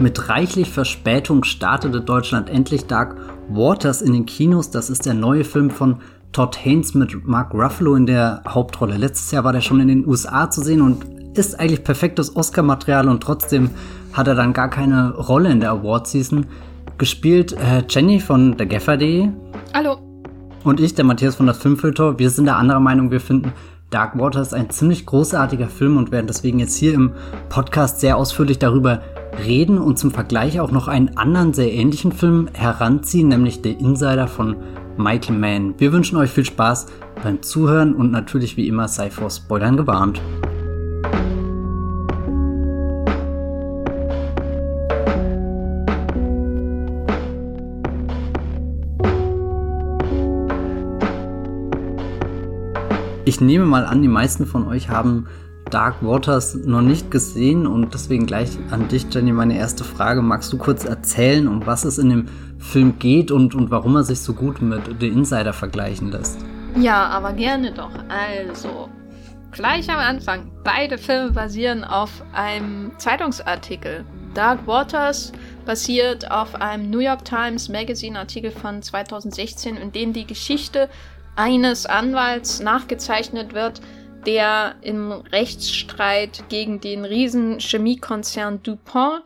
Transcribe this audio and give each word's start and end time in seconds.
Mit 0.00 0.28
reichlich 0.28 0.70
Verspätung 0.70 1.42
startete 1.42 2.00
Deutschland 2.00 2.48
endlich 2.48 2.86
Dark 2.86 3.16
Waters 3.48 4.00
in 4.00 4.12
den 4.12 4.26
Kinos. 4.26 4.70
Das 4.70 4.90
ist 4.90 5.06
der 5.06 5.14
neue 5.14 5.42
Film 5.42 5.70
von 5.70 5.96
Todd 6.30 6.56
Haynes 6.64 6.94
mit 6.94 7.26
Mark 7.26 7.52
Ruffalo 7.52 7.96
in 7.96 8.06
der 8.06 8.42
Hauptrolle. 8.46 8.96
Letztes 8.96 9.32
Jahr 9.32 9.42
war 9.42 9.52
der 9.52 9.60
schon 9.60 9.80
in 9.80 9.88
den 9.88 10.06
USA 10.06 10.48
zu 10.50 10.62
sehen 10.62 10.82
und 10.82 11.04
ist 11.36 11.58
eigentlich 11.58 11.82
perfektes 11.82 12.36
Oscar-Material 12.36 13.08
und 13.08 13.24
trotzdem 13.24 13.70
hat 14.12 14.28
er 14.28 14.36
dann 14.36 14.52
gar 14.52 14.70
keine 14.70 15.14
Rolle 15.16 15.50
in 15.50 15.58
der 15.58 15.72
Award-Season. 15.72 16.46
Gespielt 16.96 17.52
äh, 17.54 17.82
Jenny 17.88 18.20
von 18.20 18.56
der 18.56 18.66
Gaffer.de. 18.66 19.30
Hallo. 19.74 19.98
Und 20.62 20.78
ich, 20.78 20.94
der 20.94 21.04
Matthias 21.06 21.34
von 21.34 21.46
das 21.48 21.58
Filmfilter. 21.58 22.20
Wir 22.20 22.30
sind 22.30 22.44
der 22.44 22.56
anderer 22.56 22.80
Meinung, 22.80 23.10
wir 23.10 23.20
finden 23.20 23.52
Dark 23.90 24.18
Water 24.18 24.42
ist 24.42 24.52
ein 24.52 24.68
ziemlich 24.68 25.06
großartiger 25.06 25.68
Film 25.68 25.96
und 25.96 26.12
werden 26.12 26.26
deswegen 26.26 26.58
jetzt 26.58 26.76
hier 26.76 26.92
im 26.92 27.12
Podcast 27.48 28.00
sehr 28.00 28.18
ausführlich 28.18 28.58
darüber 28.58 29.00
reden 29.44 29.78
und 29.78 29.98
zum 29.98 30.10
Vergleich 30.10 30.60
auch 30.60 30.70
noch 30.70 30.88
einen 30.88 31.16
anderen 31.16 31.52
sehr 31.52 31.72
ähnlichen 31.72 32.12
Film 32.12 32.48
heranziehen, 32.52 33.28
nämlich 33.28 33.60
The 33.62 33.72
Insider 33.72 34.26
von 34.26 34.56
Michael 34.96 35.38
Mann. 35.38 35.74
Wir 35.78 35.92
wünschen 35.92 36.16
euch 36.18 36.30
viel 36.30 36.44
Spaß 36.44 36.86
beim 37.22 37.42
Zuhören 37.42 37.94
und 37.94 38.10
natürlich 38.10 38.56
wie 38.56 38.68
immer 38.68 38.88
sei 38.88 39.10
vor 39.10 39.30
Spoilern 39.30 39.76
gewarnt. 39.76 40.20
Ich 53.24 53.42
nehme 53.42 53.66
mal 53.66 53.84
an, 53.84 54.00
die 54.00 54.08
meisten 54.08 54.46
von 54.46 54.66
euch 54.66 54.88
haben 54.88 55.26
Dark 55.70 56.02
Waters 56.02 56.54
noch 56.54 56.82
nicht 56.82 57.10
gesehen 57.10 57.66
und 57.66 57.94
deswegen 57.94 58.26
gleich 58.26 58.50
an 58.70 58.88
dich, 58.88 59.06
Jenny, 59.10 59.32
meine 59.32 59.56
erste 59.56 59.84
Frage. 59.84 60.22
Magst 60.22 60.52
du 60.52 60.58
kurz 60.58 60.84
erzählen, 60.84 61.48
um 61.48 61.66
was 61.66 61.84
es 61.84 61.98
in 61.98 62.10
dem 62.10 62.28
Film 62.58 62.98
geht 62.98 63.30
und, 63.30 63.54
und 63.54 63.70
warum 63.70 63.96
er 63.96 64.04
sich 64.04 64.20
so 64.20 64.32
gut 64.32 64.60
mit 64.62 64.82
The 65.00 65.08
Insider 65.08 65.52
vergleichen 65.52 66.10
lässt? 66.10 66.38
Ja, 66.76 67.06
aber 67.08 67.32
gerne 67.32 67.72
doch. 67.72 67.90
Also, 68.08 68.88
gleich 69.52 69.88
am 69.90 69.98
Anfang. 69.98 70.50
Beide 70.64 70.98
Filme 70.98 71.32
basieren 71.32 71.84
auf 71.84 72.22
einem 72.32 72.92
Zeitungsartikel. 72.98 74.04
Dark 74.34 74.66
Waters 74.66 75.32
basiert 75.64 76.30
auf 76.30 76.54
einem 76.54 76.90
New 76.90 77.00
York 77.00 77.24
Times 77.24 77.68
Magazine 77.68 78.18
Artikel 78.18 78.50
von 78.50 78.82
2016, 78.82 79.76
in 79.76 79.92
dem 79.92 80.12
die 80.12 80.26
Geschichte 80.26 80.88
eines 81.36 81.86
Anwalts 81.86 82.60
nachgezeichnet 82.60 83.54
wird, 83.54 83.80
der 84.26 84.76
im 84.82 85.12
Rechtsstreit 85.12 86.44
gegen 86.48 86.80
den 86.80 87.04
riesen 87.04 87.58
Chemiekonzern 87.60 88.62
DuPont 88.62 89.22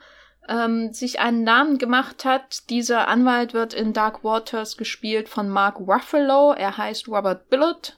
ähm, 0.49 0.93
sich 0.93 1.21
einen 1.21 1.45
Namen 1.45 1.79
gemacht 1.79 2.25
hat. 2.25 2.69
Dieser 2.71 3.09
Anwalt 3.09 3.55
wird 3.55 3.75
in 3.75 3.93
Dark 3.93 4.25
Waters 4.25 4.77
gespielt 4.77 5.29
von 5.29 5.49
Mark 5.49 5.79
Ruffalo. 5.81 6.53
Er 6.53 6.77
heißt 6.77 7.09
Robert 7.09 7.49
Billot 7.49 7.97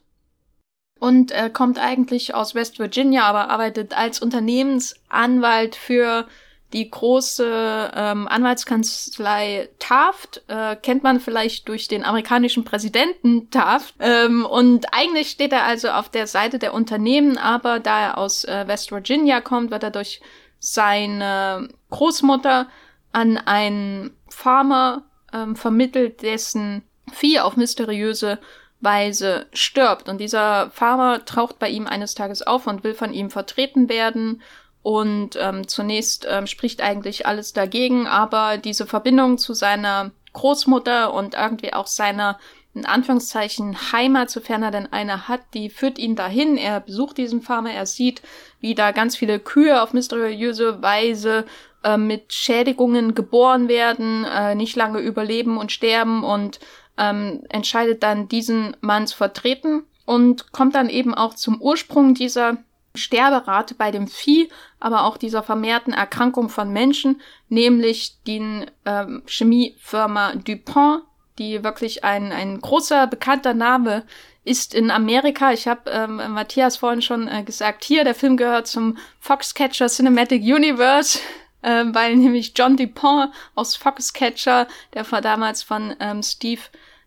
und 1.00 1.32
äh, 1.32 1.50
kommt 1.50 1.78
eigentlich 1.78 2.34
aus 2.34 2.54
West 2.54 2.78
Virginia, 2.78 3.24
aber 3.24 3.50
arbeitet 3.50 3.96
als 3.96 4.20
Unternehmensanwalt 4.20 5.74
für 5.74 6.26
die 6.74 6.90
große 6.90 7.92
ähm, 7.94 8.26
Anwaltskanzlei 8.26 9.68
Taft 9.78 10.42
äh, 10.48 10.74
kennt 10.74 11.04
man 11.04 11.20
vielleicht 11.20 11.68
durch 11.68 11.86
den 11.86 12.04
amerikanischen 12.04 12.64
Präsidenten 12.64 13.48
Taft. 13.50 13.94
Ähm, 14.00 14.44
und 14.44 14.92
eigentlich 14.92 15.30
steht 15.30 15.52
er 15.52 15.64
also 15.64 15.90
auf 15.90 16.08
der 16.08 16.26
Seite 16.26 16.58
der 16.58 16.74
Unternehmen, 16.74 17.38
aber 17.38 17.78
da 17.78 18.00
er 18.00 18.18
aus 18.18 18.44
äh, 18.44 18.64
West 18.66 18.90
Virginia 18.90 19.40
kommt, 19.40 19.70
wird 19.70 19.84
er 19.84 19.92
durch 19.92 20.20
seine 20.58 21.68
Großmutter 21.90 22.66
an 23.12 23.38
einen 23.38 24.16
Farmer 24.28 25.04
ähm, 25.32 25.54
vermittelt, 25.54 26.22
dessen 26.22 26.82
Vieh 27.12 27.38
auf 27.38 27.56
mysteriöse 27.56 28.40
Weise 28.80 29.46
stirbt. 29.52 30.08
Und 30.08 30.18
dieser 30.18 30.70
Farmer 30.70 31.24
taucht 31.24 31.60
bei 31.60 31.68
ihm 31.68 31.86
eines 31.86 32.16
Tages 32.16 32.42
auf 32.42 32.66
und 32.66 32.82
will 32.82 32.94
von 32.94 33.12
ihm 33.12 33.30
vertreten 33.30 33.88
werden 33.88 34.42
und 34.84 35.38
ähm, 35.40 35.66
zunächst 35.66 36.26
ähm, 36.30 36.46
spricht 36.46 36.82
eigentlich 36.82 37.26
alles 37.26 37.54
dagegen, 37.54 38.06
aber 38.06 38.58
diese 38.58 38.84
Verbindung 38.84 39.38
zu 39.38 39.54
seiner 39.54 40.10
Großmutter 40.34 41.14
und 41.14 41.32
irgendwie 41.32 41.72
auch 41.72 41.86
seiner 41.86 42.38
in 42.74 42.84
Anführungszeichen 42.84 43.92
Heimat, 43.92 44.28
sofern 44.28 44.62
er 44.62 44.70
denn 44.70 44.92
eine 44.92 45.26
hat, 45.26 45.40
die 45.54 45.70
führt 45.70 45.98
ihn 45.98 46.16
dahin. 46.16 46.58
Er 46.58 46.80
besucht 46.80 47.16
diesen 47.16 47.40
Farmer, 47.40 47.70
er 47.70 47.86
sieht, 47.86 48.20
wie 48.60 48.74
da 48.74 48.90
ganz 48.90 49.16
viele 49.16 49.40
Kühe 49.40 49.80
auf 49.80 49.94
mysteriöse 49.94 50.82
Weise 50.82 51.46
äh, 51.82 51.96
mit 51.96 52.34
Schädigungen 52.34 53.14
geboren 53.14 53.68
werden, 53.68 54.24
äh, 54.24 54.54
nicht 54.54 54.76
lange 54.76 54.98
überleben 54.98 55.56
und 55.56 55.72
sterben 55.72 56.24
und 56.24 56.60
ähm, 56.98 57.42
entscheidet 57.48 58.02
dann, 58.02 58.28
diesen 58.28 58.76
Mann 58.82 59.06
zu 59.06 59.16
vertreten 59.16 59.84
und 60.04 60.52
kommt 60.52 60.74
dann 60.74 60.90
eben 60.90 61.14
auch 61.14 61.32
zum 61.32 61.62
Ursprung 61.62 62.12
dieser 62.12 62.58
Sterberate 62.96 63.74
bei 63.74 63.90
dem 63.90 64.06
Vieh, 64.06 64.48
aber 64.78 65.04
auch 65.04 65.16
dieser 65.16 65.42
vermehrten 65.42 65.92
Erkrankung 65.92 66.48
von 66.48 66.70
Menschen, 66.72 67.20
nämlich 67.48 68.22
den 68.26 68.70
ähm, 68.84 69.22
Chemiefirma 69.26 70.34
DuPont, 70.36 71.02
die 71.38 71.64
wirklich 71.64 72.04
ein, 72.04 72.30
ein 72.30 72.60
großer, 72.60 73.08
bekannter 73.08 73.54
Name 73.54 74.04
ist 74.44 74.74
in 74.74 74.90
Amerika. 74.90 75.52
Ich 75.52 75.66
habe 75.66 75.90
ähm, 75.90 76.16
Matthias 76.16 76.76
vorhin 76.76 77.02
schon 77.02 77.26
äh, 77.26 77.42
gesagt, 77.42 77.82
hier, 77.84 78.04
der 78.04 78.14
Film 78.14 78.36
gehört 78.36 78.68
zum 78.68 78.98
Foxcatcher 79.18 79.88
Cinematic 79.88 80.42
Universe, 80.42 81.18
äh, 81.62 81.84
weil 81.88 82.16
nämlich 82.16 82.52
John 82.54 82.76
DuPont 82.76 83.32
aus 83.56 83.74
Foxcatcher, 83.74 84.68
der 84.92 85.10
war 85.10 85.20
damals 85.20 85.62
von 85.62 85.96
ähm, 85.98 86.22
Steve 86.22 86.60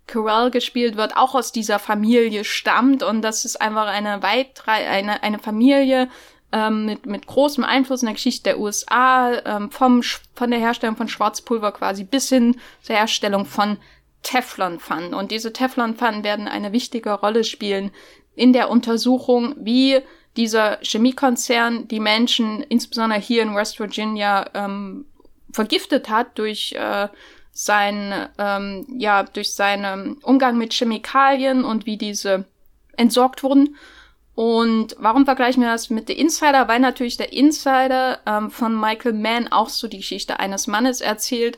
Carell 0.08 0.52
gespielt 0.52 0.96
wird, 0.96 1.16
auch 1.16 1.36
aus 1.36 1.52
dieser 1.52 1.80
Familie 1.80 2.44
stammt 2.44 3.04
und 3.04 3.22
das 3.22 3.46
ist 3.46 3.62
einfach 3.62 3.88
eine 3.88 4.24
weitere, 4.24 4.72
eine, 4.72 5.22
eine 5.22 5.40
Familie 5.40 6.10
ähm, 6.52 6.86
mit, 6.86 7.06
mit 7.06 7.28
großem 7.28 7.64
Einfluss 7.64 8.02
in 8.02 8.08
der 8.08 8.16
Geschichte 8.16 8.44
der 8.44 8.60
USA, 8.60 9.34
ähm, 9.46 9.70
vom, 9.70 10.02
von 10.34 10.50
der 10.50 10.60
Herstellung 10.60 10.96
von 10.96 11.10
Schwarzpulver 11.10 11.72
quasi 11.74 12.04
bis 12.04 12.30
hin 12.30 12.56
zur 12.82 12.96
Herstellung 12.96 13.46
von 13.46 13.78
Teflonpfannen. 14.24 15.14
Und 15.14 15.32
diese 15.32 15.54
Teflonpfannen 15.54 16.24
werden 16.24 16.48
eine 16.48 16.72
wichtige 16.72 17.12
Rolle 17.12 17.44
spielen 17.44 17.92
in 18.36 18.54
der 18.54 18.70
Untersuchung, 18.70 19.56
wie 19.58 20.00
dieser 20.38 20.80
Chemiekonzern 20.82 21.88
die 21.88 22.00
Menschen, 22.00 22.62
insbesondere 22.64 23.20
hier 23.20 23.42
in 23.42 23.56
West 23.56 23.80
Virginia, 23.80 24.50
ähm, 24.54 25.06
vergiftet 25.52 26.10
hat 26.10 26.38
durch 26.38 26.74
äh, 26.74 27.08
sein, 27.58 28.30
ähm, 28.38 28.86
ja, 29.00 29.24
durch 29.24 29.54
seinen 29.54 30.20
Umgang 30.20 30.60
mit 30.60 30.74
Chemikalien 30.74 31.66
und 31.66 31.88
wie 31.88 31.98
diese 31.98 32.46
entsorgt 32.96 33.42
wurden. 33.42 33.76
Und 34.36 34.96
warum 35.00 35.26
vergleichen 35.26 35.64
wir 35.64 35.72
das 35.72 35.90
mit 35.90 36.06
The 36.06 36.14
Insider? 36.14 36.68
Weil 36.68 36.80
natürlich 36.80 37.18
der 37.18 37.34
Insider 37.34 38.20
ähm, 38.28 38.52
von 38.52 38.80
Michael 38.80 39.14
Mann 39.14 39.48
auch 39.48 39.70
so 39.70 39.88
die 39.88 39.98
Geschichte 39.98 40.40
eines 40.40 40.68
Mannes 40.68 41.02
erzählt, 41.02 41.58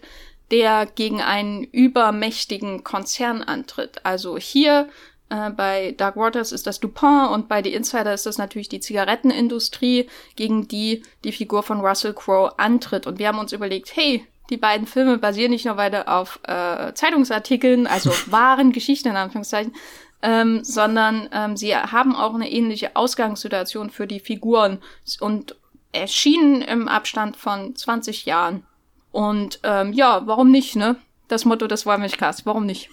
der 0.52 0.86
gegen 0.86 1.20
einen 1.20 1.66
übermächtigen 1.66 2.86
Konzern 2.86 3.44
antritt. 3.44 4.06
Also 4.06 4.38
hier 4.38 4.88
äh, 5.30 5.50
bei 5.50 5.94
Dark 5.98 6.16
Waters 6.16 6.54
ist 6.54 6.66
das 6.66 6.80
DuPont 6.80 7.32
und 7.32 7.50
bei 7.50 7.62
The 7.62 7.74
Insider 7.74 8.14
ist 8.14 8.26
das 8.26 8.38
natürlich 8.38 8.70
die 8.70 8.80
Zigarettenindustrie, 8.80 10.10
gegen 10.38 10.70
die 10.70 11.04
die 11.26 11.34
Figur 11.34 11.62
von 11.62 11.82
Russell 11.82 12.14
Crowe 12.14 12.58
antritt. 12.58 13.06
Und 13.06 13.20
wir 13.20 13.28
haben 13.28 13.40
uns 13.40 13.52
überlegt, 13.52 13.94
hey, 13.98 14.26
die 14.50 14.58
beiden 14.58 14.88
Filme 14.88 15.18
basieren 15.18 15.52
nicht 15.52 15.66
nur 15.66 15.78
weiter 15.78 16.08
auf 16.08 16.40
äh, 16.44 16.94
Zeitungsartikeln, 16.94 17.88
also 17.88 18.12
wahren 18.28 18.72
Geschichten 18.72 19.10
in 19.10 19.16
Anführungszeichen, 19.16 19.74
ähm, 20.22 20.64
sondern 20.64 21.30
ähm, 21.32 21.56
sie 21.56 21.76
haben 21.76 22.16
auch 22.16 22.34
eine 22.34 22.52
ähnliche 22.52 22.96
Ausgangssituation 22.96 23.90
für 23.90 24.08
die 24.08 24.20
Figuren 24.20 24.80
und 25.20 25.56
erschienen 25.92 26.62
im 26.62 26.88
Abstand 26.88 27.38
von 27.38 27.76
20 27.76 28.26
Jahren. 28.26 28.66
Und 29.12 29.60
ähm, 29.64 29.94
ja, 29.94 30.22
warum 30.26 30.52
nicht, 30.52 30.76
ne? 30.76 30.98
Das 31.28 31.46
Motto 31.46 31.68
des 31.68 31.86
Wollmilchcasts, 31.86 32.46
warum 32.46 32.66
nicht? 32.66 32.90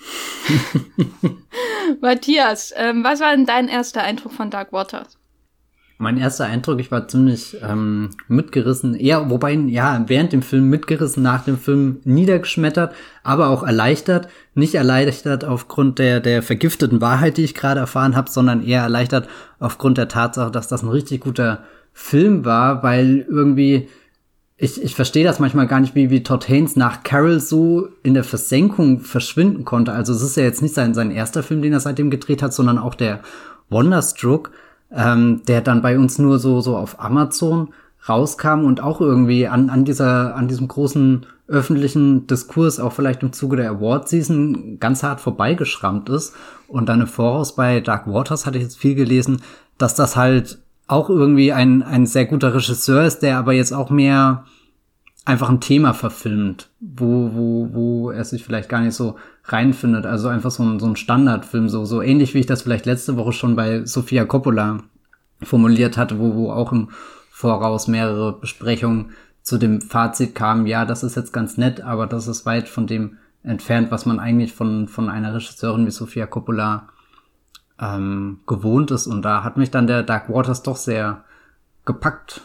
Matthias, 2.01 2.73
ähm, 2.77 3.05
was 3.05 3.21
war 3.21 3.31
denn 3.31 3.47
dein 3.47 3.69
erster 3.69 4.03
Eindruck 4.03 4.33
von 4.33 4.51
Dark 4.51 4.73
Waters? 4.73 5.19
Mein 5.99 6.19
erster 6.19 6.45
Eindruck, 6.45 6.79
ich 6.79 6.91
war 6.91 7.09
ziemlich 7.09 7.57
ähm, 7.63 8.11
mitgerissen, 8.29 8.95
eher, 8.95 9.31
wobei, 9.31 9.55
ja, 9.55 10.05
während 10.07 10.33
dem 10.35 10.43
Film 10.43 10.69
mitgerissen, 10.69 11.23
nach 11.23 11.45
dem 11.45 11.57
Film 11.57 12.01
niedergeschmettert, 12.05 12.95
aber 13.23 13.49
auch 13.49 13.63
erleichtert. 13.63 14.29
Nicht 14.55 14.75
erleichtert 14.75 15.45
aufgrund 15.45 15.99
der, 15.99 16.21
der 16.21 16.43
vergifteten 16.43 17.01
Wahrheit, 17.01 17.39
die 17.39 17.45
ich 17.45 17.55
gerade 17.55 17.81
erfahren 17.81 18.15
habe, 18.15 18.31
sondern 18.31 18.63
eher 18.63 18.83
erleichtert 18.83 19.27
aufgrund 19.59 19.97
der 19.97 20.09
Tatsache, 20.09 20.51
dass 20.51 20.69
das 20.69 20.83
ein 20.83 20.91
richtig 20.91 21.23
guter 21.23 21.65
Film 21.95 22.45
war, 22.45 22.83
weil 22.83 23.25
irgendwie, 23.27 23.89
ich, 24.59 24.83
ich 24.83 24.95
verstehe 24.95 25.25
das 25.25 25.39
manchmal 25.39 25.67
gar 25.67 25.81
nicht, 25.81 25.95
wie, 25.95 26.11
wie 26.11 26.23
Todd 26.23 26.47
Haynes 26.47 26.77
nach 26.77 27.05
Carol 27.05 27.41
so 27.41 27.89
in 28.03 28.13
der 28.13 28.25
Versenkung 28.25 29.01
verschwinden 29.01 29.65
konnte. 29.65 29.93
Also 29.93 30.13
es 30.13 30.21
ist 30.21 30.37
ja 30.37 30.43
jetzt 30.43 30.61
nicht 30.61 30.75
sein, 30.75 30.93
sein 30.93 31.11
erster 31.11 31.43
Film, 31.43 31.63
den 31.63 31.73
er 31.73 31.81
seitdem 31.81 32.11
gedreht 32.11 32.43
hat, 32.43 32.53
sondern 32.53 32.77
auch 32.77 32.95
der 32.95 33.21
Wonderstruck 33.71 34.51
ähm, 34.91 35.43
der 35.47 35.61
dann 35.61 35.83
bei 35.83 35.99
uns 35.99 36.19
nur 36.19 36.39
so, 36.39 36.61
so 36.61 36.77
auf 36.77 37.01
Amazon 37.01 37.73
rauskam 38.09 38.65
und 38.65 38.83
auch 38.83 39.01
irgendwie 39.01 39.49
an, 39.49 39.71
an 39.71 39.85
dieser, 39.85 40.37
an 40.37 40.49
diesem 40.49 40.69
großen 40.69 41.27
öffentlichen 41.49 42.27
Diskurs, 42.27 42.81
auch 42.81 42.93
vielleicht 42.93 43.23
im 43.23 43.33
Zuge 43.33 43.57
der 43.57 43.71
Award 43.71 44.09
Season, 44.09 44.79
ganz 44.81 45.03
hart 45.03 45.21
vorbeigeschrammt 45.21 46.09
ist. 46.09 46.35
Und 46.69 46.89
dann 46.89 47.01
im 47.01 47.07
Voraus 47.07 47.55
bei 47.55 47.81
Dark 47.81 48.07
Waters 48.07 48.47
hatte 48.47 48.59
ich 48.59 48.65
jetzt 48.65 48.79
viel 48.79 48.95
gelesen, 48.95 49.43
dass 49.79 49.95
das 49.95 50.17
halt 50.17 50.59
auch 50.89 51.11
irgendwie 51.11 51.53
ein, 51.53 51.83
ein 51.83 52.07
sehr 52.07 52.27
guter 52.27 52.55
Regisseur 52.55 53.05
ist, 53.05 53.21
der 53.21 53.39
aber 53.39 53.53
jetzt 53.53 53.73
auch 53.73 53.91
mehr 53.91 54.45
einfach 55.27 55.51
ein 55.51 55.61
Thema 55.61 55.93
verfilmt, 55.93 56.71
wo, 56.81 57.31
wo, 57.35 57.69
wo 57.73 58.11
er 58.11 58.25
sich 58.25 58.45
vielleicht 58.45 58.69
gar 58.69 58.81
nicht 58.81 58.95
so 58.95 59.17
reinfindet. 59.45 60.07
Also 60.07 60.29
einfach 60.29 60.53
so 60.53 60.63
ein, 60.63 60.79
so 60.79 60.87
ein 60.87 60.97
Standardfilm, 60.97 61.69
so, 61.69 61.85
so 61.85 62.01
ähnlich 62.01 62.33
wie 62.33 62.39
ich 62.39 62.47
das 62.47 62.63
vielleicht 62.63 62.87
letzte 62.87 63.17
Woche 63.17 63.33
schon 63.33 63.57
bei 63.57 63.85
Sofia 63.85 64.25
Coppola 64.25 64.85
formuliert 65.43 65.99
hatte, 65.99 66.19
wo, 66.19 66.35
wo 66.35 66.53
auch 66.53 66.73
im 66.73 66.89
Voraus 67.31 67.89
mehrere 67.89 68.39
Besprechungen 68.39 69.11
zu 69.43 69.59
dem 69.59 69.81
Fazit 69.81 70.35
kamen, 70.35 70.67
ja, 70.67 70.85
das 70.85 71.03
ist 71.03 71.17
jetzt 71.17 71.33
ganz 71.33 71.57
nett, 71.57 71.81
aber 71.81 72.07
das 72.07 72.27
ist 72.27 72.47
weit 72.47 72.69
von 72.69 72.87
dem 72.87 73.19
entfernt, 73.43 73.91
was 73.91 74.07
man 74.07 74.19
eigentlich 74.19 74.55
von, 74.55 74.89
von 74.89 75.09
einer 75.09 75.35
Regisseurin 75.35 75.87
wie 75.87 75.91
Sofia 75.91 76.27
Coppola 76.27 76.89
ähm, 77.81 78.41
gewohnt 78.47 78.91
ist. 78.91 79.07
Und 79.07 79.23
da 79.23 79.45
hat 79.45 79.57
mich 79.57 79.71
dann 79.71 79.87
der 79.87 80.03
Dark 80.03 80.29
Waters 80.29 80.63
doch 80.63 80.77
sehr 80.77 81.25
gepackt. 81.85 82.41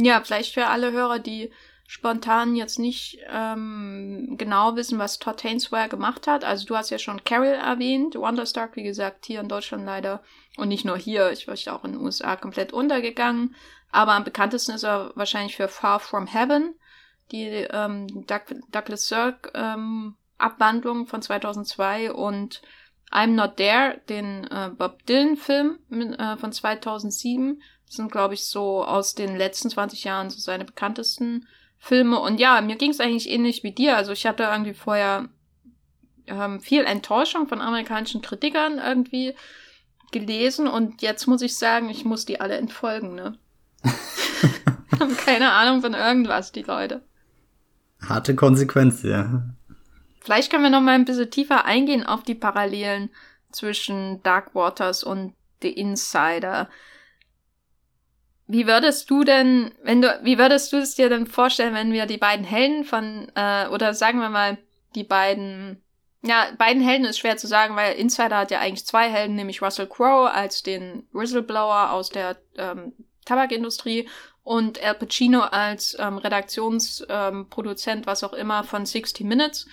Ja, 0.00 0.22
vielleicht 0.22 0.54
für 0.54 0.66
alle 0.66 0.92
Hörer, 0.92 1.18
die 1.18 1.50
spontan 1.88 2.54
jetzt 2.54 2.78
nicht 2.78 3.18
ähm, 3.28 4.36
genau 4.38 4.76
wissen, 4.76 4.98
was 5.00 5.18
Todd 5.18 5.42
Hainsware 5.42 5.88
gemacht 5.88 6.28
hat. 6.28 6.44
Also 6.44 6.66
du 6.66 6.76
hast 6.76 6.90
ja 6.90 6.98
schon 6.98 7.24
Carol 7.24 7.46
erwähnt, 7.48 8.14
Wonderstark, 8.14 8.76
wie 8.76 8.84
gesagt, 8.84 9.26
hier 9.26 9.40
in 9.40 9.48
Deutschland 9.48 9.84
leider. 9.84 10.22
Und 10.56 10.68
nicht 10.68 10.84
nur 10.84 10.96
hier, 10.96 11.32
ich 11.32 11.48
war 11.48 11.54
auch 11.74 11.84
in 11.84 11.92
den 11.92 12.00
USA 12.00 12.36
komplett 12.36 12.72
untergegangen. 12.72 13.56
Aber 13.90 14.12
am 14.12 14.22
bekanntesten 14.22 14.72
ist 14.72 14.84
er 14.84 15.10
wahrscheinlich 15.16 15.56
für 15.56 15.66
Far 15.66 15.98
From 15.98 16.26
Heaven, 16.26 16.74
die 17.32 17.46
ähm, 17.46 18.06
Doug 18.26 18.54
Douglas 18.70 19.08
Sirk 19.08 19.50
ähm, 19.54 20.14
Abwandlung 20.36 21.06
von 21.06 21.22
2002 21.22 22.12
und 22.12 22.62
I'm 23.10 23.34
Not 23.34 23.56
There, 23.56 24.00
den 24.08 24.44
äh, 24.44 24.70
Bob 24.76 25.04
Dylan-Film 25.06 25.78
äh, 25.90 26.36
von 26.36 26.52
2007. 26.52 27.62
Sind, 27.90 28.12
glaube 28.12 28.34
ich, 28.34 28.44
so 28.44 28.84
aus 28.84 29.14
den 29.14 29.36
letzten 29.36 29.70
20 29.70 30.04
Jahren 30.04 30.30
so 30.30 30.38
seine 30.38 30.64
bekanntesten 30.64 31.46
Filme. 31.78 32.20
Und 32.20 32.38
ja, 32.38 32.60
mir 32.60 32.76
ging 32.76 32.90
es 32.90 33.00
eigentlich 33.00 33.28
ähnlich 33.28 33.62
wie 33.62 33.72
dir. 33.72 33.96
Also 33.96 34.12
ich 34.12 34.26
hatte 34.26 34.44
irgendwie 34.44 34.74
vorher 34.74 35.28
ähm, 36.26 36.60
viel 36.60 36.84
Enttäuschung 36.84 37.48
von 37.48 37.60
amerikanischen 37.60 38.22
Kritikern 38.22 38.78
irgendwie 38.78 39.34
gelesen 40.10 40.66
und 40.66 41.02
jetzt 41.02 41.26
muss 41.26 41.42
ich 41.42 41.56
sagen, 41.56 41.90
ich 41.90 42.04
muss 42.04 42.24
die 42.24 42.40
alle 42.40 42.56
entfolgen, 42.56 43.14
ne? 43.14 43.36
haben 45.00 45.16
keine 45.16 45.52
Ahnung 45.52 45.82
von 45.82 45.94
irgendwas, 45.94 46.52
die 46.52 46.62
Leute. 46.62 47.02
Harte 48.06 48.34
Konsequenz, 48.34 49.02
ja. 49.02 49.42
Vielleicht 50.20 50.50
können 50.50 50.62
wir 50.62 50.70
noch 50.70 50.80
mal 50.80 50.94
ein 50.94 51.04
bisschen 51.04 51.30
tiefer 51.30 51.64
eingehen 51.64 52.04
auf 52.04 52.22
die 52.22 52.34
Parallelen 52.34 53.10
zwischen 53.52 54.22
Dark 54.22 54.54
Waters 54.54 55.02
und 55.02 55.34
The 55.62 55.70
Insider. 55.70 56.68
Wie 58.50 58.66
würdest 58.66 59.10
du 59.10 59.24
denn, 59.24 59.72
wenn 59.82 60.00
du, 60.00 60.18
wie 60.22 60.38
würdest 60.38 60.72
du 60.72 60.78
es 60.78 60.94
dir 60.94 61.10
denn 61.10 61.26
vorstellen, 61.26 61.74
wenn 61.74 61.92
wir 61.92 62.06
die 62.06 62.16
beiden 62.16 62.46
Helden 62.46 62.84
von, 62.84 63.30
äh, 63.34 63.68
oder 63.68 63.92
sagen 63.92 64.20
wir 64.20 64.30
mal, 64.30 64.56
die 64.94 65.04
beiden, 65.04 65.82
ja, 66.22 66.46
beiden 66.56 66.82
Helden 66.82 67.04
ist 67.04 67.18
schwer 67.18 67.36
zu 67.36 67.46
sagen, 67.46 67.76
weil 67.76 67.96
Insider 67.96 68.38
hat 68.38 68.50
ja 68.50 68.60
eigentlich 68.60 68.86
zwei 68.86 69.10
Helden, 69.10 69.36
nämlich 69.36 69.60
Russell 69.60 69.86
Crowe 69.86 70.30
als 70.30 70.62
den 70.62 71.06
Whistleblower 71.12 71.92
aus 71.92 72.08
der 72.08 72.38
ähm, 72.56 72.94
Tabakindustrie 73.26 74.08
und 74.44 74.82
Al 74.82 74.94
Pacino 74.94 75.40
als 75.42 75.94
ähm, 76.00 76.16
Redaktionsproduzent, 76.16 78.00
ähm, 78.00 78.06
was 78.06 78.24
auch 78.24 78.32
immer, 78.32 78.64
von 78.64 78.86
60 78.86 79.26
Minutes. 79.26 79.66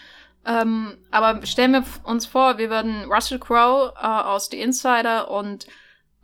Ähm, 0.46 0.98
aber 1.12 1.46
stellen 1.46 1.72
wir 1.72 1.86
uns 2.04 2.26
vor, 2.26 2.58
wir 2.58 2.70
würden 2.70 3.06
Russell 3.06 3.40
Crowe 3.40 3.94
äh, 3.96 4.06
aus 4.06 4.50
The 4.52 4.60
Insider 4.60 5.32
und 5.32 5.66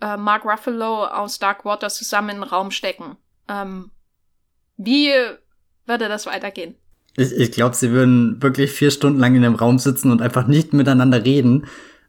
äh, 0.02 0.18
Mark 0.18 0.46
Ruffalo 0.46 1.06
aus 1.06 1.40
Dark 1.40 1.66
Waters 1.66 1.96
zusammen 1.96 2.42
den 2.42 2.44
Raum 2.44 2.72
stecken. 2.72 3.18
Ähm, 3.48 3.92
wie 4.78 5.12
würde 5.86 6.08
das 6.08 6.26
weitergehen? 6.26 6.76
Ich, 7.18 7.32
ich 7.34 7.52
glaube, 7.52 7.76
sie 7.76 7.92
würden 7.92 8.42
wirklich 8.42 8.72
vier 8.72 8.92
Stunden 8.92 9.20
lang 9.20 9.36
in 9.36 9.42
dem 9.42 9.56
Raum 9.56 9.80
sitzen 9.80 10.12
und 10.12 10.22
einfach 10.22 10.48
nicht 10.48 10.74
miteinander 10.74 11.24
reden, 11.24 11.68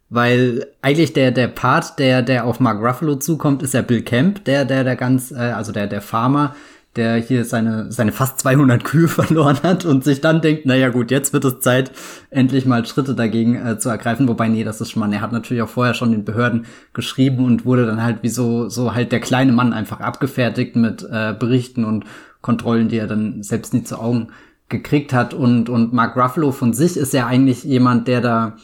weil 0.08 0.66
eigentlich 0.80 1.12
der 1.12 1.32
der 1.32 1.48
Part, 1.48 1.98
der 1.98 2.22
der 2.22 2.44
auf 2.44 2.60
Mark 2.60 2.80
Ruffalo 2.80 3.16
zukommt, 3.16 3.62
ist 3.62 3.74
ja 3.74 3.82
Bill 3.82 4.02
Camp, 4.02 4.44
der 4.44 4.64
der 4.64 4.84
der 4.84 4.96
ganz, 4.96 5.32
äh, 5.32 5.36
also 5.36 5.72
der 5.72 5.86
der 5.86 6.02
Farmer, 6.02 6.54
der 6.96 7.16
hier 7.16 7.44
seine, 7.44 7.90
seine 7.90 8.12
fast 8.12 8.40
200 8.40 8.84
Kühe 8.84 9.08
verloren 9.08 9.58
hat 9.62 9.84
und 9.84 10.04
sich 10.04 10.20
dann 10.20 10.40
denkt, 10.40 10.66
naja 10.66 10.90
gut, 10.90 11.10
jetzt 11.10 11.32
wird 11.32 11.44
es 11.44 11.60
Zeit, 11.60 11.92
endlich 12.30 12.66
mal 12.66 12.84
Schritte 12.84 13.14
dagegen 13.14 13.54
äh, 13.54 13.78
zu 13.78 13.88
ergreifen. 13.88 14.28
Wobei, 14.28 14.48
nee, 14.48 14.64
das 14.64 14.80
ist 14.80 14.90
schon 14.90 15.00
mal, 15.00 15.12
er 15.12 15.20
hat 15.20 15.32
natürlich 15.32 15.62
auch 15.62 15.68
vorher 15.68 15.94
schon 15.94 16.12
den 16.12 16.24
Behörden 16.24 16.66
geschrieben 16.92 17.44
und 17.44 17.64
wurde 17.64 17.86
dann 17.86 18.02
halt 18.02 18.22
wie 18.22 18.28
so, 18.28 18.68
so 18.68 18.94
halt 18.94 19.12
der 19.12 19.20
kleine 19.20 19.52
Mann 19.52 19.72
einfach 19.72 20.00
abgefertigt 20.00 20.76
mit 20.76 21.02
äh, 21.10 21.34
Berichten 21.38 21.84
und 21.84 22.04
Kontrollen, 22.42 22.88
die 22.88 22.98
er 22.98 23.06
dann 23.06 23.42
selbst 23.42 23.72
nie 23.72 23.84
zu 23.84 23.98
Augen 23.98 24.28
gekriegt 24.68 25.12
hat. 25.12 25.32
Und, 25.32 25.68
und 25.68 25.92
Mark 25.92 26.16
Ruffalo 26.16 26.52
von 26.52 26.72
sich 26.72 26.96
ist 26.96 27.14
ja 27.14 27.26
eigentlich 27.26 27.64
jemand, 27.64 28.08
der 28.08 28.20
da 28.20 28.56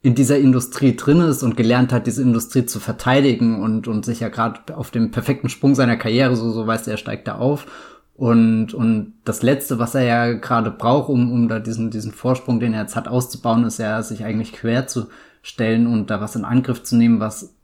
in 0.00 0.14
dieser 0.14 0.38
Industrie 0.38 0.96
drin 0.96 1.20
ist 1.20 1.42
und 1.42 1.56
gelernt 1.56 1.92
hat, 1.92 2.06
diese 2.06 2.22
Industrie 2.22 2.64
zu 2.66 2.78
verteidigen 2.78 3.62
und, 3.62 3.88
und 3.88 4.04
sich 4.04 4.20
ja 4.20 4.28
gerade 4.28 4.76
auf 4.76 4.90
dem 4.90 5.10
perfekten 5.10 5.48
Sprung 5.48 5.74
seiner 5.74 5.96
Karriere, 5.96 6.36
so, 6.36 6.50
so 6.50 6.66
weiß 6.66 6.86
er, 6.86 6.92
er 6.92 6.98
steigt 6.98 7.26
da 7.26 7.36
auf. 7.36 7.66
Und, 8.14 8.74
und 8.74 9.14
das 9.24 9.42
Letzte, 9.42 9.78
was 9.78 9.94
er 9.94 10.02
ja 10.02 10.32
gerade 10.32 10.70
braucht, 10.70 11.08
um, 11.08 11.32
um 11.32 11.48
da 11.48 11.58
diesen, 11.58 11.90
diesen 11.90 12.12
Vorsprung, 12.12 12.58
den 12.58 12.74
er 12.74 12.82
jetzt 12.82 12.96
hat, 12.96 13.08
auszubauen, 13.08 13.64
ist 13.64 13.78
ja, 13.78 14.02
sich 14.02 14.24
eigentlich 14.24 14.52
quer 14.52 14.86
zu 14.86 15.06
stellen 15.42 15.86
und 15.86 16.10
da 16.10 16.20
was 16.20 16.36
in 16.36 16.44
Angriff 16.44 16.82
zu 16.82 16.96
nehmen, 16.96 17.20
was 17.20 17.54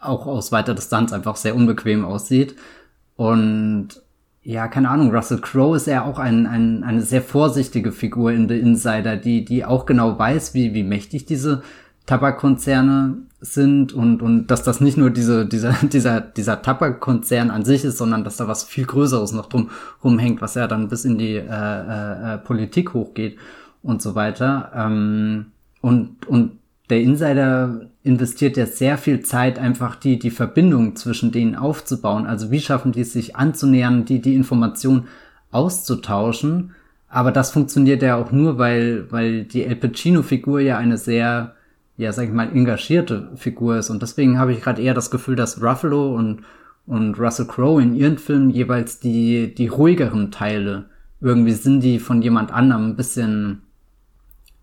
auch 0.00 0.26
aus 0.26 0.52
weiter 0.52 0.74
Distanz 0.74 1.12
einfach 1.12 1.36
sehr 1.36 1.54
unbequem 1.54 2.04
aussieht. 2.04 2.56
Und 3.16 4.00
ja, 4.42 4.68
keine 4.68 4.88
Ahnung, 4.88 5.14
Russell 5.14 5.40
Crowe 5.40 5.76
ist 5.76 5.86
ja 5.86 6.04
auch 6.04 6.18
ein, 6.18 6.46
ein, 6.46 6.84
eine 6.84 7.02
sehr 7.02 7.22
vorsichtige 7.22 7.92
Figur 7.92 8.32
in 8.32 8.48
The 8.48 8.58
Insider, 8.58 9.16
die, 9.16 9.44
die 9.44 9.64
auch 9.64 9.84
genau 9.84 10.18
weiß, 10.18 10.54
wie, 10.54 10.74
wie 10.74 10.84
mächtig 10.84 11.26
diese 11.26 11.62
Tabakkonzerne 12.06 13.18
sind 13.40 13.92
und, 13.92 14.22
und 14.22 14.46
dass 14.46 14.62
das 14.62 14.80
nicht 14.80 14.96
nur 14.96 15.10
diese, 15.10 15.46
dieser, 15.46 15.72
dieser, 15.82 16.20
dieser 16.20 16.62
Tabakkonzern 16.62 17.50
an 17.50 17.64
sich 17.64 17.84
ist, 17.84 17.98
sondern 17.98 18.24
dass 18.24 18.36
da 18.36 18.48
was 18.48 18.64
viel 18.64 18.86
Größeres 18.86 19.32
noch 19.32 19.46
drum 19.46 19.70
rumhängt, 20.02 20.40
was 20.40 20.54
ja 20.54 20.66
dann 20.66 20.88
bis 20.88 21.04
in 21.04 21.18
die 21.18 21.34
äh, 21.34 21.42
äh, 21.44 22.34
äh 22.34 22.38
Politik 22.38 22.94
hochgeht 22.94 23.38
und 23.82 24.00
so 24.00 24.14
weiter. 24.14 24.72
Ähm, 24.74 25.46
und, 25.80 26.26
und 26.26 26.58
der 26.90 27.02
Insider 27.02 27.90
investiert 28.08 28.56
ja 28.56 28.66
sehr 28.66 28.98
viel 28.98 29.20
Zeit, 29.20 29.58
einfach 29.58 29.94
die, 29.94 30.18
die 30.18 30.30
Verbindung 30.30 30.96
zwischen 30.96 31.30
denen 31.30 31.54
aufzubauen. 31.54 32.26
Also 32.26 32.50
wie 32.50 32.60
schaffen 32.60 32.92
die 32.92 33.02
es 33.02 33.12
sich 33.12 33.36
anzunähern, 33.36 34.04
die, 34.06 34.20
die 34.20 34.34
Information 34.34 35.04
auszutauschen. 35.50 36.72
Aber 37.08 37.30
das 37.30 37.52
funktioniert 37.52 38.02
ja 38.02 38.16
auch 38.16 38.32
nur, 38.32 38.58
weil, 38.58 39.06
weil 39.10 39.44
die 39.44 39.64
El 39.64 39.76
Pacino-Figur 39.76 40.60
ja 40.60 40.78
eine 40.78 40.96
sehr, 40.96 41.54
ja, 41.96 42.12
sag 42.12 42.24
ich 42.24 42.32
mal, 42.32 42.50
engagierte 42.50 43.30
Figur 43.36 43.76
ist. 43.78 43.90
Und 43.90 44.02
deswegen 44.02 44.38
habe 44.38 44.52
ich 44.52 44.62
gerade 44.62 44.82
eher 44.82 44.94
das 44.94 45.10
Gefühl, 45.10 45.36
dass 45.36 45.62
Ruffalo 45.62 46.14
und, 46.14 46.40
und 46.86 47.18
Russell 47.18 47.46
Crowe 47.46 47.82
in 47.82 47.94
ihren 47.94 48.18
Filmen 48.18 48.50
jeweils 48.50 49.00
die, 49.00 49.54
die 49.54 49.68
ruhigeren 49.68 50.30
Teile 50.30 50.86
irgendwie 51.20 51.52
sind, 51.52 51.80
die 51.80 51.98
von 51.98 52.22
jemand 52.22 52.52
anderem 52.52 52.90
ein 52.90 52.96
bisschen 52.96 53.62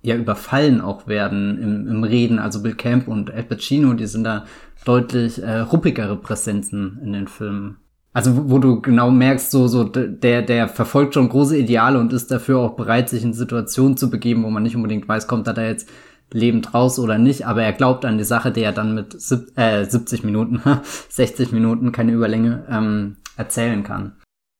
ja 0.06 0.16
überfallen 0.16 0.82
auch 0.82 1.08
werden 1.08 1.58
im, 1.62 1.88
im 1.88 2.04
Reden. 2.04 2.40
Also 2.40 2.62
Bill 2.62 2.76
Camp 2.76 3.08
und 3.08 3.32
Al 3.32 3.44
Pacino, 3.44 3.94
die 3.94 4.08
sind 4.08 4.24
da 4.24 4.46
deutlich 4.86 5.42
äh, 5.42 5.60
ruppigere 5.60 6.16
Präsenzen 6.18 7.00
in 7.04 7.14
den 7.14 7.28
Filmen. 7.28 7.78
Also 8.14 8.38
wo, 8.38 8.52
wo 8.52 8.60
du 8.60 8.82
genau 8.82 9.12
merkst, 9.12 9.52
so 9.52 9.68
so 9.68 9.84
der 9.84 10.42
der 10.42 10.68
verfolgt 10.70 11.16
schon 11.16 11.28
große 11.28 11.58
Ideale 11.58 12.00
und 12.00 12.14
ist 12.14 12.32
dafür 12.32 12.60
auch 12.60 12.76
bereit, 12.76 13.10
sich 13.10 13.24
in 13.24 13.34
Situationen 13.34 13.98
zu 13.98 14.10
begeben, 14.10 14.44
wo 14.44 14.50
man 14.50 14.64
nicht 14.64 14.76
unbedingt 14.76 15.08
weiß, 15.08 15.28
kommt 15.28 15.48
er 15.48 15.54
da 15.54 15.64
jetzt 15.64 15.90
lebend 16.32 16.74
raus 16.74 16.98
oder 17.00 17.18
nicht, 17.18 17.46
aber 17.46 17.64
er 17.64 17.74
glaubt 17.74 18.06
an 18.06 18.18
die 18.18 18.24
Sache, 18.24 18.52
die 18.52 18.62
er 18.62 18.72
dann 18.72 18.96
mit 18.96 19.20
sieb, 19.20 19.58
äh, 19.58 19.86
70 19.86 20.24
Minuten, 20.24 20.62
60 21.10 21.52
Minuten, 21.52 21.92
keine 21.92 22.14
Überlänge, 22.14 22.66
ähm, 22.70 23.18
erzählen 23.38 23.84
kann. 23.84 24.14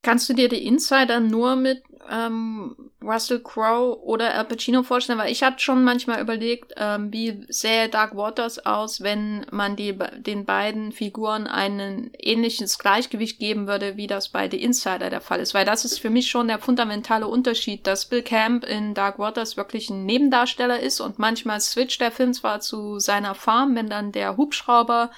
Kannst 0.06 0.28
du 0.28 0.34
dir 0.34 0.48
die 0.48 0.64
Insider 0.64 1.18
nur 1.18 1.56
mit 1.56 1.82
ähm, 2.08 2.76
Russell 3.02 3.40
Crowe 3.40 4.00
oder 4.04 4.34
Al 4.34 4.44
Pacino 4.44 4.84
vorstellen, 4.84 5.18
weil 5.18 5.32
ich 5.32 5.42
hatte 5.42 5.58
schon 5.58 5.82
manchmal 5.82 6.20
überlegt, 6.20 6.74
ähm, 6.76 7.12
wie 7.12 7.44
sähe 7.48 7.88
Dark 7.88 8.16
Waters 8.16 8.64
aus, 8.64 9.00
wenn 9.00 9.44
man 9.50 9.74
die, 9.74 9.98
den 10.18 10.44
beiden 10.44 10.92
Figuren 10.92 11.48
ein 11.48 12.12
ähnliches 12.20 12.78
Gleichgewicht 12.78 13.40
geben 13.40 13.66
würde, 13.66 13.96
wie 13.96 14.06
das 14.06 14.28
bei 14.28 14.48
The 14.48 14.62
Insider 14.62 15.10
der 15.10 15.20
Fall 15.20 15.40
ist. 15.40 15.54
Weil 15.54 15.64
das 15.64 15.84
ist 15.84 15.98
für 15.98 16.10
mich 16.10 16.30
schon 16.30 16.46
der 16.46 16.60
fundamentale 16.60 17.26
Unterschied, 17.26 17.84
dass 17.88 18.06
Bill 18.06 18.22
Camp 18.22 18.64
in 18.64 18.94
Dark 18.94 19.18
Waters 19.18 19.56
wirklich 19.56 19.90
ein 19.90 20.06
Nebendarsteller 20.06 20.78
ist 20.78 21.00
und 21.00 21.18
manchmal 21.18 21.60
switcht 21.60 22.00
der 22.00 22.12
Film 22.12 22.32
zwar 22.32 22.60
zu 22.60 23.00
seiner 23.00 23.34
Farm, 23.34 23.74
wenn 23.74 23.90
dann 23.90 24.12
der 24.12 24.36
Hubschrauber 24.36 25.10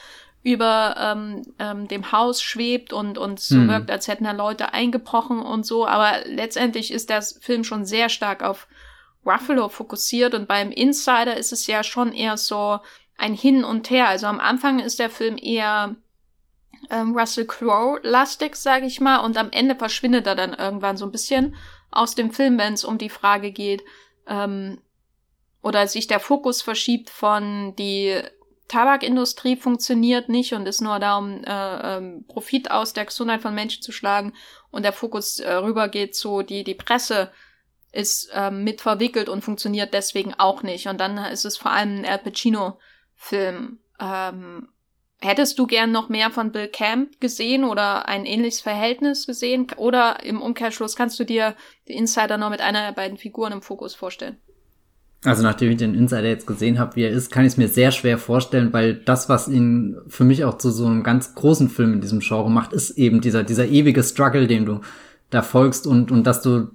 über 0.52 0.97
ähm, 0.99 1.43
ähm, 1.59 1.88
dem 1.88 2.11
Haus 2.11 2.43
schwebt 2.43 2.93
und, 2.93 3.19
und 3.19 3.38
so 3.38 3.57
hm. 3.57 3.69
wirkt, 3.69 3.90
als 3.90 4.09
hätten 4.09 4.25
da 4.25 4.33
Leute 4.33 4.73
eingebrochen 4.73 5.40
und 5.40 5.67
so. 5.67 5.87
Aber 5.87 6.25
letztendlich 6.25 6.90
ist 6.90 7.11
der 7.11 7.21
Film 7.23 7.64
schon 7.64 7.85
sehr 7.85 8.09
stark 8.09 8.43
auf 8.43 8.67
Ruffalo 9.26 9.69
fokussiert 9.69 10.35
und 10.35 10.49
beim 10.49 10.71
Insider 10.71 11.37
ist 11.37 11.52
es 11.52 11.67
ja 11.67 11.83
schon 11.85 12.12
eher 12.12 12.38
so 12.38 12.78
ein 13.19 13.35
Hin 13.35 13.62
und 13.62 13.90
Her. 13.90 14.09
Also 14.09 14.26
am 14.26 14.40
Anfang 14.40 14.78
ist 14.78 14.99
der 14.99 15.11
Film 15.11 15.37
eher 15.37 15.97
ähm, 16.88 17.14
Russell 17.14 17.47
Crowe-lastig, 17.47 18.57
sage 18.57 18.87
ich 18.87 19.00
mal, 19.00 19.19
und 19.19 19.37
am 19.37 19.50
Ende 19.50 19.75
verschwindet 19.75 20.26
er 20.26 20.35
dann 20.35 20.55
irgendwann 20.55 20.97
so 20.97 21.05
ein 21.05 21.12
bisschen 21.12 21.57
aus 21.90 22.14
dem 22.14 22.31
Film, 22.31 22.59
wenn 22.59 22.73
es 22.73 22.85
um 22.85 22.97
die 22.97 23.11
Frage 23.11 23.50
geht, 23.50 23.83
ähm, 24.26 24.78
oder 25.62 25.87
sich 25.88 26.07
der 26.07 26.21
Fokus 26.21 26.62
verschiebt 26.62 27.11
von 27.11 27.75
die 27.76 28.23
Tabakindustrie 28.68 29.56
funktioniert 29.56 30.28
nicht 30.28 30.52
und 30.52 30.66
ist 30.66 30.80
nur 30.80 30.98
da, 30.98 31.16
um 31.16 31.42
äh, 31.44 31.96
ähm, 31.96 32.25
Profit 32.28 32.70
aus 32.70 32.92
der 32.92 33.06
Gesundheit 33.06 33.42
von 33.42 33.54
Menschen 33.54 33.82
zu 33.82 33.92
schlagen 33.92 34.34
und 34.70 34.84
der 34.84 34.92
Fokus 34.92 35.40
äh, 35.40 35.52
rübergeht 35.52 36.14
zu 36.14 36.42
die 36.42 36.64
die 36.64 36.75
Presse 36.75 37.30
ist 37.90 38.30
ähm, 38.34 38.64
mit 38.64 38.82
verwickelt 38.82 39.28
und 39.30 39.42
funktioniert 39.42 39.94
deswegen 39.94 40.34
auch 40.34 40.62
nicht 40.62 40.87
und 40.87 41.00
dann 41.00 41.16
ist 41.16 41.46
es 41.46 41.56
vor 41.56 41.70
allem 41.70 42.00
ein 42.00 42.06
Al 42.06 42.18
Pacino 42.18 42.78
Film. 43.14 43.80
Ähm, 43.98 44.68
hättest 45.20 45.58
du 45.58 45.66
gern 45.66 45.90
noch 45.90 46.08
mehr 46.08 46.30
von 46.30 46.52
Bill 46.52 46.68
Camp 46.68 47.20
gesehen 47.20 47.64
oder 47.64 48.08
ein 48.08 48.26
ähnliches 48.26 48.60
Verhältnis 48.60 49.26
gesehen 49.26 49.66
oder 49.76 50.22
im 50.22 50.40
Umkehrschluss 50.40 50.94
kannst 50.94 51.18
du 51.18 51.25
dir 51.25 51.56
die 51.88 51.94
Insider 51.94 52.38
noch 52.38 52.50
mit 52.50 52.60
einer 52.60 52.84
der 52.87 52.92
beiden 52.92 53.18
Figuren 53.18 53.52
im 53.52 53.62
Fokus 53.62 53.94
vorstellen? 53.94 54.40
Also 55.25 55.42
nachdem 55.42 55.70
ich 55.70 55.78
den 55.78 55.94
Insider 55.94 56.28
jetzt 56.28 56.46
gesehen 56.46 56.78
habe, 56.78 56.94
wie 56.94 57.02
er 57.02 57.10
ist, 57.10 57.32
kann 57.32 57.44
ich 57.44 57.52
es 57.52 57.56
mir 57.56 57.68
sehr 57.68 57.90
schwer 57.90 58.18
vorstellen, 58.18 58.72
weil 58.72 58.94
das, 58.94 59.28
was 59.28 59.48
ihn 59.48 59.96
für 60.06 60.22
mich 60.22 60.44
auch 60.44 60.58
zu 60.58 60.70
so 60.70 60.87
einem 60.87 61.02
ganz 61.02 61.34
großen 61.34 61.68
Film 61.68 61.94
in 61.94 62.00
diesem 62.00 62.20
Genre 62.20 62.50
macht, 62.50 62.72
ist 62.72 62.92
eben 62.92 63.20
dieser, 63.20 63.42
dieser 63.42 63.66
ewige 63.66 64.04
Struggle, 64.04 64.46
dem 64.46 64.64
du 64.64 64.80
da 65.30 65.42
folgst 65.42 65.87
und, 65.88 66.12
und 66.12 66.25
dass 66.25 66.40
du 66.40 66.68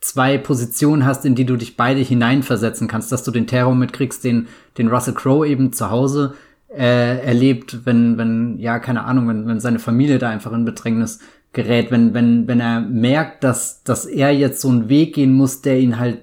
zwei 0.00 0.36
Positionen 0.36 1.04
hast, 1.04 1.24
in 1.24 1.36
die 1.36 1.46
du 1.46 1.56
dich 1.56 1.76
beide 1.76 2.00
hineinversetzen 2.00 2.88
kannst, 2.88 3.12
dass 3.12 3.22
du 3.22 3.30
den 3.30 3.46
Terror 3.46 3.74
mitkriegst, 3.74 4.24
den, 4.24 4.48
den 4.78 4.88
Russell 4.88 5.14
Crowe 5.14 5.46
eben 5.46 5.72
zu 5.72 5.88
Hause 5.88 6.34
äh, 6.68 7.24
erlebt, 7.24 7.86
wenn, 7.86 8.18
wenn, 8.18 8.58
ja, 8.58 8.80
keine 8.80 9.04
Ahnung, 9.04 9.28
wenn, 9.28 9.46
wenn 9.46 9.60
seine 9.60 9.78
Familie 9.78 10.18
da 10.18 10.28
einfach 10.28 10.52
in 10.52 10.64
Bedrängnis 10.64 11.20
gerät, 11.52 11.90
wenn, 11.90 12.14
wenn, 12.14 12.46
wenn 12.48 12.60
er 12.60 12.80
merkt, 12.80 13.44
dass, 13.44 13.82
dass 13.84 14.04
er 14.04 14.32
jetzt 14.32 14.60
so 14.60 14.68
einen 14.68 14.88
Weg 14.88 15.14
gehen 15.14 15.32
muss, 15.32 15.62
der 15.62 15.78
ihn 15.78 15.98
halt 15.98 16.18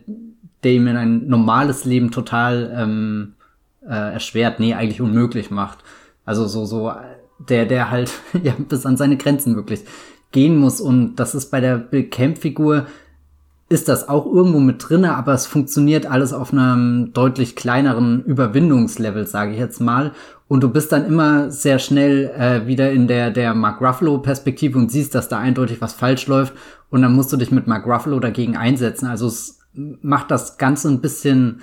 der 0.64 0.74
ihm 0.74 0.88
ein 0.88 1.28
normales 1.28 1.86
Leben 1.86 2.12
total 2.12 2.74
ähm, 2.76 3.34
äh, 3.88 4.14
erschwert, 4.14 4.60
nee, 4.60 4.74
eigentlich 4.74 5.02
unmöglich 5.02 5.52
macht. 5.52 5.80
Also 6.26 6.48
so, 6.48 6.66
so, 6.66 6.92
der, 7.50 7.66
der 7.66 7.90
halt 7.90 8.12
ja 8.44 8.54
bis 8.58 8.86
an 8.86 8.98
seine 8.98 9.18
Grenzen 9.18 9.56
wirklich 9.56 9.84
gehen 10.32 10.58
muss. 10.58 10.82
Und 10.82 11.16
das 11.16 11.36
ist 11.36 11.52
bei 11.52 11.60
der 11.60 11.78
Bill 11.78 12.04
Camp-Figur, 12.04 12.88
ist 13.70 13.88
das 13.88 14.08
auch 14.08 14.26
irgendwo 14.26 14.60
mit 14.60 14.88
drinne, 14.88 15.16
aber 15.16 15.34
es 15.34 15.48
funktioniert 15.48 16.06
alles 16.06 16.32
auf 16.34 16.54
einem 16.54 17.12
deutlich 17.14 17.56
kleineren 17.56 18.24
Überwindungslevel, 18.24 19.26
sage 19.26 19.54
ich 19.54 19.58
jetzt 19.58 19.82
mal. 19.82 20.12
Und 20.48 20.62
du 20.62 20.70
bist 20.70 20.92
dann 20.92 21.06
immer 21.06 21.50
sehr 21.50 21.80
schnell 21.80 22.32
äh, 22.38 22.68
wieder 22.68 22.92
in 22.92 23.08
der, 23.08 23.32
der 23.32 23.56
Mark 23.56 23.82
Ruffalo-Perspektive 23.82 24.78
und 24.78 24.92
siehst, 24.92 25.16
dass 25.16 25.30
da 25.30 25.40
eindeutig 25.40 25.82
was 25.82 25.94
falsch 25.94 26.28
läuft. 26.28 26.54
Und 26.92 27.02
dann 27.02 27.16
musst 27.16 27.34
du 27.34 27.38
dich 27.38 27.52
mit 27.52 27.66
Mark 27.66 27.88
Ruffalo 27.88 28.20
dagegen 28.20 28.56
einsetzen. 28.56 29.08
Also 29.08 29.28
es 29.28 29.63
macht 29.74 30.32
das 30.32 30.58
Ganze 30.58 30.90
ein 30.90 31.02
bisschen 31.02 31.62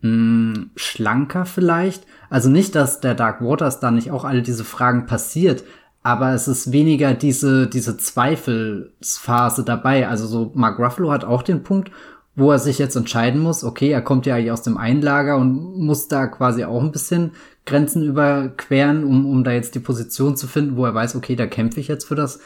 mh, 0.00 0.54
hm, 0.54 0.70
schlanker 0.76 1.46
vielleicht. 1.46 2.06
Also 2.30 2.48
nicht, 2.48 2.74
dass 2.74 3.00
der 3.00 3.14
Dark 3.14 3.40
Waters 3.40 3.80
da 3.80 3.90
nicht 3.90 4.10
auch 4.10 4.24
alle 4.24 4.42
diese 4.42 4.64
Fragen 4.64 5.06
passiert, 5.06 5.64
aber 6.02 6.32
es 6.32 6.48
ist 6.48 6.72
weniger 6.72 7.14
diese, 7.14 7.68
diese 7.68 7.96
Zweifelsphase 7.96 9.64
dabei. 9.64 10.08
Also 10.08 10.26
so 10.26 10.52
Mark 10.54 10.78
Ruffalo 10.78 11.12
hat 11.12 11.24
auch 11.24 11.42
den 11.42 11.62
Punkt, 11.62 11.90
wo 12.34 12.50
er 12.50 12.58
sich 12.58 12.78
jetzt 12.78 12.96
entscheiden 12.96 13.40
muss, 13.40 13.62
okay, 13.62 13.90
er 13.90 14.00
kommt 14.00 14.24
ja 14.24 14.34
eigentlich 14.34 14.52
aus 14.52 14.62
dem 14.62 14.78
Einlager 14.78 15.36
und 15.36 15.78
muss 15.78 16.08
da 16.08 16.26
quasi 16.26 16.64
auch 16.64 16.82
ein 16.82 16.92
bisschen 16.92 17.32
Grenzen 17.66 18.02
überqueren, 18.02 19.04
um, 19.04 19.26
um 19.26 19.44
da 19.44 19.52
jetzt 19.52 19.74
die 19.74 19.80
Position 19.80 20.36
zu 20.36 20.46
finden, 20.46 20.76
wo 20.76 20.84
er 20.86 20.94
weiß, 20.94 21.14
okay, 21.14 21.36
da 21.36 21.46
kämpfe 21.46 21.78
ich 21.78 21.88
jetzt 21.88 22.06
für 22.06 22.14
das 22.14 22.40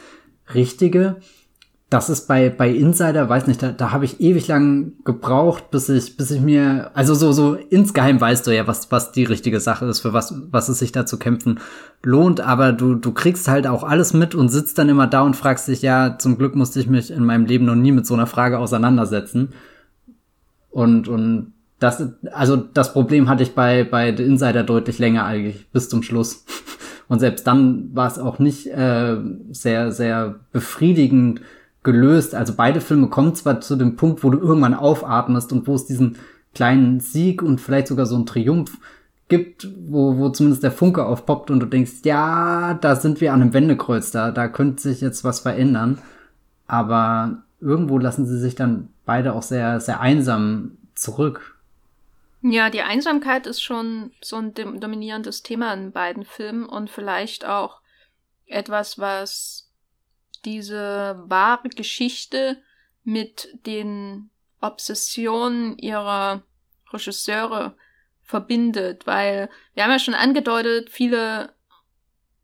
Richtige 0.53 1.17
das 1.89 2.09
ist 2.09 2.27
bei, 2.27 2.49
bei 2.49 2.69
Insider, 2.69 3.29
weiß 3.29 3.47
nicht, 3.47 3.63
da, 3.63 3.71
da 3.71 3.91
habe 3.91 4.03
ich 4.03 4.19
ewig 4.19 4.49
lang 4.49 4.91
gebraucht, 5.05 5.71
bis 5.71 5.87
ich, 5.87 6.17
bis 6.17 6.31
ich 6.31 6.41
mir, 6.41 6.91
also 6.93 7.13
so, 7.13 7.31
so 7.31 7.53
insgeheim 7.53 8.19
weißt 8.19 8.45
du 8.45 8.51
ja, 8.51 8.67
was, 8.67 8.91
was 8.91 9.13
die 9.13 9.23
richtige 9.23 9.61
Sache 9.61 9.85
ist, 9.85 10.01
für 10.01 10.11
was, 10.11 10.35
was 10.51 10.67
es 10.67 10.79
sich 10.79 10.91
da 10.91 11.05
zu 11.05 11.17
kämpfen 11.17 11.61
lohnt, 12.03 12.41
aber 12.41 12.73
du, 12.73 12.95
du 12.95 13.13
kriegst 13.13 13.47
halt 13.47 13.67
auch 13.67 13.83
alles 13.83 14.13
mit 14.13 14.35
und 14.35 14.49
sitzt 14.49 14.77
dann 14.77 14.89
immer 14.89 15.07
da 15.07 15.21
und 15.21 15.37
fragst 15.37 15.69
dich, 15.69 15.81
ja, 15.81 16.17
zum 16.19 16.37
Glück 16.37 16.55
musste 16.55 16.81
ich 16.81 16.87
mich 16.87 17.09
in 17.09 17.23
meinem 17.23 17.45
Leben 17.45 17.63
noch 17.63 17.75
nie 17.75 17.93
mit 17.93 18.05
so 18.05 18.15
einer 18.15 18.27
Frage 18.27 18.59
auseinandersetzen. 18.59 19.53
Und, 20.69 21.07
und 21.07 21.53
das, 21.79 22.03
also 22.33 22.57
das 22.57 22.91
Problem 22.91 23.29
hatte 23.29 23.43
ich 23.43 23.55
bei, 23.55 23.85
bei 23.85 24.13
The 24.15 24.23
Insider 24.23 24.63
deutlich 24.63 24.99
länger 24.99 25.25
eigentlich, 25.25 25.69
bis 25.71 25.87
zum 25.87 26.03
Schluss. 26.03 26.43
Und 27.09 27.19
selbst 27.19 27.47
dann 27.47 27.91
war 27.93 28.07
es 28.07 28.19
auch 28.19 28.37
nicht 28.37 28.67
äh, 28.67 29.15
sehr, 29.51 29.93
sehr 29.93 30.41
befriedigend, 30.51 31.39
gelöst. 31.87 32.35
Also 32.35 32.53
beide 32.53 32.81
Filme 32.81 33.07
kommen 33.07 33.33
zwar 33.33 33.61
zu 33.61 33.77
dem 33.77 33.95
Punkt, 33.95 34.21
wo 34.21 34.29
du 34.29 34.39
irgendwann 34.39 34.73
aufatmest 34.73 35.53
und 35.53 35.67
wo 35.67 35.73
es 35.73 35.85
diesen 35.85 36.17
kleinen 36.53 36.99
Sieg 36.99 37.41
und 37.41 37.61
vielleicht 37.61 37.87
sogar 37.87 38.05
so 38.05 38.15
einen 38.15 38.25
Triumph 38.25 38.77
gibt, 39.29 39.69
wo, 39.87 40.17
wo 40.17 40.27
zumindest 40.29 40.63
der 40.63 40.73
Funke 40.73 41.05
aufpoppt 41.05 41.49
und 41.49 41.61
du 41.61 41.65
denkst, 41.65 42.03
ja, 42.03 42.73
da 42.73 42.97
sind 42.97 43.21
wir 43.21 43.31
an 43.31 43.41
einem 43.41 43.53
Wendekreuz, 43.53 44.11
da, 44.11 44.31
da 44.31 44.49
könnte 44.49 44.81
sich 44.81 44.99
jetzt 44.99 45.23
was 45.23 45.39
verändern. 45.39 45.99
Aber 46.67 47.43
irgendwo 47.61 47.97
lassen 47.97 48.25
sie 48.25 48.37
sich 48.37 48.55
dann 48.55 48.89
beide 49.05 49.33
auch 49.33 49.43
sehr, 49.43 49.79
sehr 49.79 50.01
einsam 50.01 50.77
zurück. 50.93 51.57
Ja, 52.41 52.69
die 52.69 52.81
Einsamkeit 52.81 53.47
ist 53.47 53.61
schon 53.61 54.11
so 54.21 54.35
ein 54.35 54.53
dominierendes 54.53 55.41
Thema 55.41 55.73
in 55.73 55.93
beiden 55.93 56.25
Filmen 56.25 56.65
und 56.65 56.89
vielleicht 56.89 57.45
auch 57.45 57.79
etwas, 58.45 58.99
was 58.99 59.66
diese 60.45 61.23
wahre 61.27 61.69
Geschichte 61.69 62.61
mit 63.03 63.49
den 63.65 64.29
Obsessionen 64.61 65.77
ihrer 65.77 66.43
Regisseure 66.91 67.75
verbindet, 68.23 69.07
weil 69.07 69.49
wir 69.73 69.83
haben 69.83 69.91
ja 69.91 69.99
schon 69.99 70.13
angedeutet, 70.13 70.89
viele 70.89 71.53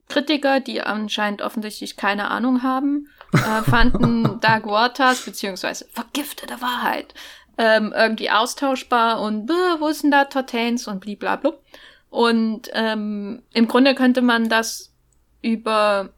Kritiker, 0.08 0.60
die 0.60 0.82
anscheinend 0.82 1.42
offensichtlich 1.42 1.98
keine 1.98 2.30
Ahnung 2.30 2.64
haben, 2.64 3.10
äh, 3.34 3.62
fanden 3.70 4.40
Dark 4.40 4.66
Waters 4.66 5.26
beziehungsweise 5.26 5.86
vergiftete 5.92 6.62
Wahrheit 6.62 7.14
ähm, 7.58 7.94
irgendwie 7.96 8.30
austauschbar 8.30 9.22
und 9.22 9.50
wo 9.50 9.88
ist 9.88 10.04
denn 10.04 10.12
da 10.12 10.26
Tortains 10.26 10.88
und 10.88 11.00
blablabla. 11.00 11.54
Und 12.10 12.70
ähm, 12.74 13.42
im 13.54 13.68
Grunde 13.68 13.96
könnte 13.96 14.22
man 14.22 14.48
das 14.48 14.94
über 15.42 16.14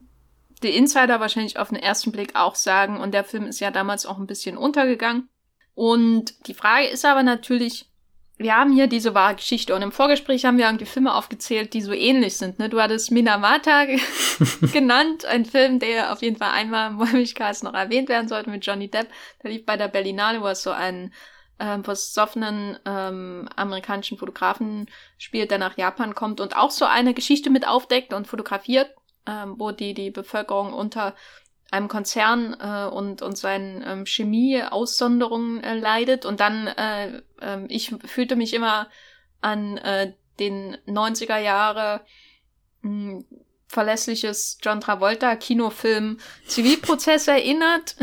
die 0.63 0.75
Insider 0.75 1.19
wahrscheinlich 1.19 1.57
auf 1.59 1.69
den 1.69 1.77
ersten 1.77 2.12
Blick 2.12 2.35
auch 2.35 2.55
sagen. 2.55 3.00
Und 3.00 3.13
der 3.13 3.24
Film 3.24 3.45
ist 3.45 3.59
ja 3.59 3.71
damals 3.71 4.05
auch 4.05 4.17
ein 4.17 4.27
bisschen 4.27 4.57
untergegangen. 4.57 5.29
Und 5.74 6.47
die 6.47 6.53
Frage 6.53 6.88
ist 6.88 7.05
aber 7.05 7.24
natürlich, 7.24 7.89
wir 8.38 8.55
haben 8.55 8.74
hier 8.74 8.88
diese 8.88 9.13
wahre 9.13 9.35
Geschichte 9.35 9.74
und 9.74 9.81
im 9.81 9.93
Vorgespräch 9.93 10.43
haben 10.43 10.57
wir 10.57 10.65
irgendwie 10.65 10.85
Filme 10.85 11.13
aufgezählt, 11.13 11.74
die 11.74 11.81
so 11.81 11.93
ähnlich 11.93 12.35
sind. 12.38 12.59
Ne? 12.59 12.67
Du 12.67 12.81
hattest 12.81 13.12
Minamata 13.12 13.85
genannt, 14.74 15.25
ein 15.25 15.45
Film, 15.45 15.79
der 15.79 16.12
auf 16.12 16.21
jeden 16.21 16.35
Fall 16.35 16.51
einmal 16.51 16.91
im 16.91 17.00
Wollmilchcast 17.00 17.63
noch 17.63 17.74
erwähnt 17.74 18.09
werden 18.09 18.27
sollte 18.27 18.50
mit 18.50 18.65
Johnny 18.65 18.89
Depp. 18.89 19.07
Der 19.41 19.51
lief 19.51 19.65
bei 19.65 19.77
der 19.77 19.88
Berlinale, 19.88 20.41
wo 20.41 20.47
es 20.47 20.63
so 20.63 20.71
einen 20.71 21.13
ähm, 21.59 21.85
versoffenen 21.85 22.77
ähm, 22.85 23.47
amerikanischen 23.55 24.17
Fotografen 24.17 24.88
spielt, 25.17 25.51
der 25.51 25.57
nach 25.57 25.77
Japan 25.77 26.13
kommt 26.13 26.41
und 26.41 26.57
auch 26.57 26.71
so 26.71 26.83
eine 26.83 27.13
Geschichte 27.13 27.50
mit 27.50 27.65
aufdeckt 27.65 28.13
und 28.13 28.27
fotografiert 28.27 28.93
ähm, 29.27 29.55
wo 29.58 29.72
die, 29.72 29.94
die 29.94 30.12
Bevölkerung 30.12 30.74
unter 30.74 31.15
einem 31.72 31.88
Konzern 31.88 32.55
äh, 32.60 32.88
und, 32.88 33.22
und 33.22 33.38
seinen 33.38 33.84
ähm, 33.86 34.05
Chemie-Aussonderungen 34.05 35.63
äh, 35.63 35.75
leidet. 35.75 36.25
Und 36.25 36.39
dann, 36.39 36.67
äh, 36.67 37.22
äh, 37.41 37.65
ich 37.67 37.94
fühlte 38.05 38.36
mich 38.36 38.53
immer 38.53 38.88
an 39.41 39.77
äh, 39.77 40.13
den 40.39 40.77
90er 40.88 41.38
Jahre 41.38 42.01
mh, 42.82 43.12
hm, 43.12 43.25
verlässliches 43.67 44.60
John 44.62 44.79
Travolta 44.79 45.36
Kinofilm 45.36 46.20
Zivilprozess 46.46 47.27
erinnert 47.27 47.96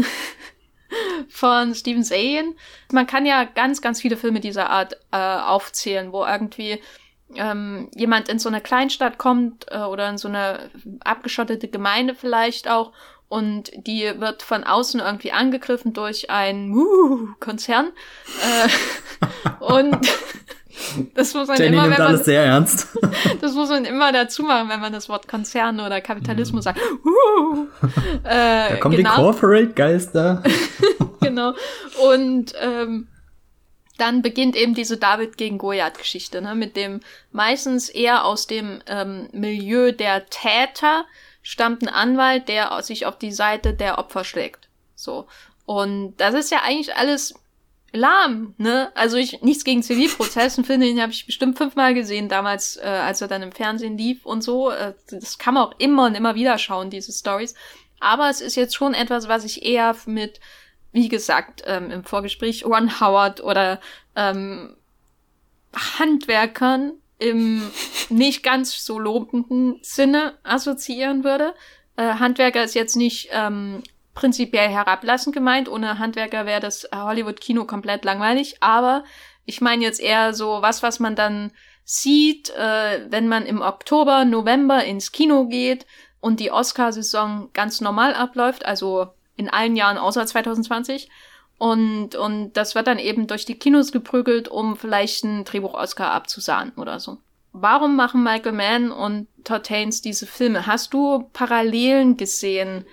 von 1.28 1.74
Steven 1.74 2.04
Zayen. 2.04 2.56
Man 2.90 3.06
kann 3.06 3.24
ja 3.24 3.44
ganz, 3.44 3.80
ganz 3.80 4.00
viele 4.00 4.16
Filme 4.16 4.40
dieser 4.40 4.70
Art 4.70 4.94
äh, 5.12 5.16
aufzählen, 5.16 6.12
wo 6.12 6.24
irgendwie 6.24 6.80
ähm, 7.36 7.88
jemand 7.94 8.28
in 8.28 8.38
so 8.38 8.48
eine 8.48 8.60
Kleinstadt 8.60 9.18
kommt 9.18 9.66
äh, 9.70 9.78
oder 9.78 10.08
in 10.08 10.18
so 10.18 10.28
eine 10.28 10.70
abgeschottete 11.04 11.68
Gemeinde 11.68 12.14
vielleicht 12.14 12.68
auch 12.68 12.92
und 13.28 13.72
die 13.86 14.12
wird 14.18 14.42
von 14.42 14.64
außen 14.64 15.00
irgendwie 15.00 15.32
angegriffen 15.32 15.94
durch 15.94 16.30
einen 16.30 16.74
uh, 16.74 17.28
Konzern 17.40 17.90
äh, 18.42 18.68
und 19.60 19.98
Das 21.14 21.34
muss 21.34 21.48
man 21.48 21.56
Jenny 21.56 21.76
immer, 21.76 21.86
nimmt 21.86 21.98
man, 21.98 22.08
alles 22.08 22.24
sehr 22.24 22.44
ernst. 22.44 22.88
Das 23.40 23.54
muss 23.54 23.68
man 23.68 23.84
immer 23.84 24.12
dazu 24.12 24.42
machen, 24.42 24.68
wenn 24.68 24.80
man 24.80 24.92
das 24.92 25.08
Wort 25.08 25.28
Konzern 25.28 25.80
oder 25.80 26.00
Kapitalismus 26.00 26.64
sagt. 26.64 26.78
Uh, 27.04 27.66
äh, 28.24 28.70
da 28.70 28.76
kommen 28.76 28.96
genau. 28.96 29.10
die 29.10 29.16
Corporate-Geister. 29.16 30.42
genau. 31.20 31.54
Und 32.02 32.52
ähm, 32.60 33.08
dann 34.02 34.20
beginnt 34.20 34.56
eben 34.56 34.74
diese 34.74 34.96
David 34.96 35.36
gegen 35.36 35.58
Goliath-Geschichte, 35.58 36.42
ne, 36.42 36.56
mit 36.56 36.74
dem 36.74 37.00
meistens 37.30 37.88
eher 37.88 38.24
aus 38.24 38.48
dem 38.48 38.82
ähm, 38.88 39.28
Milieu 39.30 39.92
der 39.92 40.26
Täter 40.26 41.06
stammt 41.40 41.82
ein 41.82 41.88
Anwalt, 41.88 42.48
der 42.48 42.82
sich 42.82 43.06
auf 43.06 43.16
die 43.16 43.30
Seite 43.30 43.74
der 43.74 43.98
Opfer 43.98 44.24
schlägt. 44.24 44.68
So. 44.96 45.28
Und 45.66 46.16
das 46.16 46.34
ist 46.34 46.50
ja 46.50 46.62
eigentlich 46.64 46.96
alles 46.96 47.34
lahm, 47.92 48.54
ne? 48.58 48.90
Also 48.96 49.18
ich 49.18 49.40
nichts 49.42 49.62
gegen 49.62 49.84
Zivilprozessen 49.84 50.64
finde, 50.64 50.86
den 50.86 51.00
habe 51.00 51.12
ich 51.12 51.26
bestimmt 51.26 51.56
fünfmal 51.56 51.94
gesehen 51.94 52.28
damals, 52.28 52.78
äh, 52.78 52.86
als 52.86 53.20
er 53.20 53.28
dann 53.28 53.42
im 53.42 53.52
Fernsehen 53.52 53.96
lief 53.96 54.26
und 54.26 54.42
so. 54.42 54.70
Äh, 54.70 54.94
das 55.10 55.38
kann 55.38 55.54
man 55.54 55.68
auch 55.68 55.74
immer 55.78 56.06
und 56.06 56.16
immer 56.16 56.34
wieder 56.34 56.58
schauen, 56.58 56.90
diese 56.90 57.12
Stories. 57.12 57.54
Aber 58.00 58.28
es 58.28 58.40
ist 58.40 58.56
jetzt 58.56 58.74
schon 58.74 58.94
etwas, 58.94 59.28
was 59.28 59.44
ich 59.44 59.64
eher 59.64 59.94
mit, 60.06 60.40
wie 60.92 61.08
gesagt, 61.08 61.62
ähm, 61.66 61.90
im 61.90 62.04
Vorgespräch 62.04 62.64
Ron 62.64 63.00
Howard 63.00 63.42
oder 63.42 63.80
ähm, 64.14 64.76
Handwerkern 65.98 66.92
im 67.18 67.62
nicht 68.10 68.42
ganz 68.42 68.84
so 68.84 68.98
lobenden 68.98 69.78
Sinne 69.82 70.34
assoziieren 70.42 71.24
würde. 71.24 71.54
Äh, 71.96 72.14
Handwerker 72.14 72.62
ist 72.62 72.74
jetzt 72.74 72.96
nicht 72.96 73.28
ähm, 73.32 73.82
prinzipiell 74.14 74.68
herablassend 74.68 75.34
gemeint. 75.34 75.68
Ohne 75.68 75.98
Handwerker 75.98 76.46
wäre 76.46 76.60
das 76.60 76.88
Hollywood-Kino 76.94 77.64
komplett 77.64 78.04
langweilig. 78.04 78.56
Aber 78.60 79.04
ich 79.44 79.60
meine 79.60 79.82
jetzt 79.82 80.00
eher 80.00 80.34
so 80.34 80.58
was, 80.60 80.82
was 80.82 81.00
man 81.00 81.16
dann 81.16 81.52
sieht, 81.84 82.50
äh, 82.50 83.06
wenn 83.10 83.28
man 83.28 83.46
im 83.46 83.60
Oktober, 83.60 84.24
November 84.24 84.84
ins 84.84 85.12
Kino 85.12 85.46
geht 85.46 85.86
und 86.20 86.38
die 86.38 86.52
Oscar-Saison 86.52 87.50
ganz 87.52 87.80
normal 87.80 88.14
abläuft, 88.14 88.64
also 88.64 89.08
in 89.36 89.48
allen 89.48 89.76
Jahren 89.76 89.98
außer 89.98 90.24
2020. 90.26 91.08
Und, 91.58 92.16
und 92.16 92.52
das 92.54 92.74
wird 92.74 92.86
dann 92.86 92.98
eben 92.98 93.26
durch 93.26 93.44
die 93.44 93.58
Kinos 93.58 93.92
geprügelt, 93.92 94.48
um 94.48 94.76
vielleicht 94.76 95.24
einen 95.24 95.44
Drehbuch-Oscar 95.44 96.10
abzusahnen 96.10 96.72
oder 96.76 96.98
so. 96.98 97.18
Warum 97.52 97.96
machen 97.96 98.24
Michael 98.24 98.52
Mann 98.52 98.90
und 98.90 99.28
Todd 99.44 99.68
Haynes 99.70 100.00
diese 100.00 100.26
Filme? 100.26 100.66
Hast 100.66 100.94
du 100.94 101.28
Parallelen 101.32 102.16
gesehen? 102.16 102.84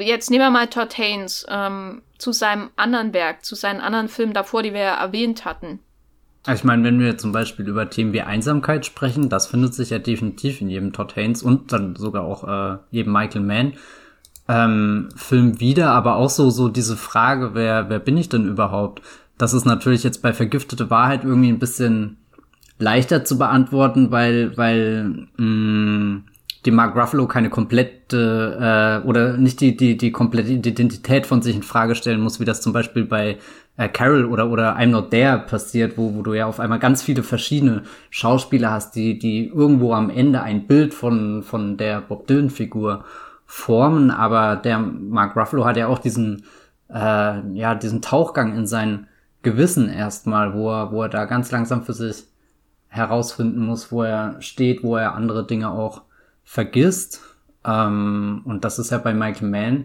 Jetzt 0.00 0.30
nehmen 0.30 0.44
wir 0.44 0.50
mal 0.50 0.66
Todd 0.66 0.98
Haynes 0.98 1.46
ähm, 1.48 2.02
zu 2.18 2.32
seinem 2.32 2.70
anderen 2.76 3.14
Werk, 3.14 3.44
zu 3.44 3.54
seinen 3.54 3.80
anderen 3.80 4.08
Filmen 4.08 4.34
davor, 4.34 4.62
die 4.62 4.74
wir 4.74 4.80
ja 4.80 5.00
erwähnt 5.00 5.44
hatten. 5.44 5.78
Ich 6.52 6.64
meine, 6.64 6.82
wenn 6.84 6.98
wir 6.98 7.18
zum 7.18 7.32
Beispiel 7.32 7.68
über 7.68 7.90
Themen 7.90 8.12
wie 8.12 8.22
Einsamkeit 8.22 8.86
sprechen, 8.86 9.28
das 9.28 9.46
findet 9.46 9.74
sich 9.74 9.90
ja 9.90 9.98
definitiv 9.98 10.60
in 10.60 10.68
jedem 10.68 10.92
Todd 10.92 11.14
Haynes 11.14 11.42
und 11.42 11.72
dann 11.72 11.94
sogar 11.94 12.24
auch 12.24 12.44
äh, 12.44 12.78
jedem 12.90 13.12
Michael 13.12 13.42
Mann 13.42 13.74
ähm, 14.48 15.08
Film 15.14 15.60
wieder, 15.60 15.90
aber 15.90 16.16
auch 16.16 16.30
so, 16.30 16.50
so 16.50 16.68
diese 16.68 16.96
Frage, 16.96 17.50
wer, 17.54 17.90
wer 17.90 17.98
bin 17.98 18.16
ich 18.16 18.28
denn 18.28 18.48
überhaupt? 18.48 19.02
Das 19.36 19.52
ist 19.52 19.66
natürlich 19.66 20.02
jetzt 20.02 20.22
bei 20.22 20.32
Vergiftete 20.32 20.90
Wahrheit 20.90 21.24
irgendwie 21.24 21.50
ein 21.50 21.58
bisschen 21.58 22.16
leichter 22.78 23.24
zu 23.24 23.38
beantworten, 23.38 24.10
weil, 24.10 24.56
weil 24.56 25.28
mh, 25.36 25.44
mm, 25.44 26.24
die 26.64 26.70
Mark 26.70 26.96
Ruffalo 26.96 27.26
keine 27.26 27.50
komplette 27.50 29.02
äh, 29.04 29.06
oder 29.06 29.36
nicht 29.36 29.60
die, 29.60 29.76
die, 29.76 29.96
die 29.96 30.10
komplette 30.12 30.50
Identität 30.50 31.26
von 31.26 31.40
sich 31.40 31.54
in 31.54 31.62
Frage 31.62 31.94
stellen 31.94 32.20
muss, 32.20 32.40
wie 32.40 32.44
das 32.44 32.60
zum 32.60 32.72
Beispiel 32.72 33.04
bei 33.04 33.38
äh, 33.76 33.88
Carol 33.88 34.24
oder, 34.24 34.50
oder 34.50 34.76
I'm 34.76 34.86
Not 34.86 35.10
There 35.10 35.38
passiert, 35.38 35.96
wo, 35.96 36.14
wo 36.14 36.22
du 36.22 36.34
ja 36.34 36.46
auf 36.46 36.58
einmal 36.58 36.78
ganz 36.78 37.02
viele 37.02 37.22
verschiedene 37.22 37.82
Schauspieler 38.10 38.72
hast, 38.72 38.96
die, 38.96 39.18
die 39.18 39.46
irgendwo 39.46 39.92
am 39.94 40.10
Ende 40.10 40.42
ein 40.42 40.66
Bild 40.66 40.94
von, 40.94 41.42
von 41.42 41.76
der 41.76 42.00
Bob 42.00 42.26
Dylan-Figur 42.26 43.04
formen, 43.50 44.10
aber 44.10 44.56
der 44.56 44.78
Mark 44.78 45.34
Ruffalo 45.34 45.64
hat 45.64 45.78
ja 45.78 45.88
auch 45.88 45.98
diesen, 45.98 46.44
äh, 46.90 47.40
ja, 47.54 47.74
diesen 47.74 48.02
Tauchgang 48.02 48.54
in 48.54 48.66
sein 48.66 49.08
Gewissen 49.42 49.88
erstmal, 49.88 50.52
wo 50.52 50.70
er, 50.70 50.92
wo 50.92 51.02
er 51.02 51.08
da 51.08 51.24
ganz 51.24 51.50
langsam 51.50 51.82
für 51.82 51.94
sich 51.94 52.24
herausfinden 52.88 53.64
muss, 53.64 53.90
wo 53.90 54.02
er 54.02 54.40
steht, 54.42 54.82
wo 54.84 54.96
er 54.96 55.14
andere 55.14 55.46
Dinge 55.46 55.70
auch 55.70 56.02
vergisst. 56.44 57.22
Ähm, 57.64 58.42
und 58.44 58.64
das 58.64 58.78
ist 58.78 58.90
ja 58.90 58.98
bei 58.98 59.14
Michael 59.14 59.48
Mann 59.48 59.84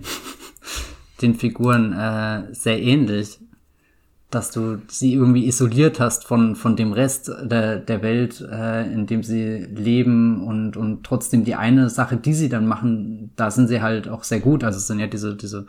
den 1.21 1.35
Figuren 1.35 1.93
äh, 1.93 2.53
sehr 2.53 2.81
ähnlich 2.81 3.39
dass 4.33 4.51
du 4.51 4.79
sie 4.87 5.13
irgendwie 5.13 5.47
isoliert 5.47 5.99
hast 5.99 6.25
von, 6.25 6.55
von 6.55 6.75
dem 6.75 6.93
Rest 6.93 7.31
der, 7.43 7.77
der 7.77 8.01
Welt, 8.01 8.41
äh, 8.41 8.91
in 8.91 9.05
dem 9.05 9.23
sie 9.23 9.67
leben 9.73 10.43
und, 10.43 10.77
und 10.77 11.03
trotzdem 11.03 11.43
die 11.43 11.55
eine 11.55 11.89
Sache, 11.89 12.17
die 12.17 12.33
sie 12.33 12.49
dann 12.49 12.67
machen, 12.67 13.31
da 13.35 13.51
sind 13.51 13.67
sie 13.67 13.81
halt 13.81 14.07
auch 14.07 14.23
sehr 14.23 14.39
gut. 14.39 14.63
Also 14.63 14.77
es 14.77 14.87
sind 14.87 14.99
ja 14.99 15.07
diese, 15.07 15.35
diese 15.35 15.65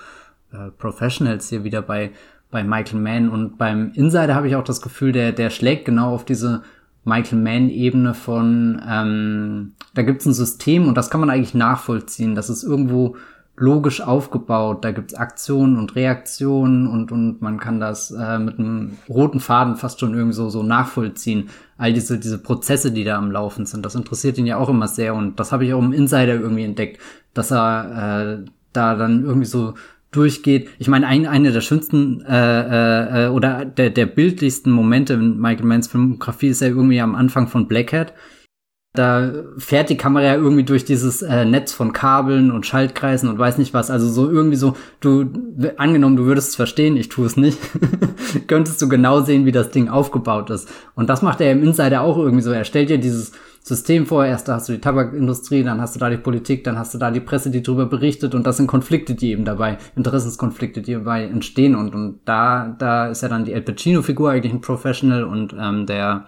äh, 0.53 0.71
Professionals 0.79 1.49
hier 1.49 1.65
wieder 1.65 1.83
bei, 1.83 2.13
bei 2.51 2.65
Michael 2.65 3.01
Mann 3.01 3.29
und 3.29 3.59
beim 3.59 3.93
Insider 3.95 4.35
habe 4.35 4.49
ich 4.49 4.57
auch 4.57 4.65
das 4.65 4.81
Gefühl, 4.81 5.13
der, 5.13 5.33
der 5.33 5.51
schlägt 5.51 5.85
genau 5.85 6.15
auf 6.15 6.25
diese 6.25 6.63
Michael 7.05 7.39
Mann-Ebene 7.39 8.15
von, 8.15 8.81
ähm, 8.89 9.73
da 9.95 10.03
gibt's 10.03 10.25
ein 10.25 10.33
System 10.33 10.89
und 10.89 10.97
das 10.97 11.11
kann 11.11 11.21
man 11.21 11.31
eigentlich 11.31 11.55
nachvollziehen. 11.55 12.35
Das 12.35 12.49
ist 12.49 12.63
irgendwo 12.63 13.17
logisch 13.57 14.01
aufgebaut. 14.01 14.85
Da 14.85 14.93
gibt's 14.93 15.15
Aktionen 15.15 15.79
und 15.79 15.95
Reaktionen 15.95 16.87
und, 16.87 17.13
und 17.13 17.41
man 17.41 17.61
kann 17.61 17.81
das 17.81 18.11
äh, 18.11 18.39
mit 18.39 18.59
einem 18.59 18.99
roten 19.09 19.41
Faden 19.41 19.77
fast 19.77 20.01
schon 20.01 20.15
irgendwie 20.15 20.35
so, 20.35 20.51
so 20.51 20.63
nachvollziehen. 20.63 21.49
All 21.79 21.93
diese, 21.93 22.19
diese 22.19 22.39
Prozesse, 22.39 22.93
die 22.93 23.05
da 23.05 23.17
am 23.17 23.31
Laufen 23.31 23.67
sind. 23.67 23.85
Das 23.85 23.95
interessiert 23.95 24.39
ihn 24.39 24.47
ja 24.47 24.57
auch 24.57 24.69
immer 24.69 24.89
sehr 24.89 25.15
und 25.15 25.39
das 25.39 25.53
habe 25.53 25.65
ich 25.65 25.75
auch 25.75 25.83
im 25.83 25.93
Insider 25.93 26.35
irgendwie 26.35 26.65
entdeckt, 26.65 27.01
dass 27.33 27.53
er 27.53 28.43
äh, 28.43 28.51
da 28.73 28.97
dann 28.97 29.25
irgendwie 29.25 29.47
so 29.47 29.75
durchgeht. 30.11 30.69
Ich 30.79 30.89
meine, 30.89 31.07
ein, 31.07 31.27
eine 31.27 31.53
der 31.53 31.61
schönsten 31.61 32.25
äh, 32.25 33.27
äh, 33.27 33.29
oder 33.29 33.65
der, 33.65 33.91
der 33.91 34.07
bildlichsten 34.07 34.71
Momente 34.71 35.15
in 35.15 35.41
Michael 35.41 35.67
Manns 35.67 35.89
Filmografie 35.89 36.49
ist 36.49 36.61
ja 36.61 36.69
irgendwie 36.69 37.01
am 37.01 37.15
Anfang 37.15 37.49
von 37.49 37.67
Blackhead 37.67 38.13
da 38.95 39.33
fährt 39.59 39.91
die 39.91 39.97
Kamera 39.97 40.25
ja 40.25 40.35
irgendwie 40.37 40.63
durch 40.63 40.85
dieses 40.85 41.21
äh, 41.21 41.45
Netz 41.45 41.73
von 41.73 41.93
Kabeln 41.93 42.53
und 42.53 42.65
Schaltkreisen 42.65 43.29
und 43.29 43.39
weiß 43.41 43.59
nicht 43.59 43.75
was. 43.75 43.91
Also 43.91 44.09
so 44.09 44.31
irgendwie 44.31 44.57
so, 44.57 44.77
du, 45.01 45.29
angenommen, 45.79 46.15
du 46.15 46.27
würdest 46.27 46.51
es 46.51 46.57
verstehen, 46.57 46.97
ich 46.97 47.09
tue 47.09 47.27
es 47.27 47.37
nicht, 47.37 47.59
könntest 48.47 48.81
du 48.81 48.89
genau 48.89 49.21
sehen, 49.21 49.47
wie 49.47 49.53
das 49.53 49.71
Ding 49.71 49.89
aufgebaut 49.89 50.49
ist. 50.51 50.69
Und 50.95 51.11
das 51.11 51.23
macht 51.23 51.41
er 51.41 51.51
im 51.51 51.65
Insider 51.65 52.03
auch 52.03 52.17
irgendwie 52.17 52.43
so. 52.43 52.53
Er 52.53 52.65
stellt 52.65 52.89
dir 52.89 52.99
dieses 52.99 53.33
System 53.65 54.07
vor, 54.07 54.25
erst 54.25 54.47
da 54.47 54.55
hast 54.55 54.69
du 54.69 54.75
die 54.75 54.81
Tabakindustrie, 54.81 55.65
dann 55.65 55.81
hast 55.81 55.97
du 55.97 55.99
da 55.99 56.09
die 56.09 56.19
Politik, 56.19 56.63
dann 56.63 56.79
hast 56.79 56.95
du 56.95 56.99
da 56.99 57.11
die 57.11 57.21
Presse, 57.21 57.51
die 57.51 57.63
darüber 57.63 57.87
berichtet 57.87 58.37
und 58.37 58.47
das 58.47 58.59
sind 58.59 58.69
Konflikte, 58.69 59.15
die 59.15 59.31
eben 59.31 59.45
dabei, 59.45 59.79
Interessenskonflikte, 59.97 60.83
die 60.83 60.93
dabei 60.93 61.25
entstehen 61.25 61.75
und, 61.75 61.95
und 61.95 62.21
da, 62.27 62.77
da 62.79 63.09
ist 63.09 63.23
ja 63.23 63.29
dann 63.29 63.47
die 63.47 63.55
El 63.55 63.63
Pacino-Figur 63.63 64.31
eigentlich 64.31 64.53
ein 64.53 64.61
Professional 64.61 65.25
und 65.25 65.57
ähm, 65.59 65.87
der 65.87 66.27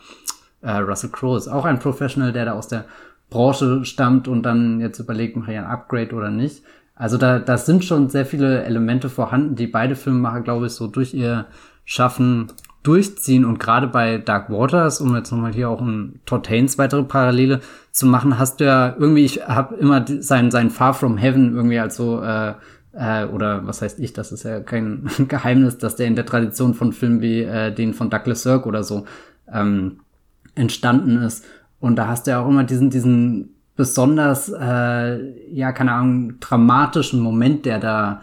äh, 0.67 0.79
Russell 0.79 1.11
Crowe 1.11 1.37
ist 1.37 1.49
auch 1.49 1.65
ein 1.65 1.79
Professional, 1.79 2.33
der 2.33 2.47
da 2.47 2.53
aus 2.53 2.69
der 2.69 2.87
Branche 3.31 3.85
stammt 3.85 4.29
und 4.29 4.43
dann 4.43 4.81
jetzt 4.81 4.99
überlegt, 4.99 5.37
mache 5.37 5.53
ich 5.53 5.59
ein 5.59 5.65
Upgrade 5.65 6.15
oder 6.15 6.31
nicht. 6.31 6.63
Also 6.95 7.19
da, 7.19 7.39
da 7.39 7.57
sind 7.57 7.85
schon 7.85 8.09
sehr 8.09 8.27
viele 8.27 8.65
Elemente 8.65 9.09
vorhanden, 9.09 9.55
die 9.55 9.67
beide 9.67 9.95
Filmemacher, 9.95 10.41
glaube 10.41 10.67
ich, 10.67 10.73
so 10.73 10.87
durch 10.87 11.15
ihr 11.15 11.47
Schaffen 11.85 12.49
durchziehen. 12.83 13.45
Und 13.45 13.59
gerade 13.59 13.87
bei 13.87 14.19
Dark 14.19 14.51
Waters, 14.51 15.01
um 15.01 15.15
jetzt 15.15 15.31
nochmal 15.31 15.53
hier 15.53 15.69
auch 15.69 15.81
ein 15.81 16.21
Todd 16.25 16.49
Haynes 16.49 16.79
weitere 16.79 17.03
Parallele 17.03 17.61
zu 17.93 18.07
machen, 18.07 18.39
hast 18.39 18.61
du 18.61 18.65
ja 18.65 18.95
irgendwie, 18.99 19.25
ich 19.25 19.47
habe 19.47 19.75
immer 19.77 20.05
sein, 20.21 20.51
sein 20.51 20.71
Far 20.71 20.95
From 20.95 21.17
Heaven 21.17 21.55
irgendwie 21.55 21.79
als 21.79 21.97
so, 21.97 22.23
äh, 22.23 22.55
äh, 22.93 23.27
oder 23.27 23.67
was 23.67 23.83
heißt 23.83 24.01
ich, 24.01 24.15
das 24.15 24.33
ist 24.33 24.45
ja 24.45 24.61
kein 24.61 25.09
Geheimnis, 25.29 25.79
dass 25.79 25.97
der 25.97 26.07
in 26.07 26.17
der 26.17 26.27
Tradition 26.27 26.75
von 26.75 26.93
Filmen 26.93 27.21
wie 27.21 27.43
äh, 27.43 27.73
den 27.73 27.93
von 27.93 28.09
Douglas 28.09 28.43
Sirk 28.43 28.67
oder 28.67 28.83
so 28.83 29.05
ähm, 29.53 30.01
entstanden 30.57 31.19
ist. 31.19 31.45
Und 31.79 31.97
da 31.97 32.09
hast 32.09 32.27
du 32.27 32.33
ja 32.33 32.41
auch 32.41 32.49
immer 32.49 32.65
diesen, 32.65 32.91
diesen 32.91 33.55
besonders, 33.77 34.49
äh, 34.49 35.53
ja, 35.53 35.73
keine 35.73 35.93
Ahnung, 35.93 36.41
dramatischen 36.41 37.21
Moment, 37.21 37.67
der 37.67 37.79
da 37.79 38.23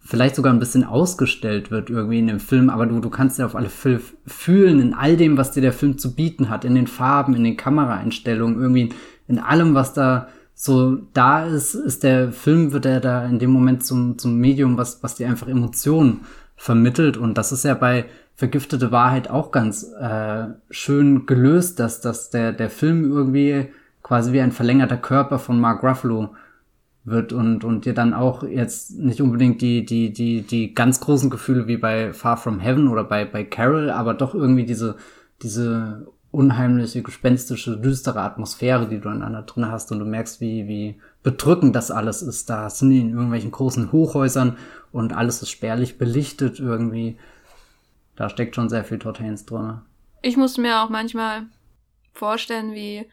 vielleicht 0.00 0.36
sogar 0.36 0.52
ein 0.52 0.60
bisschen 0.60 0.84
ausgestellt 0.84 1.72
wird 1.72 1.90
irgendwie 1.90 2.20
in 2.20 2.28
dem 2.28 2.38
Film, 2.38 2.70
aber 2.70 2.86
du, 2.86 3.00
du 3.00 3.10
kannst 3.10 3.40
ja 3.40 3.46
auf 3.46 3.56
alle 3.56 3.68
Fälle 3.68 4.00
fühlen 4.24 4.80
in 4.80 4.94
all 4.94 5.16
dem, 5.16 5.36
was 5.36 5.50
dir 5.50 5.60
der 5.60 5.72
Film 5.72 5.98
zu 5.98 6.14
bieten 6.14 6.48
hat, 6.48 6.64
in 6.64 6.76
den 6.76 6.86
Farben, 6.86 7.34
in 7.34 7.42
den 7.42 7.56
Kameraeinstellungen, 7.56 8.60
irgendwie 8.60 8.90
in 9.26 9.40
allem, 9.40 9.74
was 9.74 9.92
da 9.92 10.28
so 10.54 10.96
da 11.12 11.44
ist, 11.44 11.74
ist 11.74 12.04
der 12.04 12.32
Film, 12.32 12.72
wird 12.72 12.86
er 12.86 13.00
da 13.00 13.26
in 13.26 13.38
dem 13.38 13.50
Moment 13.50 13.84
zum, 13.84 14.16
zum 14.16 14.38
Medium, 14.38 14.78
was, 14.78 15.02
was 15.02 15.16
dir 15.16 15.28
einfach 15.28 15.48
Emotionen 15.48 16.20
vermittelt. 16.56 17.18
Und 17.18 17.36
das 17.36 17.52
ist 17.52 17.64
ja 17.64 17.74
bei 17.74 18.06
vergiftete 18.36 18.92
Wahrheit 18.92 19.30
auch 19.30 19.50
ganz 19.50 19.90
äh, 19.98 20.46
schön 20.70 21.26
gelöst, 21.26 21.80
dass, 21.80 22.00
dass 22.00 22.30
der, 22.30 22.52
der 22.52 22.70
Film 22.70 23.10
irgendwie 23.10 23.68
quasi 24.02 24.32
wie 24.32 24.40
ein 24.40 24.52
verlängerter 24.52 24.98
Körper 24.98 25.38
von 25.38 25.58
Mark 25.58 25.82
Ruffalo 25.82 26.34
wird 27.04 27.32
und, 27.32 27.64
und 27.64 27.86
dir 27.86 27.94
dann 27.94 28.12
auch 28.12 28.42
jetzt 28.42 28.98
nicht 28.98 29.20
unbedingt 29.20 29.62
die, 29.62 29.84
die, 29.86 30.12
die, 30.12 30.42
die 30.42 30.74
ganz 30.74 31.00
großen 31.00 31.30
Gefühle 31.30 31.66
wie 31.66 31.78
bei 31.78 32.12
Far 32.12 32.36
From 32.36 32.60
Heaven 32.60 32.88
oder 32.88 33.04
bei, 33.04 33.24
bei 33.24 33.42
Carol, 33.42 33.90
aber 33.90 34.12
doch 34.12 34.34
irgendwie 34.34 34.66
diese, 34.66 34.96
diese 35.42 36.06
unheimliche, 36.30 37.02
gespenstische, 37.02 37.78
düstere 37.78 38.20
Atmosphäre, 38.20 38.86
die 38.86 38.98
du 39.00 39.08
dann 39.08 39.32
da 39.32 39.42
drin 39.42 39.70
hast 39.70 39.90
und 39.92 40.00
du 40.00 40.04
merkst, 40.04 40.40
wie, 40.42 40.68
wie 40.68 41.00
bedrückend 41.22 41.74
das 41.74 41.90
alles 41.90 42.20
ist. 42.20 42.50
Da 42.50 42.68
sind 42.68 42.90
die 42.90 43.00
in 43.00 43.12
irgendwelchen 43.12 43.52
großen 43.52 43.92
Hochhäusern 43.92 44.56
und 44.92 45.16
alles 45.16 45.40
ist 45.40 45.50
spärlich 45.50 45.96
belichtet 45.96 46.60
irgendwie. 46.60 47.16
Da 48.16 48.30
steckt 48.30 48.54
schon 48.54 48.68
sehr 48.68 48.84
viel 48.84 48.98
Todd 48.98 49.20
Haynes 49.20 49.44
drin. 49.46 49.82
Ich 50.22 50.36
muss 50.36 50.56
mir 50.56 50.82
auch 50.82 50.88
manchmal 50.88 51.46
vorstellen, 52.12 52.72
wie 52.72 53.08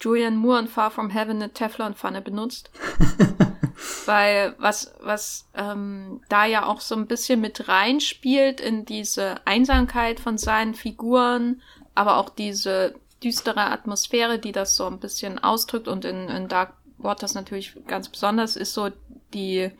Julian 0.00 0.36
Moore 0.36 0.60
in 0.60 0.68
Far 0.68 0.90
From 0.90 1.10
Heaven 1.10 1.36
eine 1.36 1.52
Teflonpfanne 1.52 2.22
benutzt. 2.22 2.70
Weil 4.06 4.54
was, 4.58 4.94
was 5.00 5.48
ähm, 5.54 6.22
da 6.28 6.46
ja 6.46 6.66
auch 6.66 6.80
so 6.80 6.94
ein 6.94 7.06
bisschen 7.06 7.40
mit 7.40 7.68
reinspielt 7.68 8.60
in 8.60 8.84
diese 8.84 9.46
Einsamkeit 9.46 10.20
von 10.20 10.38
seinen 10.38 10.74
Figuren, 10.74 11.60
aber 11.94 12.16
auch 12.16 12.30
diese 12.30 12.94
düstere 13.22 13.70
Atmosphäre, 13.70 14.38
die 14.38 14.52
das 14.52 14.76
so 14.76 14.86
ein 14.86 15.00
bisschen 15.00 15.38
ausdrückt 15.38 15.88
und 15.88 16.04
in, 16.04 16.28
in 16.28 16.48
Dark 16.48 16.74
Waters 16.98 17.34
natürlich 17.34 17.76
ganz 17.86 18.08
besonders, 18.08 18.56
ist 18.56 18.72
so 18.72 18.90
die, 19.34 19.70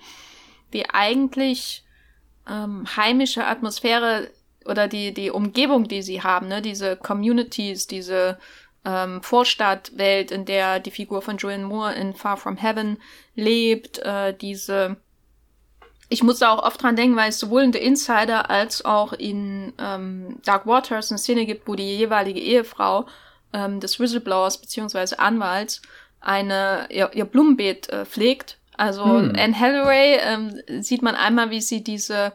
die 0.73 0.91
eigentlich 0.91 1.86
ähm, 2.49 2.87
heimische 2.97 3.47
Atmosphäre 3.47 4.31
oder 4.65 4.89
die, 4.89 5.15
die 5.15 5.31
Umgebung, 5.31 5.89
die 5.89 6.03
sie 6.03 6.23
haben, 6.23 6.49
ne, 6.49 6.63
diese 6.63 6.97
Communities, 6.97 7.87
diese 7.87 8.39
ähm, 8.85 9.23
Vorstadtwelt, 9.23 10.31
in 10.31 10.45
der 10.45 10.81
die 10.81 10.91
Figur 10.91 11.23
von 11.23 11.37
Julian 11.39 11.65
Moore 11.65 11.95
in 11.95 12.15
Far 12.15 12.37
From 12.37 12.57
Heaven 12.57 12.99
lebt, 13.35 13.99
äh, 13.99 14.35
diese 14.37 14.97
ich 16.09 16.23
musste 16.23 16.49
auch 16.49 16.63
oft 16.63 16.83
dran 16.83 16.97
denken, 16.97 17.17
weil 17.17 17.31
es 17.31 17.41
sowohl 17.41 17.63
in 17.63 17.73
The 17.73 17.81
Insider 17.81 18.49
als 18.49 18.85
auch 18.85 19.13
in 19.13 19.73
ähm, 19.79 20.39
Dark 20.45 20.67
Waters 20.67 21.11
eine 21.11 21.19
Szene 21.19 21.47
gibt, 21.47 21.67
wo 21.67 21.75
die 21.75 21.97
jeweilige 21.97 22.41
Ehefrau 22.41 23.07
ähm, 23.53 23.81
des 23.81 23.99
Whistleblowers 23.99 24.59
beziehungsweise 24.59 25.19
Anwalts 25.19 25.83
eine 26.21 26.87
ihr, 26.91 27.11
ihr 27.15 27.25
Blumenbeet 27.25 27.89
äh, 27.89 28.05
pflegt. 28.05 28.59
Also 28.77 29.05
hm. 29.05 29.33
Anne 29.37 29.59
Hathaway 29.59 30.19
ähm, 30.23 30.83
sieht 30.83 31.03
man 31.03 31.15
einmal, 31.15 31.51
wie 31.51 31.61
sie 31.61 31.83
diese 31.83 32.33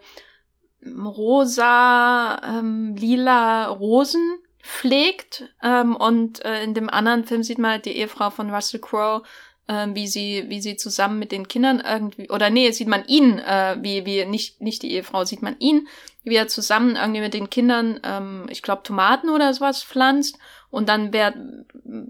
rosa, 0.85 2.41
ähm, 2.43 2.95
lila 2.95 3.67
Rosen 3.67 4.39
pflegt. 4.61 5.49
Ähm, 5.63 5.95
und 5.95 6.43
äh, 6.45 6.63
in 6.63 6.73
dem 6.73 6.89
anderen 6.89 7.25
Film 7.25 7.43
sieht 7.43 7.59
man 7.59 7.71
halt 7.71 7.85
die 7.85 7.97
Ehefrau 7.97 8.29
von 8.29 8.53
Russell 8.53 8.79
Crowe, 8.79 9.23
äh, 9.67 9.87
wie 9.93 10.07
sie, 10.07 10.45
wie 10.47 10.61
sie 10.61 10.75
zusammen 10.75 11.19
mit 11.19 11.31
den 11.31 11.47
Kindern 11.47 11.81
irgendwie, 11.85 12.29
oder 12.29 12.49
nee, 12.49 12.71
sieht 12.71 12.87
man 12.87 13.05
ihn, 13.05 13.39
äh, 13.39 13.77
wie, 13.81 14.05
wie, 14.05 14.25
nicht, 14.25 14.61
nicht 14.61 14.83
die 14.83 14.91
Ehefrau, 14.93 15.23
sieht 15.25 15.41
man 15.41 15.57
ihn, 15.59 15.87
wie 16.23 16.35
er 16.35 16.47
zusammen 16.47 16.95
irgendwie 16.95 17.21
mit 17.21 17.33
den 17.33 17.49
Kindern, 17.49 17.99
ähm, 18.03 18.45
ich 18.49 18.61
glaube, 18.61 18.83
Tomaten 18.83 19.29
oder 19.29 19.53
sowas 19.53 19.83
pflanzt. 19.83 20.37
Und 20.69 20.89
dann 20.89 21.11
wär, 21.11 21.33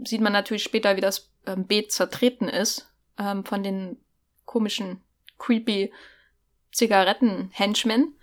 sieht 0.06 0.22
man 0.22 0.34
natürlich 0.34 0.64
später, 0.64 0.96
wie 0.96 1.02
das 1.02 1.32
ähm, 1.48 1.66
Beet 1.66 1.92
zertreten 1.92 2.48
ist 2.48 2.88
ähm, 3.18 3.44
von 3.44 3.64
den 3.64 3.98
komischen, 4.52 5.02
creepy 5.40 5.92
Zigaretten-Henchmen. 6.72 8.16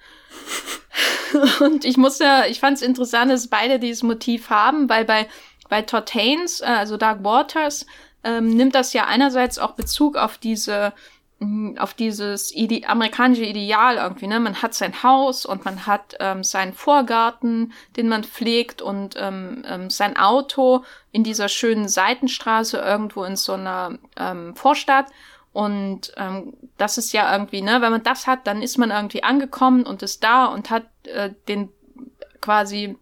und 1.60 1.84
ich 1.84 1.96
muss 1.96 2.18
ja, 2.18 2.46
ich 2.46 2.60
fand 2.60 2.76
es 2.76 2.82
interessant, 2.82 3.30
dass 3.30 3.48
beide 3.48 3.78
dieses 3.78 4.02
Motiv 4.02 4.50
haben, 4.50 4.88
weil 4.88 5.04
bei, 5.04 5.26
bei 5.68 5.82
Todd 5.82 6.12
Haynes, 6.14 6.60
äh, 6.60 6.66
also 6.66 6.96
Dark 6.96 7.24
Waters, 7.24 7.86
ähm, 8.24 8.48
nimmt 8.48 8.74
das 8.74 8.92
ja 8.92 9.06
einerseits 9.06 9.58
auch 9.58 9.72
Bezug 9.72 10.16
auf 10.16 10.38
diese 10.38 10.92
mm, 11.38 11.78
auf 11.78 11.94
dieses 11.94 12.54
Ide 12.54 12.88
amerikanische 12.88 13.44
Ideal 13.44 13.96
irgendwie, 13.96 14.26
ne? 14.26 14.40
Man 14.40 14.60
hat 14.60 14.74
sein 14.74 15.02
Haus 15.02 15.46
und 15.46 15.64
man 15.64 15.86
hat 15.86 16.16
ähm, 16.18 16.42
seinen 16.42 16.72
Vorgarten, 16.72 17.72
den 17.96 18.08
man 18.08 18.24
pflegt 18.24 18.82
und 18.82 19.14
ähm, 19.16 19.64
ähm, 19.68 19.88
sein 19.90 20.16
Auto 20.16 20.84
in 21.12 21.22
dieser 21.22 21.48
schönen 21.48 21.88
Seitenstraße 21.88 22.78
irgendwo 22.78 23.24
in 23.24 23.36
so 23.36 23.52
einer 23.52 23.98
ähm, 24.16 24.56
Vorstadt 24.56 25.06
und 25.52 26.12
ähm, 26.16 26.54
das 26.76 26.98
ist 26.98 27.12
ja 27.12 27.32
irgendwie, 27.32 27.62
ne, 27.62 27.80
wenn 27.80 27.90
man 27.90 28.02
das 28.02 28.26
hat, 28.26 28.46
dann 28.46 28.62
ist 28.62 28.78
man 28.78 28.90
irgendwie 28.90 29.22
angekommen 29.22 29.84
und 29.84 30.02
ist 30.02 30.22
da 30.22 30.46
und 30.46 30.70
hat 30.70 30.84
äh, 31.04 31.30
den 31.48 31.70
quasi 32.40 32.96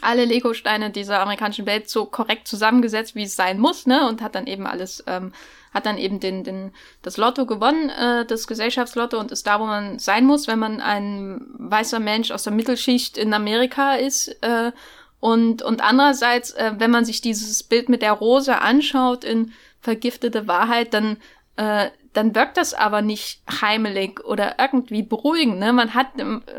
alle 0.00 0.24
Lego-Steine 0.24 0.90
dieser 0.90 1.20
amerikanischen 1.20 1.66
Welt 1.66 1.88
so 1.88 2.06
korrekt 2.06 2.46
zusammengesetzt, 2.46 3.14
wie 3.14 3.24
es 3.24 3.36
sein 3.36 3.58
muss, 3.58 3.86
ne? 3.86 4.06
Und 4.08 4.22
hat 4.22 4.34
dann 4.34 4.46
eben 4.46 4.66
alles, 4.66 5.02
ähm, 5.06 5.32
hat 5.72 5.86
dann 5.86 5.98
eben 5.98 6.20
den, 6.20 6.44
den, 6.44 6.72
das 7.02 7.16
Lotto 7.16 7.46
gewonnen, 7.46 7.90
äh, 7.90 8.24
das 8.24 8.46
Gesellschaftslotto 8.46 9.18
und 9.18 9.32
ist 9.32 9.46
da, 9.46 9.60
wo 9.60 9.66
man 9.66 9.98
sein 9.98 10.26
muss, 10.26 10.46
wenn 10.46 10.58
man 10.58 10.80
ein 10.80 11.44
weißer 11.58 11.98
Mensch 11.98 12.30
aus 12.30 12.44
der 12.44 12.52
Mittelschicht 12.52 13.18
in 13.18 13.34
Amerika 13.34 13.94
ist. 13.94 14.28
Äh, 14.42 14.72
und, 15.18 15.62
und 15.62 15.82
andererseits, 15.82 16.52
äh, 16.52 16.72
wenn 16.78 16.90
man 16.90 17.04
sich 17.04 17.20
dieses 17.20 17.62
Bild 17.62 17.88
mit 17.88 18.02
der 18.02 18.12
Rose 18.12 18.60
anschaut 18.60 19.24
in 19.24 19.52
Vergiftete 19.82 20.46
Wahrheit, 20.46 20.92
dann 20.92 21.16
äh, 21.60 21.90
dann 22.14 22.34
wirkt 22.34 22.56
das 22.56 22.72
aber 22.72 23.02
nicht 23.02 23.42
heimelig 23.60 24.24
oder 24.24 24.56
irgendwie 24.58 25.02
beruhigend. 25.02 25.58
Ne? 25.58 25.72
Man 25.74 25.94
hat, 25.94 26.06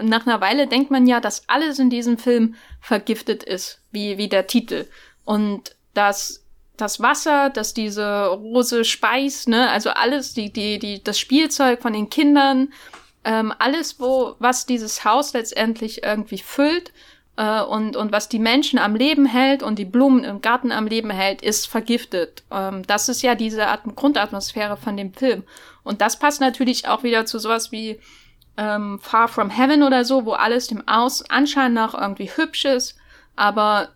nach 0.02 0.28
einer 0.28 0.40
Weile 0.42 0.68
denkt 0.68 0.92
man 0.92 1.08
ja, 1.08 1.20
dass 1.20 1.50
alles 1.50 1.80
in 1.80 1.90
diesem 1.90 2.20
Film 2.20 2.56
vergiftet 2.80 3.44
ist, 3.44 3.82
wie, 3.92 4.18
wie 4.20 4.30
der 4.30 4.46
Titel. 4.46 4.88
Und 5.26 5.76
dass 5.96 6.46
das 6.78 7.02
Wasser, 7.02 7.50
dass 7.50 7.74
diese 7.74 8.28
Rose 8.28 8.86
speist, 8.86 9.50
ne, 9.50 9.70
also 9.72 9.90
alles, 9.90 10.34
die, 10.34 10.54
die, 10.54 10.78
die, 10.78 11.04
das 11.04 11.20
Spielzeug 11.20 11.82
von 11.82 11.94
den 11.94 12.10
Kindern, 12.10 12.72
ähm, 13.26 13.54
alles, 13.58 14.00
wo, 14.00 14.36
was 14.40 14.68
dieses 14.68 15.04
Haus 15.04 15.34
letztendlich 15.34 16.04
irgendwie 16.04 16.38
füllt, 16.38 16.94
äh, 17.42 17.64
und, 17.64 17.96
und 17.96 18.12
was 18.12 18.30
die 18.30 18.38
Menschen 18.38 18.78
am 18.78 18.96
Leben 18.96 19.26
hält 19.26 19.64
und 19.64 19.80
die 19.80 19.86
Blumen 19.86 20.24
im 20.24 20.42
Garten 20.42 20.72
am 20.72 20.86
Leben 20.86 21.10
hält, 21.10 21.42
ist 21.42 21.68
vergiftet. 21.68 22.44
Ähm, 22.52 22.84
das 22.86 23.10
ist 23.10 23.24
ja 23.24 23.34
diese 23.34 23.68
At 23.68 23.82
Grundatmosphäre 23.96 24.78
von 24.78 24.96
dem 24.96 25.12
Film. 25.12 25.44
Und 25.82 26.02
das 26.02 26.20
passt 26.20 26.40
natürlich 26.40 26.88
auch 26.88 27.02
wieder 27.02 27.26
zu 27.26 27.40
sowas 27.40 27.72
wie 27.72 28.00
ähm, 28.58 29.00
Far 29.02 29.28
From 29.28 29.50
Heaven 29.50 29.82
oder 29.82 30.06
so, 30.06 30.26
wo 30.26 30.34
alles 30.34 30.68
dem 30.68 30.88
Aus 30.88 31.28
Anschein 31.32 31.74
nach 31.74 31.96
irgendwie 31.96 32.30
hübsch 32.30 32.66
ist, 32.66 32.96
aber 33.36 33.90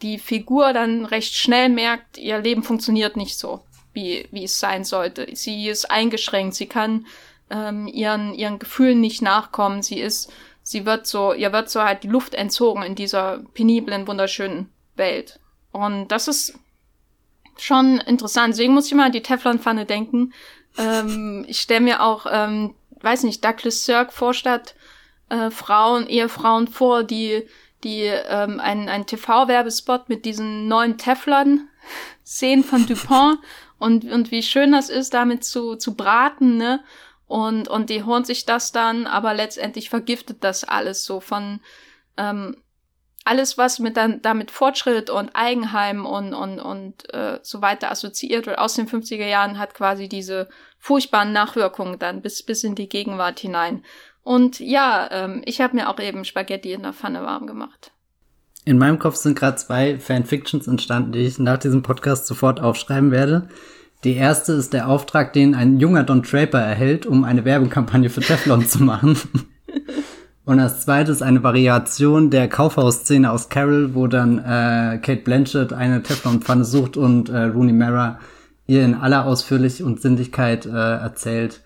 die 0.00 0.18
Figur 0.18 0.72
dann 0.72 1.04
recht 1.04 1.34
schnell 1.34 1.70
merkt, 1.70 2.16
ihr 2.18 2.38
Leben 2.38 2.62
funktioniert 2.62 3.16
nicht 3.16 3.36
so, 3.36 3.64
wie, 3.92 4.28
wie 4.30 4.44
es 4.44 4.60
sein 4.60 4.84
sollte. 4.84 5.26
Sie 5.32 5.68
ist 5.68 5.90
eingeschränkt, 5.90 6.54
sie 6.54 6.66
kann 6.66 7.06
ähm, 7.50 7.88
ihren, 7.88 8.34
ihren 8.34 8.60
Gefühlen 8.60 9.00
nicht 9.00 9.20
nachkommen, 9.20 9.82
sie 9.82 9.98
ist 9.98 10.30
sie 10.64 10.84
wird 10.84 11.06
so, 11.06 11.32
ihr 11.32 11.52
wird 11.52 11.70
so 11.70 11.82
halt 11.82 12.02
die 12.02 12.08
Luft 12.08 12.34
entzogen 12.34 12.82
in 12.82 12.96
dieser 12.96 13.44
peniblen, 13.54 14.08
wunderschönen 14.08 14.72
Welt. 14.96 15.38
Und 15.70 16.08
das 16.08 16.26
ist 16.26 16.58
schon 17.56 17.98
interessant. 18.00 18.54
Deswegen 18.54 18.74
muss 18.74 18.86
ich 18.86 18.94
mal 18.94 19.06
an 19.06 19.12
die 19.12 19.22
Teflonpfanne 19.22 19.84
denken. 19.86 20.32
Ähm, 20.76 21.44
ich 21.46 21.60
stelle 21.60 21.80
mir 21.82 22.02
auch, 22.02 22.26
ähm, 22.28 22.74
weiß 23.00 23.22
nicht, 23.22 23.44
Douglas 23.44 23.84
Sirk 23.84 24.12
Vorstadt 24.12 24.74
äh, 25.28 25.50
Frauen, 25.50 26.08
Ehefrauen 26.08 26.66
vor, 26.66 27.04
die 27.04 27.46
die 27.84 28.04
ähm, 28.04 28.60
einen, 28.60 28.88
einen 28.88 29.06
TV-Werbespot 29.06 30.08
mit 30.08 30.24
diesen 30.24 30.66
neuen 30.68 30.98
Teflon 30.98 31.68
sehen 32.24 32.64
von 32.64 32.86
Dupont 32.88 33.38
und, 33.78 34.10
und 34.10 34.30
wie 34.30 34.42
schön 34.42 34.72
das 34.72 34.88
ist, 34.88 35.14
damit 35.14 35.44
zu, 35.44 35.76
zu 35.76 35.94
braten, 35.94 36.56
ne? 36.56 36.82
Und, 37.26 37.68
und 37.68 37.90
die 37.90 38.04
holen 38.04 38.24
sich 38.24 38.44
das 38.44 38.72
dann, 38.72 39.06
aber 39.06 39.34
letztendlich 39.34 39.90
vergiftet 39.90 40.44
das 40.44 40.64
alles 40.64 41.04
so 41.04 41.20
von 41.20 41.60
ähm, 42.16 42.56
alles, 43.24 43.56
was 43.56 43.78
mit 43.78 43.96
dann 43.96 44.20
damit 44.20 44.50
Fortschritt 44.50 45.08
und 45.08 45.30
Eigenheim 45.34 46.04
und, 46.04 46.34
und, 46.34 46.60
und 46.60 47.12
äh, 47.14 47.38
so 47.42 47.62
weiter 47.62 47.90
assoziiert 47.90 48.46
wird 48.46 48.58
aus 48.58 48.74
den 48.74 48.86
50er 48.86 49.26
Jahren, 49.26 49.58
hat 49.58 49.74
quasi 49.74 50.08
diese 50.08 50.48
furchtbaren 50.78 51.32
Nachwirkungen 51.32 51.98
dann 51.98 52.20
bis, 52.20 52.42
bis 52.42 52.64
in 52.64 52.74
die 52.74 52.88
Gegenwart 52.88 53.40
hinein. 53.40 53.82
Und 54.22 54.60
ja, 54.60 55.08
ähm, 55.10 55.42
ich 55.46 55.60
habe 55.62 55.74
mir 55.74 55.88
auch 55.88 55.98
eben 55.98 56.24
Spaghetti 56.24 56.72
in 56.72 56.82
der 56.82 56.92
Pfanne 56.92 57.22
warm 57.22 57.46
gemacht. 57.46 57.92
In 58.66 58.78
meinem 58.78 58.98
Kopf 58.98 59.16
sind 59.16 59.38
gerade 59.38 59.56
zwei 59.56 59.98
Fanfictions 59.98 60.66
entstanden, 60.66 61.12
die 61.12 61.20
ich 61.20 61.38
nach 61.38 61.58
diesem 61.58 61.82
Podcast 61.82 62.26
sofort 62.26 62.60
aufschreiben 62.60 63.10
werde. 63.10 63.48
Die 64.04 64.16
erste 64.16 64.52
ist 64.52 64.74
der 64.74 64.88
Auftrag, 64.88 65.32
den 65.32 65.54
ein 65.54 65.80
junger 65.80 66.04
Don 66.04 66.22
Draper 66.22 66.60
erhält, 66.60 67.06
um 67.06 67.24
eine 67.24 67.46
Werbekampagne 67.46 68.10
für 68.10 68.20
Teflon 68.20 68.66
zu 68.66 68.82
machen. 68.82 69.16
Und 70.44 70.58
das 70.58 70.82
zweite 70.82 71.10
ist 71.10 71.22
eine 71.22 71.42
Variation 71.42 72.28
der 72.28 72.48
Kaufhausszene 72.48 73.30
aus 73.30 73.48
Carol, 73.48 73.94
wo 73.94 74.06
dann 74.06 74.38
äh, 74.38 74.98
Kate 74.98 75.22
Blanchett 75.24 75.72
eine 75.72 76.02
Teflonpfanne 76.02 76.66
sucht 76.66 76.98
und 76.98 77.30
äh, 77.30 77.44
Rooney 77.44 77.72
Mara 77.72 78.20
ihr 78.66 78.84
in 78.84 78.94
aller 78.94 79.24
Ausführlich 79.24 79.82
und 79.82 80.02
Sinnlichkeit 80.02 80.66
äh, 80.66 80.70
erzählt, 80.70 81.62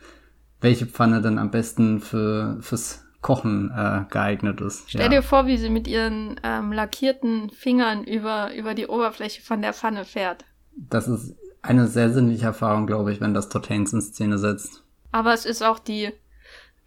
welche 0.61 0.87
Pfanne 0.87 1.21
dann 1.23 1.39
am 1.39 1.51
besten 1.51 1.99
für 1.99 2.59
fürs 2.61 3.05
Kochen 3.21 3.73
äh, 3.77 4.05
geeignet 4.11 4.61
ist. 4.61 4.85
Stell 4.91 5.03
ja. 5.03 5.09
dir 5.09 5.23
vor, 5.23 5.47
wie 5.47 5.57
sie 5.57 5.71
mit 5.71 5.89
ihren 5.89 6.41
ähm, 6.45 6.73
lackierten 6.73 7.51
Fingern 7.51 8.05
über 8.05 8.55
über 8.55 8.75
die 8.75 8.87
Oberfläche 8.87 9.43
von 9.43 9.61
der 9.61 9.73
Pfanne 9.73 10.05
fährt. 10.05 10.45
Das 10.77 11.09
ist 11.09 11.35
eine 11.63 11.87
sehr 11.87 12.11
sinnliche 12.13 12.47
Erfahrung, 12.47 12.87
glaube 12.87 13.13
ich, 13.13 13.21
wenn 13.21 13.35
das 13.35 13.49
Todd 13.49 13.69
Haynes 13.69 13.93
in 13.93 14.01
Szene 14.01 14.39
setzt. 14.39 14.83
Aber 15.13 15.33
es 15.33 15.45
ist 15.45 15.63
auch 15.63 15.79
die 15.79 16.13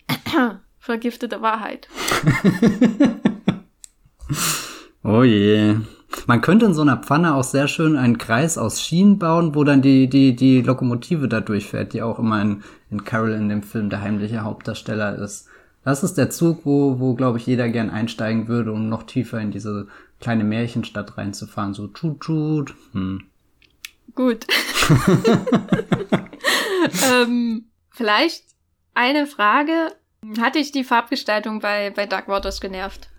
vergiftete 0.79 1.41
Wahrheit. 1.41 1.87
Oh 5.03 5.23
je. 5.23 5.77
Man 6.27 6.41
könnte 6.41 6.65
in 6.67 6.73
so 6.73 6.81
einer 6.81 6.97
Pfanne 6.97 7.33
auch 7.33 7.43
sehr 7.43 7.67
schön 7.67 7.95
einen 7.95 8.17
Kreis 8.17 8.57
aus 8.57 8.81
Schienen 8.81 9.17
bauen, 9.17 9.55
wo 9.55 9.63
dann 9.63 9.81
die, 9.81 10.07
die, 10.07 10.35
die 10.35 10.61
Lokomotive 10.61 11.27
da 11.27 11.41
durchfährt, 11.41 11.93
die 11.93 12.03
auch 12.03 12.19
immer 12.19 12.41
in, 12.41 12.63
in 12.91 13.03
Carol 13.03 13.31
in 13.31 13.49
dem 13.49 13.63
Film 13.63 13.89
der 13.89 14.01
heimliche 14.01 14.41
Hauptdarsteller 14.41 15.17
ist. 15.17 15.47
Das 15.83 16.03
ist 16.03 16.17
der 16.19 16.29
Zug, 16.29 16.65
wo, 16.65 16.99
wo 16.99 17.15
glaube 17.15 17.39
ich, 17.39 17.47
jeder 17.47 17.69
gern 17.69 17.89
einsteigen 17.89 18.47
würde, 18.47 18.71
um 18.71 18.89
noch 18.89 19.03
tiefer 19.03 19.39
in 19.39 19.49
diese 19.49 19.87
kleine 20.19 20.43
Märchenstadt 20.43 21.17
reinzufahren. 21.17 21.73
So 21.73 21.87
tschut 21.87 22.21
tschut. 22.21 22.75
Hm. 22.91 23.23
Gut. 24.15 24.45
ähm, 27.11 27.65
vielleicht 27.91 28.43
eine 28.93 29.27
Frage. 29.27 29.89
Hatte 30.39 30.59
ich 30.59 30.71
die 30.71 30.83
Farbgestaltung 30.83 31.59
bei, 31.59 31.89
bei 31.89 32.05
Dark 32.05 32.27
Waters 32.27 32.61
genervt? 32.61 33.09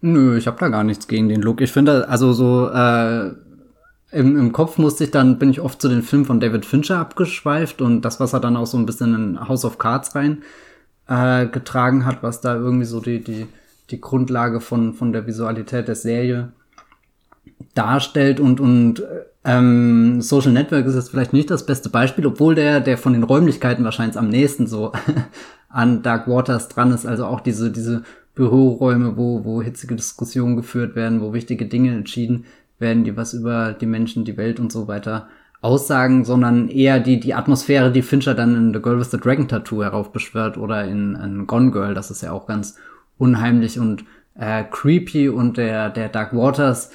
Nö, 0.00 0.36
ich 0.36 0.46
habe 0.46 0.58
da 0.58 0.68
gar 0.68 0.82
nichts 0.82 1.06
gegen 1.06 1.28
den 1.28 1.42
Look. 1.42 1.60
Ich 1.60 1.72
finde, 1.72 2.08
also 2.08 2.32
so 2.32 2.68
äh, 2.68 3.30
im, 4.12 4.36
im 4.36 4.52
Kopf 4.52 4.78
musste 4.78 5.04
ich 5.04 5.10
dann, 5.10 5.38
bin 5.38 5.50
ich 5.50 5.60
oft 5.60 5.80
zu 5.80 5.88
den 5.88 6.02
Filmen 6.02 6.24
von 6.24 6.40
David 6.40 6.64
Fincher 6.64 6.98
abgeschweift 6.98 7.80
und 7.80 8.02
das, 8.02 8.18
was 8.18 8.32
er 8.32 8.40
dann 8.40 8.56
auch 8.56 8.66
so 8.66 8.78
ein 8.78 8.86
bisschen 8.86 9.14
in 9.14 9.48
House 9.48 9.64
of 9.64 9.78
Cards 9.78 10.14
rein 10.14 10.42
äh, 11.06 11.46
getragen 11.46 12.06
hat, 12.06 12.22
was 12.22 12.40
da 12.40 12.54
irgendwie 12.54 12.86
so 12.86 13.00
die, 13.00 13.22
die, 13.22 13.46
die 13.90 14.00
Grundlage 14.00 14.60
von, 14.60 14.94
von 14.94 15.12
der 15.12 15.26
Visualität 15.26 15.86
der 15.86 15.96
Serie 15.96 16.52
darstellt 17.74 18.40
und, 18.40 18.60
und 18.60 19.02
ähm, 19.44 20.20
Social 20.20 20.52
Network 20.52 20.86
ist 20.86 20.94
jetzt 20.94 21.10
vielleicht 21.10 21.32
nicht 21.32 21.50
das 21.50 21.64
beste 21.64 21.88
Beispiel, 21.88 22.26
obwohl 22.26 22.54
der, 22.54 22.80
der 22.80 22.98
von 22.98 23.12
den 23.12 23.22
Räumlichkeiten 23.22 23.84
wahrscheinlich 23.84 24.18
am 24.18 24.28
nächsten 24.28 24.66
so 24.66 24.92
an 25.68 26.02
Dark 26.02 26.28
Waters 26.28 26.68
dran 26.68 26.92
ist, 26.92 27.06
also 27.06 27.26
auch 27.26 27.40
diese, 27.40 27.70
diese 27.70 28.02
Büroräume, 28.34 29.16
wo, 29.16 29.44
wo 29.44 29.62
hitzige 29.62 29.96
Diskussionen 29.96 30.56
geführt 30.56 30.94
werden, 30.94 31.20
wo 31.20 31.32
wichtige 31.32 31.66
Dinge 31.66 31.92
entschieden 31.92 32.44
werden, 32.78 33.04
die 33.04 33.16
was 33.16 33.34
über 33.34 33.72
die 33.72 33.86
Menschen, 33.86 34.24
die 34.24 34.36
Welt 34.36 34.60
und 34.60 34.72
so 34.72 34.88
weiter 34.88 35.28
aussagen, 35.62 36.24
sondern 36.24 36.68
eher 36.68 37.00
die, 37.00 37.20
die 37.20 37.34
Atmosphäre, 37.34 37.92
die 37.92 38.02
Fincher 38.02 38.34
dann 38.34 38.56
in 38.56 38.74
The 38.74 38.80
Girl 38.80 38.98
with 38.98 39.10
the 39.10 39.18
Dragon 39.18 39.46
Tattoo 39.46 39.82
heraufbeschwört 39.82 40.56
oder 40.56 40.84
in, 40.84 41.14
in 41.16 41.46
Gone 41.46 41.70
Girl, 41.70 41.94
das 41.94 42.10
ist 42.10 42.22
ja 42.22 42.32
auch 42.32 42.46
ganz 42.46 42.76
unheimlich 43.18 43.78
und 43.78 44.04
äh, 44.38 44.64
creepy 44.64 45.28
und 45.28 45.58
der, 45.58 45.90
der 45.90 46.08
Dark 46.08 46.34
Waters, 46.34 46.90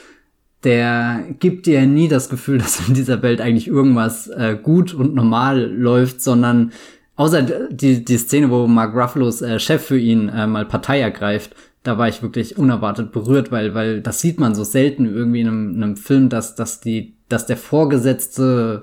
der 0.66 1.24
gibt 1.40 1.68
dir 1.68 1.86
nie 1.86 2.08
das 2.08 2.30
Gefühl, 2.30 2.58
dass 2.60 2.88
in 2.88 2.94
dieser 2.94 3.22
Welt 3.22 3.40
eigentlich 3.40 3.68
irgendwas 3.68 4.28
äh, 4.28 4.58
gut 4.62 4.94
und 4.94 5.16
normal 5.16 5.72
läuft, 5.72 6.22
sondern 6.22 6.72
außer 7.16 7.70
die, 7.70 8.04
die 8.04 8.18
Szene, 8.18 8.50
wo 8.50 8.68
Mark 8.68 8.94
Ruffalo's 8.94 9.42
äh, 9.42 9.60
Chef 9.60 9.86
für 9.86 9.98
ihn 9.98 10.28
äh, 10.30 10.48
mal 10.48 10.66
Partei 10.66 11.00
ergreift, 11.00 11.56
da 11.84 11.98
war 11.98 12.10
ich 12.10 12.24
wirklich 12.24 12.58
unerwartet 12.58 13.12
berührt, 13.12 13.52
weil, 13.52 13.76
weil 13.76 14.02
das 14.02 14.20
sieht 14.20 14.40
man 14.40 14.56
so 14.56 14.64
selten 14.64 15.06
irgendwie 15.06 15.42
in 15.42 15.48
einem, 15.48 15.76
in 15.76 15.84
einem 15.84 15.98
Film, 15.98 16.30
dass, 16.30 16.56
dass 16.56 16.82
die, 16.82 17.16
dass 17.30 17.46
der 17.46 17.58
Vorgesetzte 17.58 18.82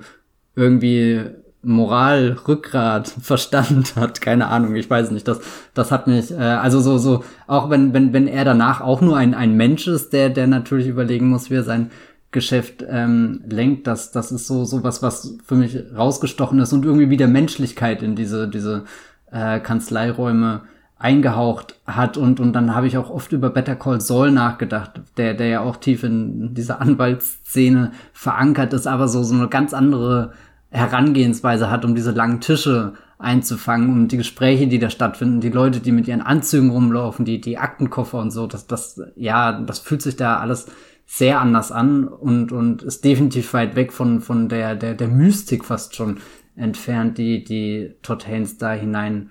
irgendwie 0.55 1.21
Moral, 1.63 2.37
Rückgrat, 2.47 3.07
Verstand 3.21 3.95
hat, 3.95 4.21
keine 4.21 4.47
Ahnung, 4.47 4.75
ich 4.75 4.89
weiß 4.89 5.11
nicht, 5.11 5.27
das, 5.27 5.39
das 5.73 5.91
hat 5.91 6.07
mich, 6.07 6.31
äh, 6.31 6.35
also 6.35 6.79
so, 6.79 6.97
so, 6.97 7.23
auch 7.47 7.69
wenn, 7.69 7.93
wenn, 7.93 8.13
wenn 8.13 8.27
er 8.27 8.45
danach 8.45 8.81
auch 8.81 9.01
nur 9.01 9.17
ein, 9.17 9.33
ein 9.33 9.55
Mensch 9.55 9.87
ist, 9.87 10.13
der, 10.13 10.29
der 10.29 10.47
natürlich 10.47 10.87
überlegen 10.87 11.29
muss, 11.29 11.49
wie 11.49 11.55
er 11.55 11.63
sein 11.63 11.91
Geschäft 12.31 12.83
ähm, 12.87 13.41
lenkt, 13.47 13.87
das, 13.87 14.11
das 14.11 14.31
ist 14.31 14.47
so, 14.47 14.65
so 14.65 14.83
was, 14.83 15.01
was 15.01 15.37
für 15.45 15.55
mich 15.55 15.77
rausgestochen 15.95 16.59
ist 16.59 16.73
und 16.73 16.83
irgendwie 16.83 17.09
wieder 17.09 17.27
Menschlichkeit 17.27 18.01
in 18.03 18.15
diese, 18.15 18.47
diese 18.47 18.85
äh, 19.31 19.59
Kanzleiräume 19.59 20.63
eingehaucht 20.97 21.75
hat. 21.85 22.17
Und, 22.17 22.39
und 22.39 22.53
dann 22.53 22.73
habe 22.75 22.87
ich 22.87 22.97
auch 22.97 23.09
oft 23.09 23.31
über 23.33 23.49
Better 23.49 23.75
Call 23.75 24.01
Saul 24.01 24.31
nachgedacht, 24.31 25.01
der, 25.17 25.33
der 25.33 25.47
ja 25.47 25.61
auch 25.61 25.77
tief 25.77 26.03
in 26.03 26.53
dieser 26.53 26.81
Anwaltsszene 26.81 27.91
verankert 28.13 28.73
ist, 28.73 28.87
aber 28.87 29.07
so, 29.07 29.21
so 29.23 29.35
eine 29.35 29.49
ganz 29.49 29.73
andere 29.73 30.33
Herangehensweise 30.73 31.69
hat, 31.69 31.85
um 31.85 31.95
diese 31.95 32.11
langen 32.11 32.41
Tische 32.41 32.93
einzufangen, 33.19 33.89
um 33.89 34.07
die 34.07 34.17
Gespräche, 34.17 34.67
die 34.67 34.79
da 34.79 34.89
stattfinden, 34.89 35.39
die 35.39 35.49
Leute, 35.49 35.79
die 35.79 35.91
mit 35.91 36.07
ihren 36.07 36.21
Anzügen 36.21 36.71
rumlaufen, 36.71 37.25
die, 37.25 37.39
die 37.39 37.57
Aktenkoffer 37.57 38.19
und 38.19 38.31
so, 38.31 38.47
das, 38.47 38.67
das, 38.67 38.99
ja, 39.15 39.61
das 39.61 39.79
fühlt 39.79 40.01
sich 40.01 40.15
da 40.15 40.39
alles 40.39 40.67
sehr 41.05 41.39
anders 41.39 41.71
an 41.71 42.07
und, 42.07 42.51
und 42.51 42.81
ist 42.81 43.05
definitiv 43.05 43.53
weit 43.53 43.75
weg 43.75 43.93
von, 43.93 44.19
von 44.19 44.49
der, 44.49 44.75
der, 44.75 44.95
der 44.95 45.07
Mystik 45.07 45.63
fast 45.63 45.95
schon 45.95 46.17
entfernt, 46.55 47.17
die, 47.17 47.43
die 47.43 47.95
Todd 48.01 48.27
Haynes 48.27 48.57
da 48.57 48.73
hinein 48.73 49.29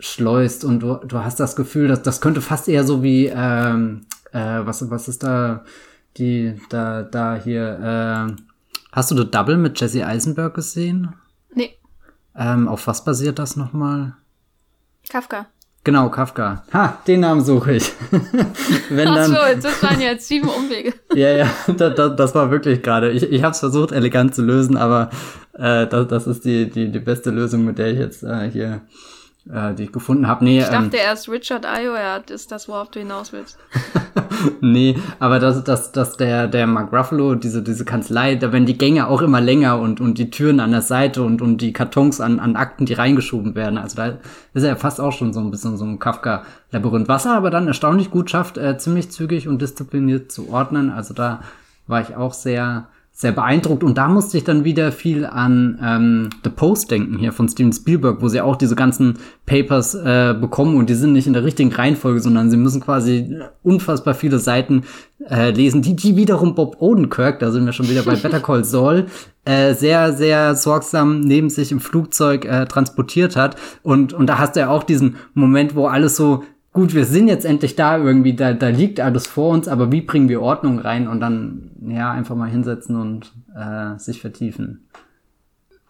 schleust. 0.00 0.64
Und 0.64 0.80
du, 0.80 0.94
du 0.94 1.18
hast 1.18 1.38
das 1.38 1.54
Gefühl, 1.54 1.88
dass 1.88 2.02
das 2.02 2.20
könnte 2.20 2.40
fast 2.40 2.68
eher 2.68 2.84
so 2.84 3.02
wie 3.02 3.26
ähm, 3.26 4.06
äh, 4.32 4.60
was 4.64 4.88
was 4.90 5.08
ist 5.08 5.22
da 5.22 5.64
die 6.16 6.54
da 6.68 7.02
da 7.02 7.36
hier 7.36 8.28
äh, 8.28 8.42
hast 8.92 9.10
du 9.10 9.16
The 9.16 9.30
Double 9.30 9.56
mit 9.56 9.80
Jesse 9.80 10.06
Eisenberg 10.06 10.54
gesehen? 10.54 11.14
Nee. 11.54 11.76
Ähm, 12.36 12.68
auf 12.68 12.86
was 12.86 13.04
basiert 13.04 13.38
das 13.38 13.56
nochmal? 13.56 14.14
Kafka. 15.08 15.46
Genau, 15.84 16.10
Kafka. 16.10 16.64
Ha, 16.72 16.98
den 17.06 17.20
Namen 17.20 17.40
suche 17.42 17.74
ich. 17.76 17.92
Wenn 18.90 19.06
dann, 19.06 19.34
Ach 19.34 19.54
so, 19.54 19.60
das 19.62 19.82
waren 19.82 20.00
jetzt 20.00 20.28
sieben 20.28 20.48
Umwege. 20.48 20.92
ja, 21.14 21.30
ja, 21.30 21.50
das, 21.66 21.94
das, 21.94 22.16
das 22.16 22.34
war 22.34 22.50
wirklich 22.50 22.82
gerade. 22.82 23.10
Ich, 23.10 23.22
ich 23.22 23.42
habe 23.42 23.52
es 23.52 23.60
versucht, 23.60 23.92
elegant 23.92 24.34
zu 24.34 24.42
lösen, 24.42 24.76
aber 24.76 25.08
äh, 25.54 25.86
das, 25.86 26.08
das 26.08 26.26
ist 26.26 26.44
die, 26.44 26.68
die, 26.68 26.92
die 26.92 26.98
beste 26.98 27.30
Lösung, 27.30 27.64
mit 27.64 27.78
der 27.78 27.92
ich 27.92 27.98
jetzt 27.98 28.22
äh, 28.22 28.50
hier 28.50 28.82
äh, 29.50 29.74
die 29.74 29.84
ich 29.84 29.92
gefunden 29.92 30.26
habe. 30.26 30.44
Nee, 30.44 30.60
ich 30.60 30.66
dachte 30.66 30.96
ähm, 30.96 31.02
erst 31.04 31.28
Richard 31.28 31.64
Ayoade 31.64 32.32
ist 32.32 32.52
das, 32.52 32.68
worauf 32.68 32.90
du 32.90 32.98
hinaus 32.98 33.32
willst. 33.32 33.58
nee, 34.60 34.96
aber 35.18 35.38
dass, 35.38 35.64
dass, 35.64 35.92
dass 35.92 36.16
der, 36.16 36.48
der 36.48 36.66
Mark 36.66 36.92
Ruffalo, 36.92 37.34
diese, 37.34 37.62
diese 37.62 37.84
Kanzlei, 37.84 38.34
da 38.34 38.52
werden 38.52 38.66
die 38.66 38.78
Gänge 38.78 39.08
auch 39.08 39.22
immer 39.22 39.40
länger 39.40 39.78
und, 39.80 40.00
und 40.00 40.18
die 40.18 40.30
Türen 40.30 40.60
an 40.60 40.70
der 40.70 40.82
Seite 40.82 41.22
und, 41.22 41.40
und 41.40 41.60
die 41.60 41.72
Kartons 41.72 42.20
an, 42.20 42.40
an 42.40 42.56
Akten, 42.56 42.86
die 42.86 42.94
reingeschoben 42.94 43.54
werden. 43.54 43.78
Also 43.78 43.96
da 43.96 44.18
ist 44.54 44.62
er 44.62 44.76
fast 44.76 45.00
auch 45.00 45.12
schon 45.12 45.32
so 45.32 45.40
ein 45.40 45.50
bisschen 45.50 45.76
so 45.76 45.84
ein 45.84 45.98
Kafka-Labyrinth. 45.98 47.08
Was 47.08 47.26
er 47.26 47.32
aber 47.32 47.50
dann 47.50 47.68
erstaunlich 47.68 48.10
gut 48.10 48.30
schafft, 48.30 48.58
äh, 48.58 48.76
ziemlich 48.78 49.10
zügig 49.10 49.48
und 49.48 49.62
diszipliniert 49.62 50.30
zu 50.30 50.50
ordnen. 50.50 50.90
Also 50.90 51.14
da 51.14 51.40
war 51.86 52.02
ich 52.02 52.16
auch 52.16 52.34
sehr, 52.34 52.88
sehr 53.18 53.32
beeindruckt. 53.32 53.82
Und 53.82 53.98
da 53.98 54.06
musste 54.06 54.38
ich 54.38 54.44
dann 54.44 54.62
wieder 54.62 54.92
viel 54.92 55.26
an 55.26 55.76
ähm, 55.82 56.30
The 56.44 56.50
Post 56.50 56.92
denken 56.92 57.18
hier 57.18 57.32
von 57.32 57.48
Steven 57.48 57.72
Spielberg, 57.72 58.22
wo 58.22 58.28
sie 58.28 58.40
auch 58.40 58.54
diese 58.54 58.76
ganzen 58.76 59.18
Papers 59.44 59.96
äh, 59.96 60.36
bekommen 60.40 60.76
und 60.76 60.88
die 60.88 60.94
sind 60.94 61.14
nicht 61.14 61.26
in 61.26 61.32
der 61.32 61.42
richtigen 61.42 61.72
Reihenfolge, 61.72 62.20
sondern 62.20 62.48
sie 62.48 62.56
müssen 62.56 62.80
quasi 62.80 63.36
unfassbar 63.64 64.14
viele 64.14 64.38
Seiten 64.38 64.84
äh, 65.28 65.50
lesen, 65.50 65.82
die, 65.82 65.96
die 65.96 66.14
wiederum 66.14 66.54
Bob 66.54 66.76
Odenkirk, 66.78 67.40
da 67.40 67.50
sind 67.50 67.66
wir 67.66 67.72
schon 67.72 67.88
wieder 67.88 68.04
bei 68.04 68.14
Better 68.22 68.38
Call 68.38 68.64
Saul, 68.64 69.06
äh, 69.44 69.74
sehr, 69.74 70.12
sehr 70.12 70.54
sorgsam 70.54 71.18
neben 71.18 71.50
sich 71.50 71.72
im 71.72 71.80
Flugzeug 71.80 72.44
äh, 72.44 72.66
transportiert 72.66 73.34
hat. 73.34 73.56
Und, 73.82 74.12
und 74.12 74.28
da 74.28 74.38
hast 74.38 74.54
du 74.54 74.60
ja 74.60 74.68
auch 74.68 74.84
diesen 74.84 75.16
Moment, 75.34 75.74
wo 75.74 75.88
alles 75.88 76.14
so 76.14 76.44
gut, 76.72 76.94
wir 76.94 77.04
sind 77.04 77.28
jetzt 77.28 77.44
endlich 77.44 77.76
da 77.76 77.98
irgendwie, 77.98 78.34
da, 78.34 78.52
da 78.52 78.68
liegt 78.68 79.00
alles 79.00 79.26
vor 79.26 79.50
uns, 79.52 79.68
aber 79.68 79.90
wie 79.92 80.00
bringen 80.00 80.28
wir 80.28 80.42
Ordnung 80.42 80.78
rein 80.78 81.08
und 81.08 81.20
dann, 81.20 81.70
ja, 81.80 82.12
einfach 82.12 82.36
mal 82.36 82.48
hinsetzen 82.48 82.96
und 82.96 83.32
äh, 83.56 83.98
sich 83.98 84.20
vertiefen. 84.20 84.88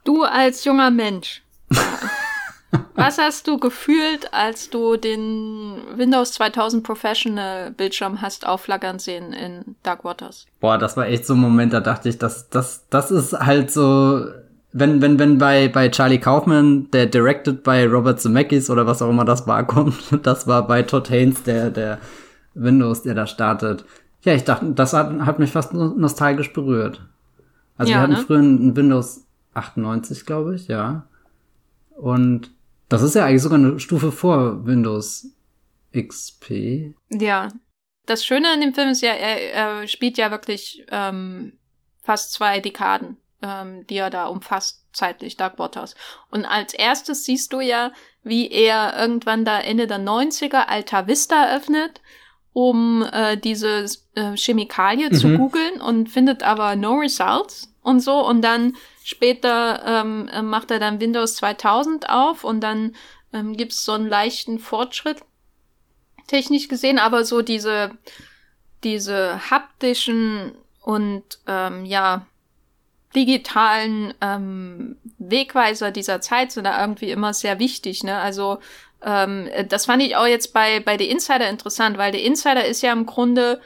Du 0.04 0.22
als 0.22 0.64
junger 0.64 0.90
Mensch, 0.90 1.42
was 2.94 3.18
hast 3.18 3.46
du 3.46 3.58
gefühlt, 3.58 4.32
als 4.32 4.70
du 4.70 4.96
den 4.96 5.82
Windows 5.96 6.32
2000 6.32 6.82
Professional 6.82 7.70
Bildschirm 7.72 8.22
hast 8.22 8.46
aufflackern 8.46 8.98
sehen 8.98 9.32
in 9.32 9.76
Dark 9.82 10.04
Waters? 10.04 10.46
Boah, 10.60 10.78
das 10.78 10.96
war 10.96 11.06
echt 11.06 11.26
so 11.26 11.34
ein 11.34 11.40
Moment, 11.40 11.72
da 11.72 11.80
dachte 11.80 12.08
ich, 12.08 12.18
das, 12.18 12.48
das, 12.48 12.86
das 12.88 13.10
ist 13.10 13.32
halt 13.34 13.70
so 13.70 14.24
wenn, 14.72 15.00
wenn, 15.00 15.18
wenn 15.18 15.38
bei, 15.38 15.68
bei 15.68 15.88
Charlie 15.88 16.18
Kaufman, 16.18 16.90
der 16.90 17.06
directed 17.06 17.62
bei 17.62 17.86
Robert 17.86 18.20
Zemeckis 18.20 18.68
oder 18.68 18.86
was 18.86 19.00
auch 19.00 19.10
immer 19.10 19.24
das 19.24 19.46
war, 19.46 19.64
kommt, 19.66 19.96
das 20.22 20.46
war 20.46 20.66
bei 20.66 20.82
Todd 20.82 21.10
Haynes, 21.10 21.42
der, 21.42 21.70
der 21.70 21.98
Windows, 22.54 23.02
der 23.02 23.14
da 23.14 23.26
startet. 23.26 23.84
Ja, 24.22 24.34
ich 24.34 24.44
dachte, 24.44 24.72
das 24.72 24.92
hat, 24.92 25.20
hat 25.20 25.38
mich 25.38 25.52
fast 25.52 25.72
nostalgisch 25.72 26.52
berührt. 26.52 27.00
Also 27.76 27.92
ja, 27.92 27.98
wir 27.98 28.02
hatten 28.02 28.12
ne? 28.12 28.24
früher 28.26 28.40
ein 28.40 28.76
Windows 28.76 29.24
98, 29.54 30.26
glaube 30.26 30.56
ich, 30.56 30.68
ja. 30.68 31.06
Und 31.96 32.50
das 32.88 33.02
ist 33.02 33.14
ja 33.14 33.24
eigentlich 33.24 33.42
sogar 33.42 33.58
eine 33.58 33.78
Stufe 33.80 34.12
vor 34.12 34.66
Windows 34.66 35.28
XP. 35.96 36.94
Ja. 37.10 37.48
Das 38.06 38.24
Schöne 38.24 38.48
an 38.48 38.60
dem 38.60 38.74
Film 38.74 38.88
ist 38.88 39.02
ja, 39.02 39.12
er, 39.12 39.52
er 39.52 39.86
spielt 39.86 40.16
ja 40.16 40.30
wirklich 40.30 40.84
ähm, 40.90 41.52
fast 42.02 42.32
zwei 42.32 42.60
Dekaden 42.60 43.18
ähm, 43.42 43.86
die 43.86 43.96
er 43.96 44.10
da 44.10 44.26
umfasst, 44.26 44.84
zeitlich, 44.92 45.36
Dark 45.36 45.58
Waters. 45.58 45.94
Und 46.30 46.44
als 46.44 46.74
erstes 46.74 47.24
siehst 47.24 47.52
du 47.52 47.60
ja, 47.60 47.92
wie 48.22 48.50
er 48.50 48.98
irgendwann 48.98 49.44
da 49.44 49.60
Ende 49.60 49.86
der 49.86 50.00
90er 50.00 50.66
Alta 50.66 51.06
Vista 51.06 51.54
öffnet, 51.54 52.00
um 52.52 53.06
äh, 53.12 53.36
diese 53.36 53.86
äh, 54.14 54.36
Chemikalie 54.36 55.10
mhm. 55.10 55.14
zu 55.14 55.36
googeln 55.36 55.80
und 55.80 56.08
findet 56.08 56.42
aber 56.42 56.74
no 56.76 56.94
results 56.94 57.72
und 57.82 58.00
so. 58.00 58.26
Und 58.26 58.42
dann 58.42 58.76
später 59.04 59.82
ähm, 59.86 60.28
äh, 60.32 60.42
macht 60.42 60.70
er 60.70 60.80
dann 60.80 61.00
Windows 61.00 61.36
2000 61.36 62.08
auf 62.08 62.44
und 62.44 62.60
dann 62.60 62.96
ähm, 63.32 63.56
gibt 63.56 63.72
es 63.72 63.84
so 63.84 63.92
einen 63.92 64.08
leichten 64.08 64.58
Fortschritt, 64.58 65.18
technisch 66.26 66.68
gesehen, 66.68 66.98
aber 66.98 67.24
so 67.24 67.42
diese 67.42 67.92
diese 68.84 69.50
haptischen 69.50 70.52
und 70.80 71.24
ähm, 71.46 71.84
ja 71.84 72.26
digitalen 73.18 74.14
ähm, 74.20 74.96
Wegweiser 75.18 75.90
dieser 75.90 76.20
Zeit 76.20 76.52
sind 76.52 76.64
da 76.64 76.80
irgendwie 76.80 77.10
immer 77.10 77.34
sehr 77.34 77.58
wichtig. 77.58 78.04
Ne? 78.04 78.16
Also 78.16 78.58
ähm, 79.02 79.48
das 79.68 79.86
fand 79.86 80.02
ich 80.02 80.16
auch 80.16 80.26
jetzt 80.26 80.52
bei 80.52 80.80
bei 80.80 80.96
The 80.96 81.10
Insider 81.10 81.48
interessant, 81.48 81.98
weil 81.98 82.12
The 82.12 82.24
Insider 82.24 82.64
ist 82.64 82.82
ja 82.82 82.92
im 82.92 83.06
Grunde 83.06 83.60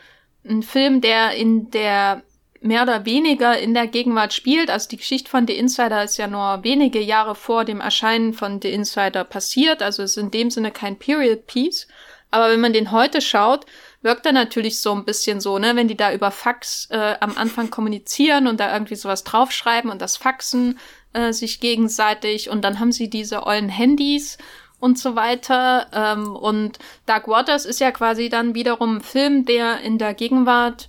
ein 0.49 0.62
Film, 0.62 1.01
der 1.01 1.33
in 1.33 1.71
der 1.71 2.23
mehr 2.62 2.83
oder 2.83 3.05
weniger 3.05 3.59
in 3.59 3.75
der 3.75 3.87
Gegenwart 3.87 4.33
spielt. 4.33 4.71
Also 4.71 4.88
die 4.88 4.97
Geschichte 4.97 5.29
von 5.29 5.47
The 5.47 5.57
Insider 5.57 6.05
ist 6.05 6.17
ja 6.17 6.29
nur 6.29 6.62
wenige 6.62 7.01
Jahre 7.01 7.35
vor 7.35 7.65
dem 7.65 7.81
Erscheinen 7.81 8.33
von 8.33 8.61
The 8.62 8.73
Insider 8.73 9.25
passiert. 9.25 9.83
Also 9.83 10.03
es 10.03 10.12
ist 10.12 10.23
in 10.23 10.31
dem 10.31 10.51
Sinne 10.51 10.71
kein 10.71 10.99
Period 10.99 11.47
Piece. 11.47 11.88
Aber 12.31 12.51
wenn 12.51 12.61
man 12.61 12.73
den 12.73 12.93
heute 12.93 13.21
schaut, 13.21 13.67
wirkt 14.03 14.27
er 14.27 14.33
natürlich 14.33 14.81
so 14.81 14.93
ein 14.93 15.05
bisschen 15.05 15.41
so, 15.41 15.59
ne, 15.59 15.77
wenn 15.77 15.88
die 15.88 15.97
da 15.97 16.12
über 16.12 16.31
Fax 16.31 16.88
äh, 16.91 17.15
am 17.21 17.37
Anfang 17.37 17.71
kommunizieren 17.71 18.47
und 18.47 18.61
da 18.61 18.73
irgendwie 18.73 18.97
sowas 18.97 19.25
draufschreiben 19.25 19.91
und 19.91 20.03
das 20.03 20.17
Faxen 20.17 20.79
äh, 21.12 21.33
sich 21.33 21.61
gegenseitig 21.61 22.51
und 22.51 22.62
dann 22.62 22.81
haben 22.81 22.93
sie 22.93 23.09
diese 23.09 23.47
ollen 23.47 23.69
Handys 23.69 24.38
und 24.81 24.99
so 24.99 25.15
weiter. 25.15 25.87
Ähm, 25.93 26.35
und 26.35 26.79
Dark 27.07 27.29
Waters 27.29 27.65
ist 27.65 27.81
ja 27.81 27.93
quasi 27.93 28.29
dann 28.29 28.55
wiederum 28.55 28.97
ein 28.97 29.01
Film, 29.03 29.45
der 29.45 29.81
in 29.81 29.99
der 29.99 30.15
Gegenwart 30.15 30.88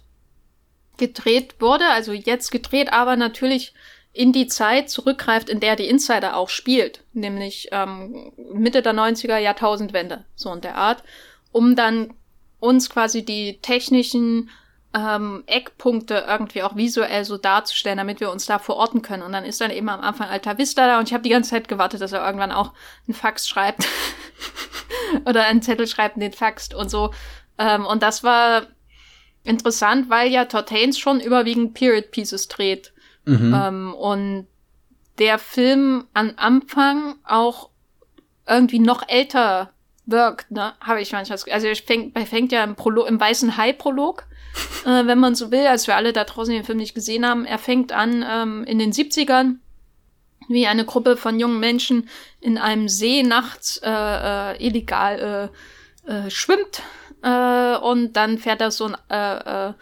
gedreht 0.97 1.55
wurde, 1.59 1.85
also 1.87 2.11
jetzt 2.11 2.51
gedreht, 2.51 2.91
aber 2.91 3.15
natürlich 3.15 3.73
in 4.11 4.31
die 4.31 4.47
Zeit 4.47 4.89
zurückgreift, 4.89 5.49
in 5.49 5.59
der 5.59 5.75
die 5.75 5.87
Insider 5.87 6.37
auch 6.37 6.49
spielt, 6.49 7.03
nämlich 7.13 7.69
ähm, 7.71 8.31
Mitte 8.53 8.83
der 8.83 8.93
90er 8.93 9.37
Jahrtausendwende, 9.37 10.25
so 10.35 10.53
in 10.53 10.61
der 10.61 10.77
Art, 10.77 11.03
um 11.51 11.75
dann 11.75 12.13
uns 12.63 12.89
quasi 12.89 13.25
die 13.25 13.59
technischen 13.61 14.49
ähm, 14.93 15.43
Eckpunkte 15.47 16.23
irgendwie 16.25 16.63
auch 16.63 16.77
visuell 16.77 17.25
so 17.25 17.37
darzustellen, 17.37 17.97
damit 17.97 18.21
wir 18.21 18.31
uns 18.31 18.45
da 18.45 18.57
verorten 18.57 19.01
können. 19.01 19.21
Und 19.21 19.33
dann 19.33 19.43
ist 19.43 19.59
dann 19.59 19.69
eben 19.69 19.89
am 19.89 19.99
Anfang 19.99 20.29
Alta 20.29 20.57
Vista 20.57 20.87
da 20.87 20.97
und 20.97 21.09
ich 21.09 21.13
habe 21.13 21.23
die 21.23 21.29
ganze 21.29 21.49
Zeit 21.49 21.67
gewartet, 21.67 21.99
dass 21.99 22.13
er 22.13 22.25
irgendwann 22.25 22.53
auch 22.53 22.71
einen 23.05 23.15
Fax 23.15 23.49
schreibt 23.49 23.85
oder 25.25 25.43
einen 25.43 25.61
Zettel 25.61 25.87
schreibt 25.87 26.15
und 26.15 26.21
den 26.21 26.31
faxt 26.31 26.73
und 26.73 26.89
so. 26.89 27.13
Ähm, 27.57 27.85
und 27.85 28.01
das 28.01 28.23
war 28.23 28.67
interessant, 29.43 30.09
weil 30.09 30.31
ja 30.31 30.45
Todd 30.45 30.71
Haynes 30.71 30.97
schon 30.97 31.19
überwiegend 31.19 31.73
Period 31.73 32.11
Pieces 32.11 32.47
dreht. 32.47 32.93
Mhm. 33.25 33.53
Ähm, 33.53 33.93
und 33.93 34.47
der 35.19 35.37
Film 35.37 36.05
am 36.13 36.31
Anfang 36.37 37.15
auch 37.25 37.71
irgendwie 38.47 38.79
noch 38.79 39.05
älter 39.05 39.73
wirkt, 40.05 40.51
ne? 40.51 40.73
Habe 40.81 41.01
ich 41.01 41.11
manchmal. 41.11 41.39
Also 41.51 41.67
er 41.67 41.75
fängt, 41.75 42.17
fängt 42.27 42.51
ja 42.51 42.63
im, 42.63 42.75
Prolog, 42.75 43.07
im 43.07 43.19
weißen 43.19 43.57
Hai-Prolog, 43.57 44.25
äh, 44.85 45.05
wenn 45.05 45.19
man 45.19 45.35
so 45.35 45.51
will, 45.51 45.67
als 45.67 45.87
wir 45.87 45.95
alle 45.95 46.13
da 46.13 46.23
draußen 46.23 46.53
den 46.53 46.63
Film 46.63 46.77
nicht 46.77 46.95
gesehen 46.95 47.27
haben. 47.27 47.45
Er 47.45 47.59
fängt 47.59 47.91
an 47.91 48.25
ähm, 48.27 48.63
in 48.65 48.79
den 48.79 48.91
70ern, 48.91 49.55
wie 50.49 50.67
eine 50.67 50.85
Gruppe 50.85 51.17
von 51.17 51.39
jungen 51.39 51.59
Menschen 51.59 52.09
in 52.41 52.57
einem 52.57 52.89
See 52.89 53.23
nachts 53.23 53.77
äh, 53.77 53.89
äh, 53.89 54.65
illegal 54.65 55.51
äh, 56.07 56.11
äh, 56.11 56.29
schwimmt 56.29 56.81
äh, 57.21 57.77
und 57.77 58.13
dann 58.13 58.37
fährt 58.37 58.61
da 58.61 58.69
so 58.69 58.85
ein 58.85 58.97
äh, 59.09 59.69
äh, 59.69 59.73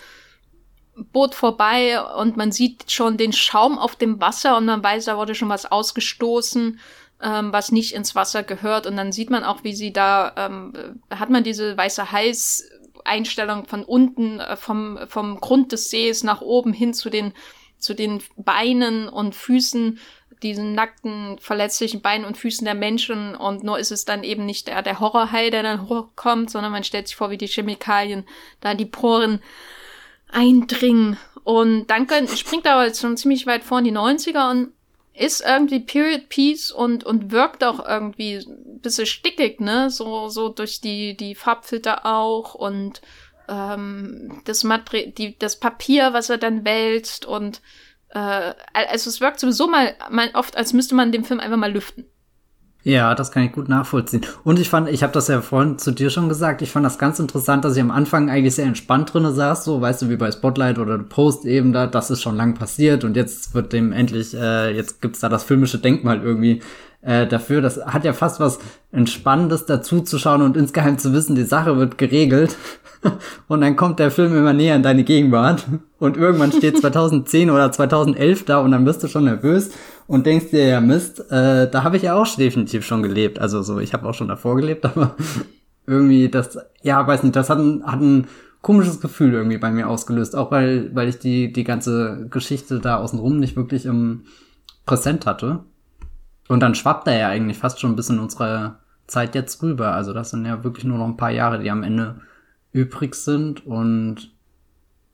Boot 1.12 1.34
vorbei 1.34 2.00
und 2.02 2.38
man 2.38 2.52
sieht 2.52 2.92
schon 2.92 3.18
den 3.18 3.34
Schaum 3.34 3.80
auf 3.80 3.96
dem 3.96 4.22
Wasser 4.22 4.58
und 4.58 4.66
man 4.66 4.84
weiß, 4.84 5.06
da 5.06 5.18
wurde 5.18 5.36
schon 5.36 5.50
was 5.50 5.66
ausgestoßen, 5.66 6.80
ähm, 7.22 7.54
was 7.54 7.72
nicht 7.72 7.94
ins 7.94 8.16
Wasser 8.16 8.44
gehört. 8.44 8.88
Und 8.88 8.98
dann 8.98 9.12
sieht 9.12 9.30
man 9.30 9.44
auch, 9.44 9.64
wie 9.64 9.74
sie 9.74 9.94
da, 9.94 10.34
ähm, 10.38 11.00
hat 11.10 11.30
man 11.30 11.44
diese 11.44 11.78
weiße 11.78 12.12
Heiß-Einstellung 12.12 13.66
von 13.66 13.84
unten, 13.84 14.40
äh, 14.40 14.56
vom, 14.56 15.00
vom 15.08 15.40
Grund 15.40 15.72
des 15.72 15.90
Sees 15.90 16.24
nach 16.24 16.42
oben 16.42 16.74
hin 16.74 16.94
zu 16.94 17.10
den, 17.10 17.34
zu 17.78 17.94
den 17.94 18.22
Beinen 18.36 19.08
und 19.10 19.36
Füßen 19.36 20.00
diesen 20.44 20.74
nackten, 20.74 21.38
verletzlichen 21.40 22.02
Beinen 22.02 22.26
und 22.26 22.38
Füßen 22.38 22.66
der 22.66 22.74
Menschen 22.74 23.36
und 23.36 23.64
nur 23.64 23.78
ist 23.78 23.92
es 23.92 24.06
dann 24.06 24.24
eben 24.24 24.46
nicht 24.46 24.68
der, 24.68 24.82
der 24.82 25.00
Horrorhai, 25.00 25.52
der 25.52 25.62
dann 25.62 25.88
hochkommt, 25.88 26.50
sondern 26.50 26.72
man 26.72 26.84
stellt 26.84 27.08
sich 27.08 27.16
vor, 27.16 27.30
wie 27.30 27.38
die 27.38 27.48
Chemikalien 27.48 28.26
da 28.60 28.74
die 28.74 28.86
Poren 28.86 29.40
eindringen. 30.32 31.18
Und 31.44 31.88
dann 31.88 32.08
könnt, 32.08 32.30
springt 32.32 32.66
aber 32.68 32.86
jetzt 32.86 33.02
schon 33.02 33.18
ziemlich 33.18 33.46
weit 33.46 33.64
vor 33.64 33.80
in 33.80 33.86
die 33.86 33.92
90er 33.92 34.50
und 34.50 34.74
ist 35.14 35.42
irgendwie 35.42 35.82
Period 35.82 36.30
Piece 36.30 36.72
und, 36.72 37.04
und 37.04 37.32
wirkt 37.32 37.64
auch 37.64 37.86
irgendwie 37.86 38.38
ein 38.38 38.80
bisschen 38.80 39.06
stickig, 39.06 39.60
ne? 39.60 39.90
So, 39.90 40.30
so 40.30 40.50
durch 40.50 40.82
die, 40.82 41.18
die 41.18 41.36
Farbfilter 41.36 42.06
auch 42.06 42.56
und 42.56 43.02
ähm, 43.50 44.42
das, 44.46 44.64
Materi 44.64 45.12
die, 45.12 45.38
das 45.38 45.60
Papier, 45.60 46.14
was 46.14 46.30
er 46.30 46.38
dann 46.38 46.64
wälzt 46.64 47.26
und 47.26 47.62
äh, 48.10 48.54
also 48.74 49.10
es 49.10 49.22
wirkt 49.22 49.40
sowieso 49.40 49.68
mal, 49.68 49.96
mal 50.10 50.30
oft, 50.34 50.56
als 50.56 50.74
müsste 50.74 50.96
man 50.96 51.12
den 51.12 51.24
Film 51.26 51.40
einfach 51.40 51.58
mal 51.58 51.72
lüften. 51.72 52.06
Ja, 52.84 53.14
das 53.14 53.32
kann 53.32 53.44
ich 53.44 53.52
gut 53.52 53.70
nachvollziehen. 53.70 54.22
Und 54.44 54.60
ich 54.60 54.70
fand, 54.70 54.90
ich 54.90 55.04
habe 55.04 55.14
das 55.14 55.28
ja 55.28 55.42
vorhin 55.42 55.78
zu 55.78 55.92
dir 55.92 56.10
schon 56.10 56.30
gesagt, 56.30 56.64
ich 56.64 56.72
fand 56.72 56.86
das 56.86 56.98
ganz 56.98 57.20
interessant, 57.20 57.64
dass 57.64 57.76
ich 57.76 57.82
am 57.82 57.92
Anfang 57.92 58.30
eigentlich 58.30 58.56
sehr 58.56 58.66
entspannt 58.66 59.14
drinne 59.14 59.32
saß, 59.32 59.66
so 59.66 59.82
weißt 59.82 60.02
du, 60.02 60.10
wie 60.10 60.16
bei 60.16 60.32
Spotlight 60.32 60.80
oder 60.80 60.98
Post 60.98 61.46
eben 61.46 61.74
da, 61.74 61.86
das 61.86 62.10
ist 62.10 62.24
schon 62.24 62.36
lang 62.36 62.56
passiert 62.56 63.04
und 63.04 63.16
jetzt 63.16 63.54
wird 63.54 63.72
dem 63.72 63.92
endlich, 63.92 64.34
äh, 64.34 64.76
jetzt 64.76 65.00
gibt's 65.02 65.20
da 65.20 65.30
das 65.30 65.44
filmische 65.44 65.78
Denkmal 65.78 66.24
irgendwie 66.24 66.62
äh, 67.02 67.28
dafür. 67.28 67.62
Das 67.62 67.86
hat 67.86 68.04
ja 68.04 68.14
fast 68.14 68.40
was 68.40 68.60
Entspannendes 68.92 69.66
dazu 69.66 70.02
zu 70.02 70.18
schauen 70.18 70.42
und 70.42 70.58
insgeheim 70.58 70.98
zu 70.98 71.14
wissen, 71.14 71.36
die 71.36 71.44
Sache 71.44 71.78
wird 71.78 72.00
geregelt. 72.00 72.58
und 73.48 73.62
dann 73.62 73.76
kommt 73.76 74.00
der 74.00 74.12
Film 74.12 74.36
immer 74.36 74.54
näher 74.54 74.76
in 74.76 74.84
deine 74.84 75.04
Gegenwart 75.04 75.66
und 76.00 76.18
irgendwann 76.18 76.52
steht 76.52 76.78
2010 76.82 77.52
oder 77.52 77.72
2011 77.72 78.46
da 78.46 78.60
und 78.60 78.72
dann 78.72 78.86
bist 78.86 79.04
du 79.04 79.08
schon 79.08 79.26
nervös 79.26 79.72
und 80.12 80.26
denkst 80.26 80.50
dir, 80.52 80.68
ja 80.68 80.82
Mist, 80.82 81.32
äh, 81.32 81.72
da 81.72 81.86
habe 81.86 81.96
ich 81.96 82.04
ja 82.04 82.16
auch 82.16 82.28
definitiv 82.36 82.86
schon 82.86 83.02
gelebt. 83.02 83.40
Also 83.40 83.62
so, 83.62 83.80
ich 83.80 83.94
habe 83.94 84.06
auch 84.06 84.14
schon 84.14 84.28
davor 84.28 84.58
gelebt, 84.58 84.86
aber 84.86 85.16
irgendwie 85.88 86.28
das, 86.28 86.58
ja, 86.82 87.08
weiß 87.08 87.24
nicht, 87.24 87.38
das 87.38 87.50
hat 87.50 87.60
ein, 87.60 87.82
hat 87.86 88.02
ein 88.02 88.28
komisches 88.62 89.00
Gefühl 89.00 89.34
irgendwie 89.34 89.58
bei 89.58 89.72
mir 89.72 89.88
ausgelöst, 89.88 90.36
auch 90.36 90.52
weil, 90.52 90.94
weil 90.94 91.08
ich 91.08 91.20
die, 91.20 91.54
die 91.54 91.64
ganze 91.64 92.28
Geschichte 92.30 92.82
da 92.82 92.98
außenrum 92.98 93.40
nicht 93.40 93.56
wirklich 93.56 93.86
im 93.86 94.26
Präsent 94.86 95.26
hatte. 95.26 95.64
Und 96.50 96.60
dann 96.60 96.76
schwappt 96.76 97.08
er 97.08 97.18
ja 97.18 97.30
eigentlich 97.30 97.58
fast 97.58 97.80
schon 97.80 97.96
bis 97.96 98.10
in 98.10 98.20
unsere 98.20 98.80
Zeit 99.08 99.34
jetzt 99.34 99.64
rüber. 99.64 99.94
Also 99.94 100.12
das 100.12 100.32
sind 100.32 100.46
ja 100.46 100.62
wirklich 100.66 100.84
nur 100.84 100.98
noch 100.98 101.08
ein 101.08 101.16
paar 101.16 101.32
Jahre, 101.32 101.60
die 101.60 101.72
am 101.72 101.84
Ende 101.84 102.20
übrig 102.74 103.16
sind 103.16 103.66
und 103.66 104.34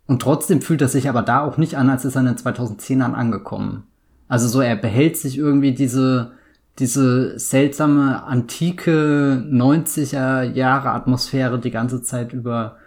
und 0.07 0.21
trotzdem 0.21 0.62
fühlt 0.62 0.81
er 0.81 0.88
sich 0.88 1.10
aber 1.10 1.21
da 1.21 1.41
auch 1.41 1.57
nicht 1.57 1.75
an, 1.75 1.89
als 1.89 2.05
ist 2.05 2.15
er 2.15 2.21
in 2.21 2.27
den 2.27 2.38
2010ern 2.38 3.13
angekommen. 3.13 3.83
Also 4.27 4.47
so, 4.47 4.61
er 4.61 4.75
behält 4.75 5.17
sich 5.17 5.37
irgendwie 5.37 5.73
diese, 5.73 6.33
diese 6.79 7.39
seltsame, 7.39 8.23
antike 8.23 9.43
90er 9.49 10.43
Jahre 10.43 10.91
Atmosphäre 10.91 11.59
die 11.59 11.71
ganze 11.71 12.01
Zeit 12.01 12.33
über 12.33 12.77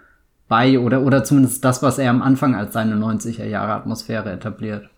bei 0.47 0.79
oder, 0.79 1.01
oder 1.01 1.23
zumindest 1.23 1.63
das, 1.63 1.81
was 1.81 1.97
er 1.97 2.09
am 2.09 2.21
Anfang 2.21 2.55
als 2.55 2.73
seine 2.73 2.95
90er 2.95 3.45
Jahre 3.45 3.71
Atmosphäre 3.71 4.31
etabliert. 4.33 4.89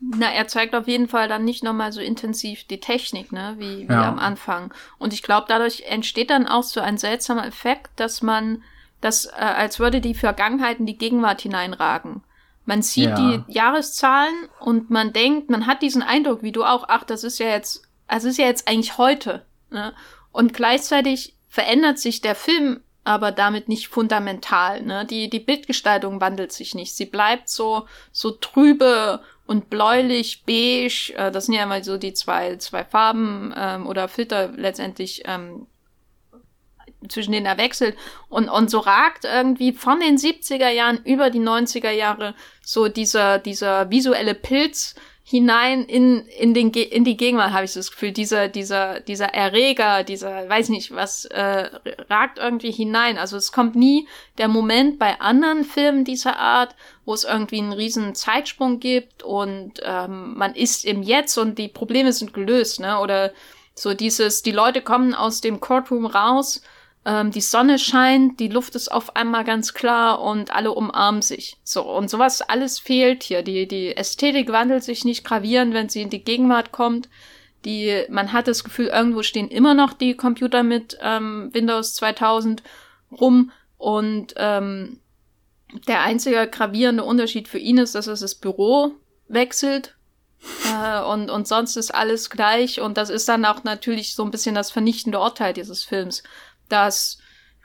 Na, 0.00 0.30
er 0.30 0.46
zeigt 0.46 0.74
auf 0.74 0.86
jeden 0.86 1.08
Fall 1.08 1.28
dann 1.28 1.44
nicht 1.44 1.64
nochmal 1.64 1.92
so 1.92 2.00
intensiv 2.00 2.64
die 2.64 2.80
Technik, 2.80 3.32
ne, 3.32 3.56
wie, 3.58 3.88
wie 3.88 3.92
ja. 3.92 4.08
am 4.08 4.18
Anfang. 4.18 4.72
Und 4.98 5.12
ich 5.12 5.22
glaube, 5.22 5.46
dadurch 5.48 5.84
entsteht 5.88 6.30
dann 6.30 6.46
auch 6.46 6.62
so 6.62 6.80
ein 6.80 6.98
seltsamer 6.98 7.46
Effekt, 7.46 7.90
dass 7.96 8.22
man 8.22 8.62
das, 9.00 9.26
äh, 9.26 9.32
als 9.40 9.78
würde 9.78 10.00
die 10.00 10.14
Vergangenheit 10.14 10.78
in 10.78 10.86
die 10.86 10.96
Gegenwart 10.96 11.42
hineinragen. 11.42 12.22
Man 12.68 12.82
sieht 12.82 13.08
ja. 13.08 13.16
die 13.16 13.42
Jahreszahlen 13.50 14.46
und 14.60 14.90
man 14.90 15.14
denkt, 15.14 15.48
man 15.48 15.66
hat 15.66 15.80
diesen 15.80 16.02
Eindruck, 16.02 16.42
wie 16.42 16.52
du 16.52 16.64
auch, 16.64 16.84
ach, 16.88 17.02
das 17.02 17.24
ist 17.24 17.38
ja 17.38 17.46
jetzt, 17.46 17.82
das 18.08 18.24
ist 18.24 18.36
ja 18.36 18.44
jetzt 18.44 18.68
eigentlich 18.68 18.98
heute. 18.98 19.46
Ne? 19.70 19.94
Und 20.32 20.52
gleichzeitig 20.52 21.34
verändert 21.48 21.98
sich 21.98 22.20
der 22.20 22.34
Film 22.34 22.80
aber 23.04 23.32
damit 23.32 23.70
nicht 23.70 23.88
fundamental. 23.88 24.82
Ne? 24.82 25.06
Die, 25.06 25.30
die 25.30 25.40
Bildgestaltung 25.40 26.20
wandelt 26.20 26.52
sich 26.52 26.74
nicht. 26.74 26.94
Sie 26.94 27.06
bleibt 27.06 27.48
so, 27.48 27.86
so 28.12 28.32
trübe 28.32 29.20
und 29.46 29.70
bläulich, 29.70 30.44
beige. 30.44 31.14
Äh, 31.16 31.32
das 31.32 31.46
sind 31.46 31.54
ja 31.54 31.64
mal 31.64 31.82
so 31.82 31.96
die 31.96 32.12
zwei, 32.12 32.56
zwei 32.56 32.84
Farben 32.84 33.54
ähm, 33.56 33.86
oder 33.86 34.08
Filter 34.08 34.48
letztendlich 34.48 35.22
ähm, 35.24 35.66
zwischen 37.08 37.32
denen 37.32 37.46
er 37.46 37.58
wechselt. 37.58 37.96
Und, 38.28 38.48
und 38.48 38.70
so 38.70 38.78
ragt 38.78 39.24
irgendwie 39.24 39.72
von 39.72 40.00
den 40.00 40.16
70er 40.16 40.70
Jahren 40.70 41.00
über 41.04 41.30
die 41.30 41.40
90er 41.40 41.90
Jahre 41.90 42.34
so 42.62 42.88
dieser, 42.88 43.38
dieser 43.38 43.90
visuelle 43.90 44.34
Pilz 44.34 44.94
hinein 45.30 45.84
in, 45.84 46.26
in, 46.26 46.54
den, 46.54 46.70
in 46.70 47.04
die 47.04 47.18
Gegenwart, 47.18 47.52
habe 47.52 47.66
ich 47.66 47.74
das 47.74 47.90
Gefühl. 47.90 48.12
Dieser, 48.12 48.48
dieser, 48.48 49.00
dieser 49.00 49.26
Erreger, 49.34 50.02
dieser, 50.02 50.48
weiß 50.48 50.70
nicht 50.70 50.94
was, 50.94 51.26
äh, 51.26 51.68
ragt 52.08 52.38
irgendwie 52.38 52.72
hinein. 52.72 53.18
Also 53.18 53.36
es 53.36 53.52
kommt 53.52 53.76
nie 53.76 54.08
der 54.38 54.48
Moment 54.48 54.98
bei 54.98 55.20
anderen 55.20 55.64
Filmen 55.64 56.04
dieser 56.04 56.38
Art, 56.38 56.74
wo 57.04 57.12
es 57.12 57.24
irgendwie 57.24 57.58
einen 57.58 57.74
riesen 57.74 58.14
Zeitsprung 58.14 58.80
gibt 58.80 59.22
und 59.22 59.74
ähm, 59.82 60.32
man 60.34 60.54
ist 60.54 60.86
im 60.86 61.02
Jetzt 61.02 61.36
und 61.36 61.58
die 61.58 61.68
Probleme 61.68 62.14
sind 62.14 62.32
gelöst, 62.32 62.80
ne? 62.80 62.98
Oder 62.98 63.32
so 63.74 63.92
dieses, 63.92 64.42
die 64.42 64.50
Leute 64.50 64.80
kommen 64.80 65.14
aus 65.14 65.42
dem 65.42 65.60
Courtroom 65.60 66.06
raus 66.06 66.62
ähm, 67.08 67.30
die 67.30 67.40
Sonne 67.40 67.78
scheint, 67.78 68.38
die 68.38 68.48
Luft 68.48 68.74
ist 68.74 68.92
auf 68.92 69.16
einmal 69.16 69.42
ganz 69.42 69.72
klar 69.72 70.20
und 70.20 70.54
alle 70.54 70.72
umarmen 70.72 71.22
sich. 71.22 71.56
So, 71.64 71.82
und 71.82 72.10
sowas 72.10 72.42
alles 72.42 72.78
fehlt 72.78 73.22
hier. 73.22 73.42
Die, 73.42 73.66
die 73.66 73.96
Ästhetik 73.96 74.52
wandelt 74.52 74.84
sich 74.84 75.06
nicht 75.06 75.24
gravierend, 75.24 75.72
wenn 75.72 75.88
sie 75.88 76.02
in 76.02 76.10
die 76.10 76.22
Gegenwart 76.22 76.70
kommt. 76.70 77.08
Die, 77.64 78.04
man 78.10 78.34
hat 78.34 78.46
das 78.46 78.62
Gefühl, 78.62 78.88
irgendwo 78.88 79.22
stehen 79.22 79.48
immer 79.48 79.72
noch 79.72 79.94
die 79.94 80.16
Computer 80.16 80.62
mit 80.62 80.98
ähm, 81.00 81.48
Windows 81.54 81.94
2000 81.94 82.62
rum 83.10 83.52
und 83.78 84.34
ähm, 84.36 85.00
der 85.86 86.02
einzige 86.02 86.46
gravierende 86.46 87.04
Unterschied 87.04 87.48
für 87.48 87.58
ihn 87.58 87.78
ist, 87.78 87.94
dass 87.94 88.06
es 88.06 88.20
das 88.20 88.34
Büro 88.34 88.92
wechselt 89.28 89.96
äh, 90.72 91.00
und, 91.02 91.30
und 91.30 91.48
sonst 91.48 91.76
ist 91.76 91.94
alles 91.94 92.30
gleich 92.30 92.80
und 92.80 92.96
das 92.96 93.10
ist 93.10 93.28
dann 93.28 93.44
auch 93.44 93.64
natürlich 93.64 94.14
so 94.14 94.24
ein 94.24 94.30
bisschen 94.30 94.54
das 94.54 94.70
vernichtende 94.70 95.18
Urteil 95.18 95.52
dieses 95.52 95.84
Films, 95.84 96.22
dass 96.68 97.18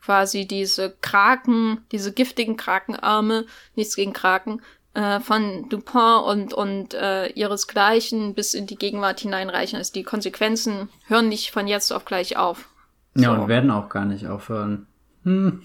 quasi 0.04 0.46
diese 0.46 0.96
Kraken, 1.02 1.80
diese 1.92 2.12
giftigen 2.12 2.58
Krakenarme, 2.58 3.46
nichts 3.76 3.96
gegen 3.96 4.14
Kraken, 4.14 4.62
äh, 4.94 5.20
von 5.20 5.70
Dupont 5.70 6.26
und, 6.26 6.54
und 6.54 6.94
äh, 6.94 7.28
ihresgleichen 7.28 8.34
bis 8.34 8.54
in 8.54 8.68
die 8.68 8.76
Gegenwart 8.76 9.22
hineinreichen. 9.22 9.78
Also 9.78 9.94
die 9.94 10.04
Konsequenzen 10.04 10.90
hören 11.08 11.30
nicht 11.30 11.52
von 11.52 11.68
jetzt 11.68 11.92
auf 11.92 12.06
gleich 12.06 12.38
auf. 12.38 12.70
So. 13.16 13.24
Ja, 13.24 13.34
und 13.34 13.48
werden 13.48 13.72
auch 13.72 13.90
gar 13.90 14.06
nicht 14.06 14.28
aufhören. 14.28 14.88
Hm. 15.24 15.62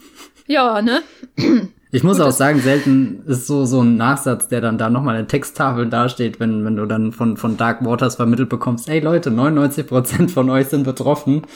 Ja, 0.47 0.83
ne? 0.83 1.03
Ich 1.91 2.05
muss 2.05 2.19
Gut, 2.19 2.27
auch 2.27 2.33
sagen, 2.33 2.61
selten 2.61 3.23
ist 3.27 3.47
so, 3.47 3.65
so 3.65 3.81
ein 3.81 3.97
Nachsatz, 3.97 4.49
der 4.49 4.61
dann 4.61 4.77
da 4.77 4.91
nochmal 4.91 5.19
in 5.19 5.27
Texttafeln 5.27 5.89
dasteht, 5.89 6.39
wenn, 6.39 6.63
wenn 6.67 6.77
du 6.77 6.85
dann 6.85 7.13
von, 7.13 7.39
von 7.39 7.57
Dark 7.57 7.83
Waters 7.83 8.17
vermittelt 8.17 8.51
bekommst, 8.51 8.91
ey 8.91 9.01
Leute, 9.01 9.31
99% 9.31 10.29
von 10.29 10.51
euch 10.51 10.67
sind 10.67 10.85
betroffen. 10.85 11.47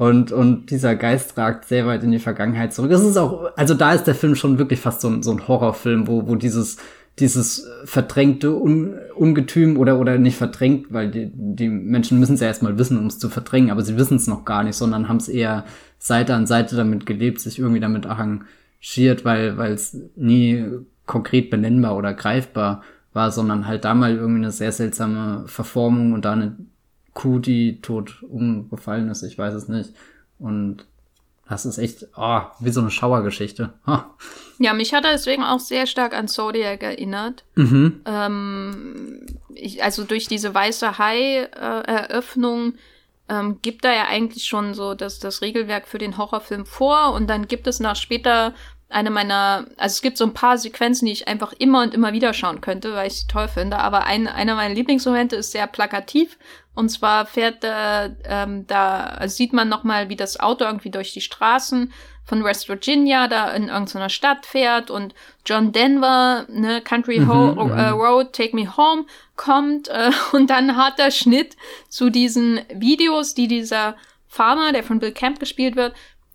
Und, 0.00 0.32
und 0.32 0.70
dieser 0.70 0.96
Geist 0.96 1.36
ragt 1.36 1.66
sehr 1.66 1.84
weit 1.84 2.02
in 2.02 2.10
die 2.10 2.18
Vergangenheit 2.18 2.72
zurück. 2.72 2.90
Das 2.90 3.04
ist 3.04 3.18
auch, 3.18 3.54
also 3.54 3.74
da 3.74 3.92
ist 3.92 4.04
der 4.04 4.14
Film 4.14 4.34
schon 4.34 4.56
wirklich 4.56 4.80
fast 4.80 5.02
so 5.02 5.08
ein, 5.08 5.22
so 5.22 5.30
ein 5.30 5.46
Horrorfilm, 5.46 6.08
wo, 6.08 6.26
wo 6.26 6.36
dieses, 6.36 6.78
dieses 7.18 7.68
verdrängte 7.84 8.50
Un 8.50 8.94
Ungetüm 9.14 9.76
oder, 9.76 10.00
oder 10.00 10.16
nicht 10.16 10.38
verdrängt, 10.38 10.86
weil 10.90 11.10
die, 11.10 11.30
die 11.34 11.68
Menschen 11.68 12.18
müssen 12.18 12.32
es 12.32 12.40
ja 12.40 12.46
erstmal 12.46 12.78
wissen, 12.78 12.96
um 12.96 13.08
es 13.08 13.18
zu 13.18 13.28
verdrängen, 13.28 13.70
aber 13.70 13.82
sie 13.82 13.98
wissen 13.98 14.16
es 14.16 14.26
noch 14.26 14.46
gar 14.46 14.64
nicht, 14.64 14.76
sondern 14.76 15.06
haben 15.06 15.18
es 15.18 15.28
eher 15.28 15.66
Seite 15.98 16.32
an 16.32 16.46
Seite 16.46 16.76
damit 16.76 17.04
gelebt, 17.04 17.38
sich 17.38 17.58
irgendwie 17.58 17.80
damit 17.80 18.06
arrangiert, 18.06 19.26
weil 19.26 19.58
weil 19.58 19.72
es 19.74 19.98
nie 20.16 20.64
konkret 21.04 21.50
benennbar 21.50 21.94
oder 21.94 22.14
greifbar 22.14 22.82
war, 23.12 23.30
sondern 23.30 23.66
halt 23.66 23.84
da 23.84 23.92
mal 23.92 24.16
irgendwie 24.16 24.44
eine 24.44 24.50
sehr 24.50 24.72
seltsame 24.72 25.44
Verformung 25.46 26.14
und 26.14 26.24
da 26.24 26.32
eine 26.32 26.56
Kuh, 27.20 27.38
die 27.38 27.82
tot 27.82 28.22
umgefallen 28.22 29.10
ist, 29.10 29.22
ich 29.22 29.36
weiß 29.36 29.52
es 29.52 29.68
nicht. 29.68 29.92
Und 30.38 30.86
das 31.46 31.66
ist 31.66 31.76
echt, 31.76 32.06
oh, 32.16 32.40
wie 32.60 32.70
so 32.70 32.80
eine 32.80 32.90
Schauergeschichte. 32.90 33.74
Oh. 33.86 33.98
Ja, 34.58 34.72
mich 34.72 34.94
hat 34.94 35.04
er 35.04 35.12
deswegen 35.12 35.42
auch 35.42 35.60
sehr 35.60 35.86
stark 35.86 36.14
an 36.14 36.28
Zodiac 36.28 36.82
erinnert. 36.82 37.44
Mhm. 37.56 38.00
Ähm, 38.06 39.26
ich, 39.54 39.84
also 39.84 40.04
durch 40.04 40.28
diese 40.28 40.54
weiße 40.54 40.96
Hai-Eröffnung 40.96 42.74
äh, 43.28 43.38
ähm, 43.38 43.58
gibt 43.60 43.84
er 43.84 43.94
ja 43.94 44.06
eigentlich 44.08 44.44
schon 44.44 44.72
so 44.72 44.94
das, 44.94 45.18
das 45.18 45.42
Regelwerk 45.42 45.88
für 45.88 45.98
den 45.98 46.16
Horrorfilm 46.16 46.64
vor 46.64 47.12
und 47.12 47.28
dann 47.28 47.48
gibt 47.48 47.66
es 47.66 47.80
nach 47.80 47.96
später 47.96 48.54
eine 48.90 49.10
meiner, 49.10 49.66
also 49.76 49.94
es 49.94 50.02
gibt 50.02 50.18
so 50.18 50.24
ein 50.24 50.34
paar 50.34 50.58
Sequenzen, 50.58 51.06
die 51.06 51.12
ich 51.12 51.28
einfach 51.28 51.52
immer 51.58 51.82
und 51.82 51.94
immer 51.94 52.12
wieder 52.12 52.34
schauen 52.34 52.60
könnte, 52.60 52.94
weil 52.94 53.06
ich 53.06 53.20
sie 53.20 53.26
toll 53.28 53.48
finde. 53.48 53.78
Aber 53.78 54.04
ein, 54.04 54.26
einer 54.26 54.56
meiner 54.56 54.74
Lieblingsmomente 54.74 55.36
ist 55.36 55.52
sehr 55.52 55.68
plakativ. 55.68 56.38
Und 56.80 56.88
zwar 56.88 57.26
fährt 57.26 57.62
äh, 57.62 58.08
ähm, 58.24 58.66
da, 58.66 59.00
also 59.00 59.36
sieht 59.36 59.52
man 59.52 59.68
nochmal, 59.68 60.08
wie 60.08 60.16
das 60.16 60.40
Auto 60.40 60.64
irgendwie 60.64 60.90
durch 60.90 61.12
die 61.12 61.20
Straßen 61.20 61.92
von 62.24 62.42
West 62.42 62.70
Virginia 62.70 63.28
da 63.28 63.50
in 63.50 63.68
irgendeiner 63.68 64.08
Stadt 64.08 64.46
fährt 64.46 64.90
und 64.90 65.14
John 65.44 65.72
Denver, 65.72 66.46
ne, 66.48 66.80
Country 66.80 67.20
mhm, 67.20 67.28
Ho 67.28 67.66
mhm. 67.66 67.72
äh, 67.72 67.88
Road, 67.88 68.32
Take 68.32 68.56
Me 68.56 68.78
Home 68.78 69.04
kommt 69.36 69.88
äh, 69.88 70.10
und 70.32 70.48
dann 70.48 70.74
hat 70.74 70.98
der 70.98 71.10
Schnitt 71.10 71.54
zu 71.90 72.08
diesen 72.08 72.60
Videos, 72.72 73.34
die 73.34 73.46
dieser 73.46 73.94
Farmer, 74.26 74.72
der 74.72 74.82
von 74.82 75.00
Bill 75.00 75.12
Camp 75.12 75.38
gespielt 75.38 75.76
wird, 75.76 75.94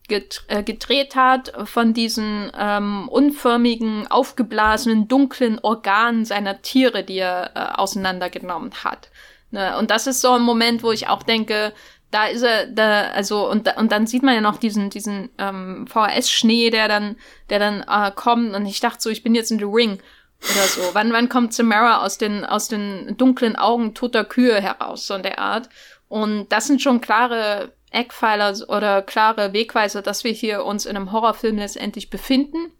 äh, 0.09 0.61
gedreht 0.61 1.15
hat 1.15 1.53
von 1.63 1.95
diesen 1.95 2.51
ähm, 2.55 3.09
unförmigen, 3.09 4.05
aufgeblasenen, 4.11 5.07
dunklen 5.07 5.57
Organen 5.63 6.23
seiner 6.23 6.61
Tiere, 6.61 7.03
die 7.03 7.17
er 7.17 7.49
äh, 7.55 7.79
auseinandergenommen 7.79 8.83
hat. 8.83 9.09
Ne? 9.51 9.77
Und 9.77 9.91
das 9.91 10.07
ist 10.07 10.21
so 10.21 10.31
ein 10.31 10.41
Moment, 10.41 10.83
wo 10.83 10.91
ich 10.91 11.07
auch 11.07 11.23
denke, 11.23 11.73
da 12.11 12.27
ist 12.27 12.43
er, 12.43 12.67
da, 12.67 13.09
also, 13.11 13.49
und, 13.49 13.75
und 13.77 13.91
dann 13.91 14.07
sieht 14.07 14.23
man 14.23 14.35
ja 14.35 14.41
noch 14.41 14.57
diesen, 14.57 14.89
diesen 14.89 15.29
ähm, 15.37 15.85
VHS-Schnee, 15.87 16.69
der 16.69 16.87
dann, 16.87 17.17
der 17.49 17.59
dann 17.59 17.81
äh, 17.81 18.11
kommt. 18.11 18.53
Und 18.55 18.65
ich 18.65 18.79
dachte 18.79 19.01
so, 19.01 19.09
ich 19.09 19.23
bin 19.23 19.35
jetzt 19.35 19.51
in 19.51 19.59
The 19.59 19.65
Ring 19.65 19.99
oder 20.41 20.63
so. 20.67 20.81
wann, 20.93 21.11
wann 21.11 21.29
kommt 21.29 21.53
Samara 21.53 22.05
aus 22.05 22.17
den, 22.17 22.45
aus 22.45 22.67
den 22.67 23.17
dunklen 23.17 23.55
Augen 23.55 23.93
toter 23.93 24.23
Kühe 24.23 24.61
heraus, 24.61 25.07
so 25.07 25.15
in 25.15 25.23
der 25.23 25.39
Art? 25.39 25.69
Und 26.07 26.47
das 26.49 26.67
sind 26.67 26.81
schon 26.81 27.01
klare 27.01 27.73
Eckpfeiler 27.91 28.53
oder 28.69 29.01
klare 29.01 29.53
Wegweiser, 29.53 30.01
dass 30.01 30.23
wir 30.23 30.31
hier 30.31 30.63
uns 30.63 30.85
in 30.85 30.95
einem 30.95 31.11
Horrorfilm 31.11 31.57
letztendlich 31.57 32.09
befinden. 32.09 32.71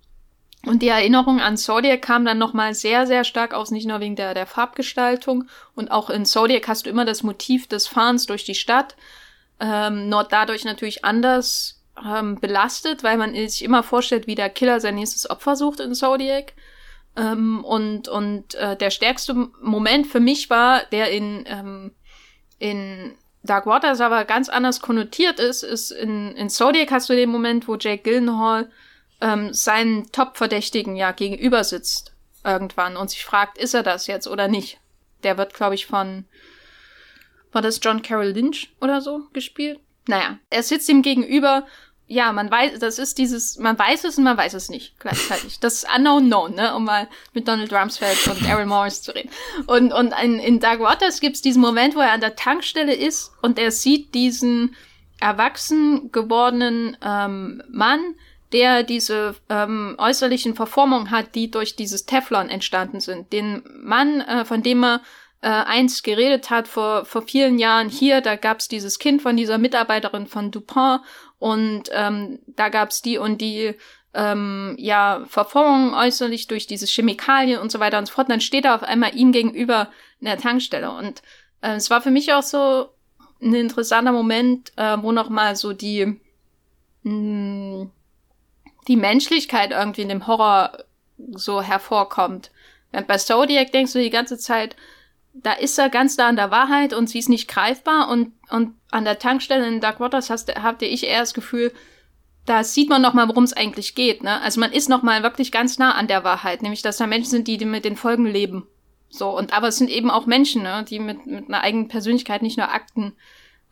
Und 0.66 0.82
die 0.82 0.88
Erinnerung 0.88 1.40
an 1.40 1.58
Zodiac 1.58 2.02
kam 2.02 2.26
dann 2.26 2.38
nochmal 2.38 2.74
sehr, 2.74 3.06
sehr 3.06 3.24
stark 3.24 3.54
aus, 3.54 3.72
nicht 3.72 3.88
nur 3.88 4.00
wegen 4.00 4.16
der, 4.16 4.34
der 4.34 4.48
Farbgestaltung. 4.48 5.48
Und 5.76 5.92
auch 5.92 6.10
in 6.10 6.26
Zodiac 6.26 6.68
hast 6.68 6.86
du 6.86 6.90
immer 6.90 7.06
das 7.06 7.24
Motiv 7.24 7.68
des 7.68 7.88
Fahrens 7.88 8.26
durch 8.26 8.46
die 8.46 8.56
Stadt. 8.56 8.96
Ähm, 9.60 10.10
nur 10.10 10.24
dadurch 10.24 10.66
natürlich 10.66 11.06
anders 11.06 11.82
ähm, 12.04 12.40
belastet, 12.40 13.04
weil 13.04 13.18
man 13.18 13.34
sich 13.34 13.64
immer 13.64 13.84
vorstellt, 13.84 14.28
wie 14.28 14.36
der 14.36 14.50
Killer 14.50 14.80
sein 14.80 14.96
nächstes 14.96 15.30
Opfer 15.30 15.56
sucht 15.56 15.80
in 15.80 15.94
Zodiac. 15.94 16.54
Ähm, 17.16 17.64
und 17.64 18.08
und 18.08 18.56
äh, 18.56 18.76
der 18.76 18.90
stärkste 18.90 19.34
Moment 19.62 20.08
für 20.08 20.20
mich 20.20 20.50
war, 20.50 20.84
der 20.92 21.12
in, 21.12 21.46
ähm, 21.48 21.92
in 22.60 23.14
Dark 23.44 23.66
Waters 23.68 24.02
aber 24.02 24.26
ganz 24.26 24.50
anders 24.50 24.82
konnotiert 24.82 25.40
ist, 25.40 25.64
ist 25.64 25.92
in, 25.92 26.36
in 26.36 26.50
Zodiac 26.50 26.92
hast 26.92 27.10
du 27.10 27.16
den 27.16 27.30
Moment, 27.30 27.68
wo 27.68 27.76
Jake 27.76 28.04
Gyllenhaal 28.04 28.70
ähm, 29.22 29.54
seinen 29.54 30.12
Top-Verdächtigen 30.12 30.96
ja 30.96 31.12
gegenüber 31.12 31.64
sitzt 31.64 32.14
irgendwann 32.44 32.98
und 32.98 33.10
sich 33.10 33.26
fragt, 33.26 33.58
ist 33.58 33.74
er 33.74 33.84
das 33.84 34.08
jetzt 34.08 34.28
oder 34.28 34.48
nicht? 34.48 34.80
Der 35.24 35.38
wird, 35.38 35.54
glaube 35.54 35.76
ich, 35.76 35.86
von 35.86 36.26
war 37.52 37.62
das 37.62 37.80
John 37.82 38.02
Carroll 38.02 38.28
Lynch 38.28 38.74
oder 38.82 39.02
so 39.02 39.22
gespielt? 39.34 39.80
Naja, 40.08 40.38
er 40.50 40.62
sitzt 40.62 40.90
ihm 40.90 41.02
gegenüber 41.02 41.66
ja, 42.08 42.32
man 42.32 42.52
weiß, 42.52 42.78
das 42.80 43.00
ist 43.00 43.18
dieses, 43.18 43.58
man 43.58 43.80
weiß 43.80 44.04
es 44.04 44.18
und 44.18 44.26
man 44.26 44.38
weiß 44.38 44.54
es 44.54 44.70
nicht 44.70 45.00
gleichzeitig. 45.00 45.60
Das 45.62 45.74
ist 45.76 45.88
unknown 45.96 46.28
known, 46.28 46.54
ne, 46.54 46.76
um 46.76 46.86
mal 46.86 47.08
mit 47.34 47.48
Donald 47.48 47.74
Rumsfeld 47.74 48.28
und 48.28 48.46
Daryl 48.46 48.68
Morris 48.68 49.02
zu 49.02 49.14
reden. 49.14 49.30
Und, 49.66 49.92
und 49.92 50.14
in, 50.22 50.40
in 50.40 50.60
Dark 50.60 50.80
Waters 50.80 51.20
gibt's 51.20 51.42
diesen 51.42 51.62
Moment, 51.62 51.96
wo 51.96 52.00
er 52.00 52.12
an 52.12 52.22
der 52.22 52.36
Tankstelle 52.36 52.94
ist 52.94 53.32
und 53.42 53.58
er 53.58 53.72
sieht 53.72 54.14
diesen 54.14 54.76
erwachsen 55.20 56.12
gewordenen 56.12 56.96
ähm, 57.02 57.64
Mann, 57.70 58.16
der 58.56 58.84
diese 58.84 59.36
ähm, 59.50 59.96
äußerlichen 59.98 60.56
Verformungen 60.56 61.12
hat, 61.12 61.36
die 61.36 61.52
durch 61.52 61.76
dieses 61.76 62.06
Teflon 62.06 62.48
entstanden 62.48 63.02
sind. 63.02 63.34
Den 63.34 63.64
Mann, 63.84 64.22
äh, 64.22 64.46
von 64.46 64.64
dem 64.64 64.82
er 64.86 65.02
äh, 65.42 65.50
einst 65.50 66.06
geredet 66.06 66.50
hat 66.50 66.70
vor, 66.70 67.04
vor 67.04 67.24
vielen 67.24 67.60
Jahren 67.60 67.90
hier, 67.90 68.22
da 68.22 68.38
gab's 68.38 68.70
dieses 68.70 68.98
Kind 68.98 69.22
von 69.22 69.36
dieser 69.36 69.58
Mitarbeiterin 69.58 70.26
von 70.26 70.52
Dupont 70.52 71.02
und 71.38 71.90
ähm, 71.92 72.40
da 72.48 72.70
gab's 72.70 73.02
die 73.02 73.18
und 73.18 73.42
die 73.42 73.76
ähm, 74.14 74.76
ja 74.80 75.26
Verformungen 75.28 75.94
äußerlich 75.94 76.48
durch 76.48 76.66
diese 76.66 76.86
Chemikalien 76.86 77.60
und 77.60 77.74
so 77.74 77.82
weiter 77.82 78.00
und 78.00 78.06
so 78.06 78.14
fort. 78.14 78.28
Und 78.28 78.32
dann 78.32 78.42
steht 78.42 78.64
er 78.64 78.76
auf 78.76 78.84
einmal 78.84 79.18
ihm 79.18 79.34
gegenüber 79.34 79.90
in 80.22 80.28
der 80.28 80.38
Tankstelle 80.38 80.92
und 80.92 81.22
äh, 81.60 81.74
es 81.74 81.90
war 81.90 82.02
für 82.02 82.12
mich 82.12 82.32
auch 82.32 82.44
so 82.44 82.88
ein 83.42 83.54
interessanter 83.54 84.14
Moment, 84.14 84.72
äh, 84.78 84.96
wo 85.02 85.12
noch 85.12 85.28
mal 85.28 85.58
so 85.58 85.74
die 85.74 86.06
mh, 87.04 87.12
hm, 87.12 87.92
die 88.88 88.96
Menschlichkeit 88.96 89.72
irgendwie 89.72 90.02
in 90.02 90.10
dem 90.10 90.28
Horror 90.28 90.86
so 91.18 91.62
hervorkommt. 91.62 92.52
Während 92.92 93.08
bei 93.08 93.18
Zodiac 93.18 93.72
denkst 93.72 93.94
du 93.94 94.00
die 94.00 94.10
ganze 94.10 94.38
Zeit, 94.38 94.76
da 95.34 95.54
ist 95.54 95.78
er 95.78 95.90
ganz 95.90 96.16
da 96.16 96.28
an 96.28 96.38
der 96.38 96.52
Wahrheit 96.52 96.94
und 96.94 97.10
sie 97.10 97.20
ist 97.20 97.30
nicht 97.30 97.48
greifbar 97.48 98.10
und, 98.10 98.32
und 98.50 98.76
an 98.90 99.04
der 99.04 99.20
Tankstelle 99.20 99.68
in 99.68 99.82
Dark 99.82 100.00
Waters 100.00 100.30
hast, 100.30 100.54
hatte 100.56 100.86
ich 100.86 101.06
eher 101.06 101.20
das 101.20 101.34
Gefühl, 101.34 101.74
da 102.46 102.64
sieht 102.64 102.90
man 102.90 103.02
noch 103.02 103.14
mal, 103.14 103.28
worum 103.28 103.44
es 103.44 103.54
eigentlich 103.54 103.96
geht. 103.96 104.24
Ne? 104.24 104.40
Also 104.42 104.60
man 104.60 104.72
ist 104.72 104.88
noch 104.88 105.04
mal 105.04 105.24
wirklich 105.24 105.52
ganz 105.52 105.78
nah 105.78 105.94
an 105.96 106.08
der 106.08 106.24
Wahrheit, 106.24 106.62
nämlich 106.62 106.84
dass 106.84 106.98
da 106.98 107.08
Menschen 107.08 107.32
sind, 107.32 107.48
die, 107.48 107.58
die 107.58 107.66
mit 107.66 107.86
den 107.86 107.96
Folgen 107.96 108.26
leben. 108.26 108.68
So 109.10 109.36
und 109.36 109.54
aber 109.54 109.70
es 109.70 109.78
sind 109.78 109.90
eben 109.90 110.12
auch 110.12 110.26
Menschen, 110.26 110.64
ne? 110.64 110.86
die 110.88 111.00
mit, 111.00 111.26
mit 111.26 111.48
einer 111.48 111.62
eigenen 111.62 111.88
Persönlichkeit, 111.88 112.42
nicht 112.42 112.58
nur 112.58 112.72
Akten. 112.72 113.14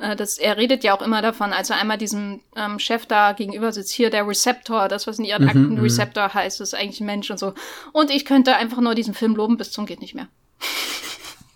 Äh, 0.04 0.16
das, 0.16 0.38
er 0.38 0.58
redet 0.58 0.84
ja 0.84 0.96
auch 0.96 1.02
immer 1.02 1.22
davon, 1.22 1.54
als 1.54 1.70
er 1.70 1.78
einmal 1.78 1.98
diesem 1.98 2.42
ähm, 2.56 2.78
Chef 2.78 3.06
da 3.06 3.32
gegenüber 3.32 3.72
sitzt, 3.72 3.92
hier 3.92 4.10
der 4.10 4.28
Rezeptor, 4.28 4.90
das 4.90 5.08
was 5.08 5.18
in 5.18 5.26
ihren 5.26 5.44
mhm, 5.44 5.50
Akten 5.50 5.76
mhm. 5.76 5.80
Rezeptor 5.80 6.34
heißt, 6.34 6.62
ist 6.62 6.76
eigentlich 6.76 7.02
ein 7.02 7.06
Mensch 7.06 7.32
und 7.32 7.40
so. 7.40 7.54
Und 7.94 8.12
ich 8.12 8.26
könnte 8.26 8.56
einfach 8.56 8.82
nur 8.82 8.96
diesen 8.96 9.14
Film 9.14 9.36
loben 9.36 9.58
bis 9.58 9.72
zum 9.72 9.86
geht 9.86 10.02
nicht 10.02 10.16
mehr. 10.16 10.28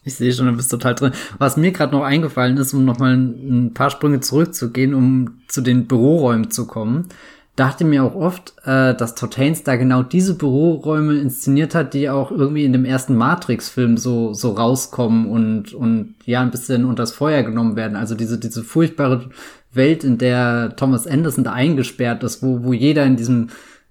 Ich 0.04 0.16
sehe 0.16 0.32
schon, 0.32 0.46
du 0.46 0.54
bist 0.54 0.72
total 0.72 0.96
drin. 0.96 1.12
Was 1.38 1.58
mir 1.58 1.74
gerade 1.74 1.92
noch 1.92 2.06
eingefallen 2.06 2.56
ist, 2.56 2.74
um 2.74 2.86
nochmal 2.86 3.16
ein 3.16 3.74
paar 3.74 3.90
Sprünge 3.90 4.22
zurückzugehen, 4.22 4.94
um 4.94 5.42
zu 5.50 5.60
den 5.60 5.86
Büroräumen 5.86 6.50
zu 6.50 6.66
kommen, 6.66 7.10
dachte 7.58 7.86
mir 7.86 8.04
auch 8.04 8.16
oft, 8.16 8.54
äh, 8.66 8.96
dass 8.96 9.16
Todd 9.16 9.36
Haynes 9.38 9.64
da 9.64 9.76
genau 9.76 10.04
diese 10.04 10.36
Büroräume 10.36 11.16
inszeniert 11.16 11.76
hat, 11.76 11.94
die 11.94 12.10
auch 12.10 12.32
irgendwie 12.32 12.64
in 12.64 12.72
dem 12.72 12.86
ersten 12.86 13.16
Matrix-Film 13.16 13.98
so, 13.98 14.34
so 14.34 14.52
rauskommen 14.52 15.28
und, 15.28 15.74
und 15.74 16.16
ja, 16.26 16.42
ein 16.42 16.52
bisschen 16.52 16.86
unters 16.86 17.12
Feuer 17.12 17.42
genommen 17.42 17.76
werden. 17.76 17.98
Also 17.98 18.14
diese, 18.14 18.38
diese 18.38 18.64
furchtbare 18.64 19.30
Welt, 19.74 20.04
in 20.04 20.20
der 20.20 20.76
Thomas 20.76 21.08
Anderson 21.08 21.44
da 21.44 21.52
eingesperrt 21.52 22.24
ist, 22.24 22.44
wo, 22.44 22.64
wo 22.64 22.74
jeder 22.74 23.06
in 23.06 23.18
diesem 23.18 23.50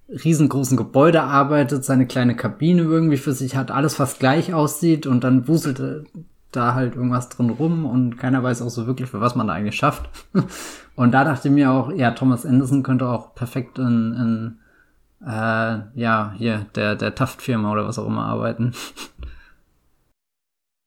riesengroßen 0.08 0.76
Gebäude 0.76 1.22
arbeitet, 1.22 1.84
seine 1.84 2.06
kleine 2.06 2.36
Kabine 2.36 2.82
irgendwie 2.82 3.16
für 3.16 3.32
sich 3.32 3.56
hat, 3.56 3.72
alles 3.72 3.96
fast 3.96 4.20
gleich 4.20 4.54
aussieht 4.54 5.08
und 5.08 5.24
dann 5.24 5.48
wuselt 5.48 5.82
da 6.52 6.74
halt 6.74 6.94
irgendwas 6.94 7.28
drin 7.28 7.50
rum 7.50 7.84
und 7.84 8.16
keiner 8.16 8.44
weiß 8.44 8.62
auch 8.62 8.70
so 8.70 8.86
wirklich, 8.86 9.10
für 9.10 9.20
was 9.20 9.34
man 9.34 9.48
da 9.48 9.54
eigentlich 9.54 9.76
schafft. 9.76 10.08
und 10.96 11.12
da 11.12 11.24
dachte 11.24 11.48
ich 11.48 11.54
mir 11.54 11.70
auch, 11.70 11.92
ja, 11.92 12.10
Thomas 12.10 12.44
Anderson 12.44 12.82
könnte 12.82 13.06
auch 13.06 13.34
perfekt 13.34 13.78
in, 13.78 14.14
in 14.14 14.58
äh, 15.26 15.78
ja, 15.94 16.34
hier, 16.36 16.66
der, 16.74 16.96
der 16.96 17.14
Taft-Firma 17.14 17.70
oder 17.70 17.86
was 17.86 17.98
auch 17.98 18.06
immer 18.06 18.24
arbeiten. 18.24 18.74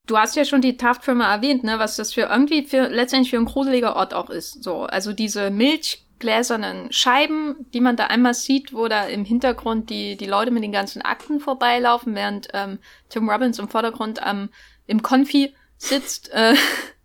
Du 0.05 0.17
hast 0.17 0.35
ja 0.35 0.43
schon 0.43 0.61
die 0.61 0.75
Taft-Firma 0.75 1.31
erwähnt, 1.31 1.63
ne, 1.63 1.77
was 1.77 1.95
das 1.95 2.13
für 2.15 2.21
irgendwie 2.21 2.63
für 2.63 2.87
letztendlich 2.87 3.29
für 3.29 3.37
ein 3.37 3.45
gruseliger 3.45 3.95
Ort 3.95 4.15
auch 4.15 4.31
ist. 4.31 4.63
So, 4.63 4.85
also 4.85 5.13
diese 5.13 5.51
milchgläsernen 5.51 6.91
Scheiben, 6.91 7.67
die 7.75 7.79
man 7.79 7.95
da 7.95 8.07
einmal 8.07 8.33
sieht, 8.33 8.73
wo 8.73 8.87
da 8.87 9.03
im 9.03 9.23
Hintergrund 9.23 9.91
die, 9.91 10.17
die 10.17 10.25
Leute 10.25 10.49
mit 10.49 10.63
den 10.63 10.71
ganzen 10.71 11.03
Akten 11.03 11.39
vorbeilaufen, 11.39 12.15
während 12.15 12.47
ähm, 12.53 12.79
Tim 13.09 13.29
Robbins 13.29 13.59
im 13.59 13.69
Vordergrund 13.69 14.23
am 14.23 14.49
im 14.87 15.03
Konfi 15.03 15.53
sitzt. 15.77 16.31
Äh, 16.33 16.55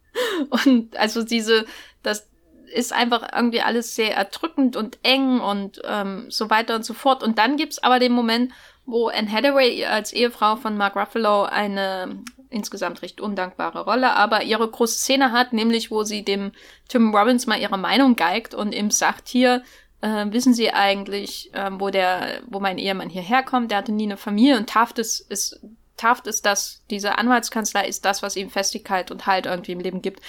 und 0.64 0.96
also 0.96 1.22
diese, 1.22 1.66
das 2.02 2.26
ist 2.74 2.92
einfach 2.92 3.28
irgendwie 3.34 3.60
alles 3.60 3.94
sehr 3.94 4.14
erdrückend 4.14 4.76
und 4.76 4.98
eng 5.02 5.40
und 5.40 5.80
ähm, 5.84 6.26
so 6.28 6.50
weiter 6.50 6.74
und 6.74 6.84
so 6.84 6.94
fort. 6.94 7.22
Und 7.22 7.38
dann 7.38 7.56
gibt's 7.56 7.78
aber 7.78 7.98
den 7.98 8.12
Moment, 8.12 8.52
wo 8.84 9.08
Anne 9.08 9.30
Hathaway 9.30 9.84
als 9.86 10.12
Ehefrau 10.12 10.56
von 10.56 10.76
Mark 10.76 10.96
Ruffalo 10.96 11.44
eine 11.44 12.18
insgesamt 12.50 13.02
recht 13.02 13.20
undankbare 13.20 13.84
Rolle, 13.84 14.14
aber 14.14 14.42
ihre 14.42 14.68
große 14.68 14.98
Szene 14.98 15.32
hat, 15.32 15.52
nämlich 15.52 15.90
wo 15.90 16.04
sie 16.04 16.24
dem 16.24 16.52
Tim 16.88 17.14
Robbins 17.14 17.46
mal 17.46 17.60
ihre 17.60 17.78
Meinung 17.78 18.16
geigt 18.16 18.54
und 18.54 18.74
ihm 18.74 18.90
sagt 18.90 19.28
hier, 19.28 19.62
äh, 20.00 20.26
wissen 20.30 20.54
Sie 20.54 20.70
eigentlich, 20.70 21.52
äh, 21.54 21.70
wo 21.72 21.90
der, 21.90 22.42
wo 22.46 22.60
mein 22.60 22.78
Ehemann 22.78 23.08
hierher 23.08 23.42
kommt? 23.42 23.70
Der 23.70 23.78
hatte 23.78 23.92
nie 23.92 24.04
eine 24.04 24.16
Familie 24.16 24.56
und 24.56 24.68
Taft 24.68 24.98
ist, 24.98 25.20
ist 25.30 25.60
Taft 25.96 26.26
ist 26.26 26.44
das, 26.44 26.82
diese 26.90 27.18
Anwaltskanzlei 27.18 27.86
ist 27.86 28.04
das, 28.04 28.22
was 28.22 28.36
ihm 28.36 28.50
Festigkeit 28.50 29.10
und 29.10 29.26
Halt 29.26 29.46
irgendwie 29.46 29.72
im 29.72 29.80
Leben 29.80 30.02
gibt. 30.02 30.20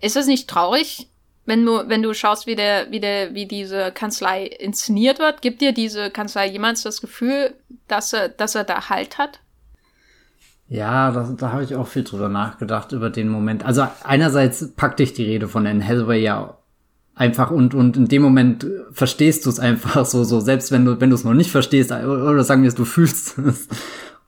Ist 0.00 0.16
es 0.16 0.26
nicht 0.26 0.48
traurig, 0.48 1.08
wenn 1.46 1.64
du, 1.64 1.88
wenn 1.88 2.02
du 2.02 2.14
schaust, 2.14 2.46
wie 2.46 2.54
der, 2.54 2.90
wie 2.90 3.00
der, 3.00 3.34
wie 3.34 3.46
diese 3.46 3.92
Kanzlei 3.92 4.46
inszeniert 4.46 5.18
wird? 5.18 5.42
Gibt 5.42 5.60
dir 5.60 5.72
diese 5.72 6.10
Kanzlei 6.10 6.48
jemals 6.48 6.82
das 6.82 7.00
Gefühl, 7.00 7.54
dass 7.88 8.12
er, 8.12 8.28
dass 8.28 8.54
er 8.54 8.64
da 8.64 8.88
Halt 8.88 9.18
hat? 9.18 9.40
Ja, 10.68 11.10
das, 11.10 11.34
da 11.36 11.50
habe 11.50 11.64
ich 11.64 11.74
auch 11.74 11.88
viel 11.88 12.04
drüber 12.04 12.28
nachgedacht, 12.28 12.92
über 12.92 13.10
den 13.10 13.28
Moment. 13.28 13.64
Also 13.64 13.86
einerseits 14.04 14.72
packt 14.76 15.00
dich 15.00 15.12
die 15.12 15.24
Rede 15.24 15.48
von 15.48 15.66
Anne 15.66 15.84
Hathaway 15.84 16.22
ja 16.22 16.56
einfach 17.16 17.50
und, 17.50 17.74
und 17.74 17.96
in 17.96 18.06
dem 18.06 18.22
Moment 18.22 18.66
verstehst 18.92 19.44
du 19.44 19.50
es 19.50 19.58
einfach 19.58 20.06
so, 20.06 20.22
so, 20.22 20.40
selbst 20.40 20.70
wenn 20.70 20.84
du, 20.84 21.00
wenn 21.00 21.10
du 21.10 21.16
es 21.16 21.24
noch 21.24 21.34
nicht 21.34 21.50
verstehst, 21.50 21.90
oder 21.90 22.44
sagen 22.44 22.62
wir 22.62 22.68
es, 22.68 22.76
du 22.76 22.84
fühlst 22.86 23.38
es. 23.38 23.68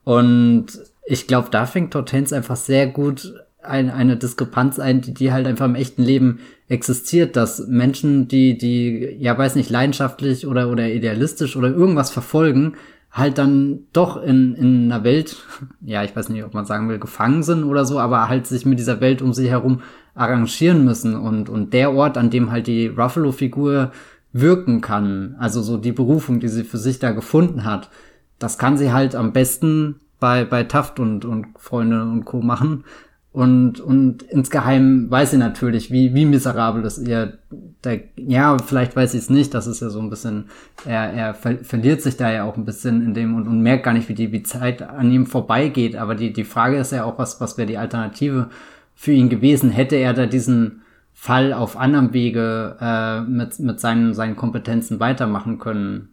Und 0.04 0.66
ich 1.06 1.28
glaube, 1.28 1.48
da 1.50 1.66
fängt 1.66 1.94
Hortense 1.94 2.34
einfach 2.34 2.56
sehr 2.56 2.88
gut 2.88 3.32
ein, 3.62 3.90
eine 3.90 4.16
Diskrepanz 4.16 4.78
ein, 4.78 5.00
die, 5.00 5.14
die 5.14 5.32
halt 5.32 5.46
einfach 5.46 5.66
im 5.66 5.74
echten 5.74 6.02
Leben 6.02 6.40
existiert, 6.68 7.36
dass 7.36 7.66
Menschen, 7.66 8.28
die, 8.28 8.56
die, 8.56 9.16
ja, 9.18 9.36
weiß 9.36 9.54
nicht, 9.56 9.70
leidenschaftlich 9.70 10.46
oder, 10.46 10.70
oder 10.70 10.88
idealistisch 10.88 11.56
oder 11.56 11.68
irgendwas 11.68 12.10
verfolgen, 12.10 12.74
halt 13.10 13.38
dann 13.38 13.80
doch 13.92 14.22
in, 14.22 14.54
in 14.54 14.90
einer 14.90 15.04
Welt, 15.04 15.36
ja, 15.80 16.02
ich 16.02 16.16
weiß 16.16 16.28
nicht, 16.30 16.44
ob 16.44 16.54
man 16.54 16.64
sagen 16.64 16.88
will, 16.88 16.98
gefangen 16.98 17.42
sind 17.42 17.64
oder 17.64 17.84
so, 17.84 17.98
aber 17.98 18.28
halt 18.28 18.46
sich 18.46 18.66
mit 18.66 18.78
dieser 18.78 19.00
Welt 19.00 19.22
um 19.22 19.32
sich 19.32 19.50
herum 19.50 19.82
arrangieren 20.14 20.84
müssen 20.84 21.14
und, 21.14 21.48
und 21.48 21.72
der 21.72 21.92
Ort, 21.92 22.18
an 22.18 22.30
dem 22.30 22.50
halt 22.50 22.66
die 22.66 22.88
Ruffalo-Figur 22.88 23.92
wirken 24.32 24.80
kann, 24.80 25.36
also 25.38 25.62
so 25.62 25.76
die 25.76 25.92
Berufung, 25.92 26.40
die 26.40 26.48
sie 26.48 26.64
für 26.64 26.78
sich 26.78 26.98
da 26.98 27.12
gefunden 27.12 27.64
hat, 27.64 27.90
das 28.38 28.58
kann 28.58 28.76
sie 28.76 28.92
halt 28.92 29.14
am 29.14 29.32
besten 29.32 30.00
bei, 30.18 30.44
bei 30.44 30.64
Taft 30.64 31.00
und, 31.00 31.24
und 31.24 31.46
Freunde 31.58 32.02
und 32.02 32.24
Co. 32.24 32.40
machen. 32.40 32.84
Und, 33.33 33.80
und 33.80 34.22
insgeheim 34.24 35.11
weiß 35.11 35.30
sie 35.30 35.39
natürlich, 35.39 35.91
wie, 35.91 36.12
wie 36.12 36.26
miserabel 36.26 36.83
das 36.83 36.99
ihr, 36.99 37.39
der, 37.83 38.01
ja, 38.16 38.59
vielleicht 38.59 38.95
weiß 38.95 39.12
sie 39.12 39.18
es 39.18 39.30
nicht, 39.30 39.55
das 39.55 39.66
ist 39.66 39.80
ja 39.80 39.89
so 39.89 40.01
ein 40.01 40.11
bisschen, 40.11 40.51
er, 40.85 41.11
er 41.14 41.33
ver 41.33 41.57
verliert 41.64 42.03
sich 42.03 42.18
da 42.18 42.30
ja 42.30 42.45
auch 42.45 42.59
ein 42.59 42.66
bisschen 42.66 43.03
in 43.03 43.14
dem 43.14 43.35
und, 43.35 43.49
und 43.49 43.62
merkt 43.62 43.85
gar 43.85 43.95
nicht, 43.95 44.11
wie 44.11 44.14
die 44.14 44.33
wie 44.33 44.43
Zeit 44.43 44.83
an 44.83 45.11
ihm 45.11 45.24
vorbeigeht. 45.24 45.97
Aber 45.97 46.14
die, 46.14 46.35
die 46.35 46.45
Frage 46.45 46.76
ist 46.76 46.93
ja 46.93 47.05
auch, 47.05 47.18
was, 47.18 47.41
was 47.41 47.57
wäre 47.57 47.66
die 47.66 47.78
Alternative 47.78 48.51
für 48.95 49.12
ihn 49.12 49.30
gewesen? 49.30 49.70
Hätte 49.70 49.97
er 49.97 50.12
da 50.12 50.26
diesen 50.26 50.83
Fall 51.14 51.55
auf 51.55 51.78
anderem 51.78 52.12
Wege 52.12 52.76
äh, 52.80 53.22
mit, 53.22 53.59
mit 53.61 53.80
seinen, 53.80 54.12
seinen 54.12 54.37
Kompetenzen 54.37 55.01
weitermachen 55.01 55.59
können? 55.59 56.11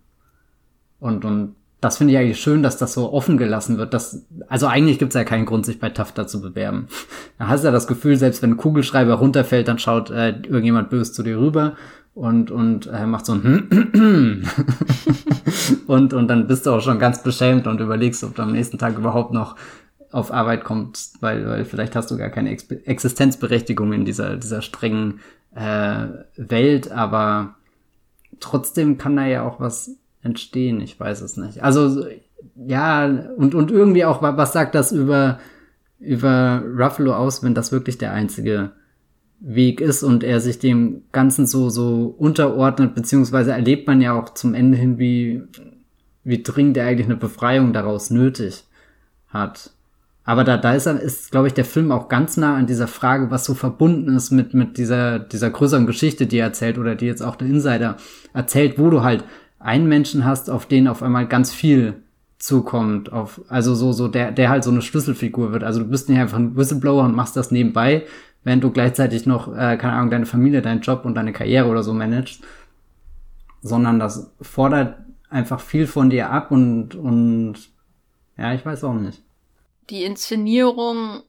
Und, 1.02 1.26
und 1.26 1.56
das 1.82 1.98
finde 1.98 2.14
ich 2.14 2.20
eigentlich 2.20 2.40
schön, 2.40 2.62
dass 2.62 2.78
das 2.78 2.94
so 2.94 3.14
offen 3.14 3.38
gelassen 3.38 3.78
wird. 3.78 3.94
Dass, 3.94 4.26
also 4.48 4.68
eigentlich 4.68 5.00
gibt 5.00 5.10
es 5.10 5.16
ja 5.16 5.24
keinen 5.24 5.46
Grund, 5.46 5.66
sich 5.66 5.80
bei 5.80 5.90
Tafta 5.90 6.28
zu 6.28 6.42
bewerben. 6.42 6.88
Da 7.38 7.48
hast 7.48 7.62
du 7.62 7.68
ja 7.68 7.72
das 7.72 7.88
Gefühl, 7.88 8.18
selbst 8.18 8.42
wenn 8.42 8.52
ein 8.52 8.58
Kugelschreiber 8.58 9.14
runterfällt, 9.14 9.68
dann 9.68 9.80
schaut 9.80 10.10
äh, 10.10 10.30
irgendjemand 10.32 10.90
böse 10.90 11.14
zu 11.14 11.24
dir 11.24 11.40
rüber 11.40 11.76
und, 12.14 12.52
und 12.52 12.88
äh, 12.88 13.06
macht 13.06 13.26
so 13.26 13.34
ein 13.34 14.44
und, 15.88 16.14
und 16.14 16.28
dann 16.28 16.48
bist 16.48 16.66
du 16.66 16.72
auch 16.72 16.82
schon 16.82 17.00
ganz 17.00 17.24
beschämt 17.24 17.66
und 17.66 17.80
überlegst, 17.80 18.24
ob 18.26 18.36
du 18.36 18.42
am 18.42 18.52
nächsten 18.52 18.78
Tag 18.78 18.98
überhaupt 18.98 19.32
noch 19.32 19.56
auf 20.12 20.34
Arbeit 20.34 20.64
kommst, 20.64 21.22
weil, 21.22 21.48
weil 21.48 21.66
vielleicht 21.66 21.96
hast 21.96 22.12
du 22.12 22.18
gar 22.18 22.30
keine 22.30 22.50
Ex 22.50 22.66
Existenzberechtigung 22.70 23.94
in 23.94 24.06
dieser, 24.06 24.36
dieser 24.38 24.62
strengen 24.62 25.22
äh, 25.56 26.08
Welt, 26.36 26.92
aber 26.92 27.56
trotzdem 28.40 28.98
kann 28.98 29.16
da 29.16 29.26
ja 29.26 29.44
auch 29.44 29.60
was 29.60 29.92
entstehen. 30.24 30.82
Ich 30.82 31.00
weiß 31.00 31.22
es 31.22 31.38
nicht. 31.38 31.64
Also 31.64 32.06
ja, 32.56 33.06
und, 33.06 33.56
und 33.56 33.72
irgendwie 33.72 34.06
auch, 34.06 34.22
was 34.22 34.54
sagt 34.54 34.76
das 34.76 34.92
über, 34.92 35.40
über 36.00 36.64
Ruffalo 36.78 37.14
aus, 37.14 37.44
wenn 37.44 37.54
das 37.54 37.72
wirklich 37.72 37.98
der 37.98 38.14
einzige 38.14 38.72
Weg 39.40 39.80
ist 39.80 40.04
und 40.04 40.24
er 40.24 40.42
sich 40.42 40.60
dem 40.60 41.04
Ganzen 41.12 41.48
so, 41.48 41.70
so 41.70 42.14
unterordnet, 42.18 42.96
beziehungsweise 42.96 43.52
erlebt 43.52 43.88
man 43.88 44.02
ja 44.02 44.14
auch 44.14 44.34
zum 44.34 44.54
Ende 44.54 44.78
hin, 44.78 45.00
wie, 45.00 45.44
wie 46.24 46.44
dringend 46.44 46.78
er 46.78 46.88
eigentlich 46.88 47.08
eine 47.08 47.16
Befreiung 47.16 47.72
daraus 47.72 48.10
nötig 48.10 48.66
hat. 49.30 49.72
Aber 50.26 50.44
da, 50.44 50.58
da 50.58 50.74
ist, 50.74 50.86
ist 50.86 51.32
glaube 51.32 51.48
ich, 51.48 51.54
der 51.54 51.66
Film 51.66 51.92
auch 51.92 52.10
ganz 52.10 52.38
nah 52.38 52.56
an 52.56 52.68
dieser 52.68 52.88
Frage, 52.88 53.32
was 53.32 53.46
so 53.46 53.54
verbunden 53.54 54.16
ist 54.16 54.32
mit, 54.32 54.54
mit 54.54 54.78
dieser, 54.78 55.20
dieser 55.20 55.50
größeren 55.50 55.88
Geschichte, 55.88 56.28
die 56.28 56.38
er 56.38 56.48
erzählt 56.48 56.78
oder 56.78 56.96
die 56.96 57.06
jetzt 57.06 57.24
auch 57.24 57.36
der 57.36 57.48
Insider 57.48 57.98
erzählt, 58.34 58.78
wo 58.78 58.90
du 58.90 59.02
halt 59.02 59.24
einen 59.60 59.88
Menschen 59.88 60.26
hast, 60.26 60.49
auf 60.49 60.66
den 60.66 60.88
auf 60.88 61.03
einmal 61.03 61.28
ganz 61.28 61.53
viel 61.53 62.01
zukommt, 62.38 63.12
auf, 63.12 63.41
also 63.49 63.76
so, 63.76 63.91
so, 63.91 64.07
der, 64.07 64.32
der 64.32 64.49
halt 64.49 64.64
so 64.64 64.72
eine 64.72 64.82
Schlüsselfigur 64.82 65.51
wird. 65.51 65.64
Also 65.64 65.82
du 65.82 65.86
bist 65.86 66.07
nicht 66.07 66.20
einfach 66.20 66.38
ein 66.38 66.55
Whistleblower 66.55 67.03
und 67.03 67.16
machst 67.16 67.36
das 67.36 67.51
nebenbei, 67.51 68.05
während 68.43 68.64
du 68.64 68.72
gleichzeitig 68.72 69.26
noch, 69.26 69.49
äh, 69.49 69.78
keine 69.78 69.93
Ahnung, 69.93 70.10
deine 70.10 70.26
Familie, 70.26 70.62
deinen 70.62 70.82
Job 70.82 71.03
und 71.03 71.16
deine 71.16 71.34
Karriere 71.34 71.68
oder 71.68 71.84
so 71.84 71.93
managst, 71.93 72.41
sondern 73.62 73.99
das 73.99 74.32
fordert 74.41 74.97
einfach 75.30 75.60
viel 75.60 75.86
von 75.86 76.10
dir 76.10 76.30
ab 76.30 76.49
und, 76.51 76.95
und, 76.95 77.55
ja, 78.38 78.53
ich 78.53 78.66
weiß 78.66 78.86
auch 78.86 78.93
nicht. 78.93 79.22
Die 79.89 80.03
Inszenierung 80.03 81.24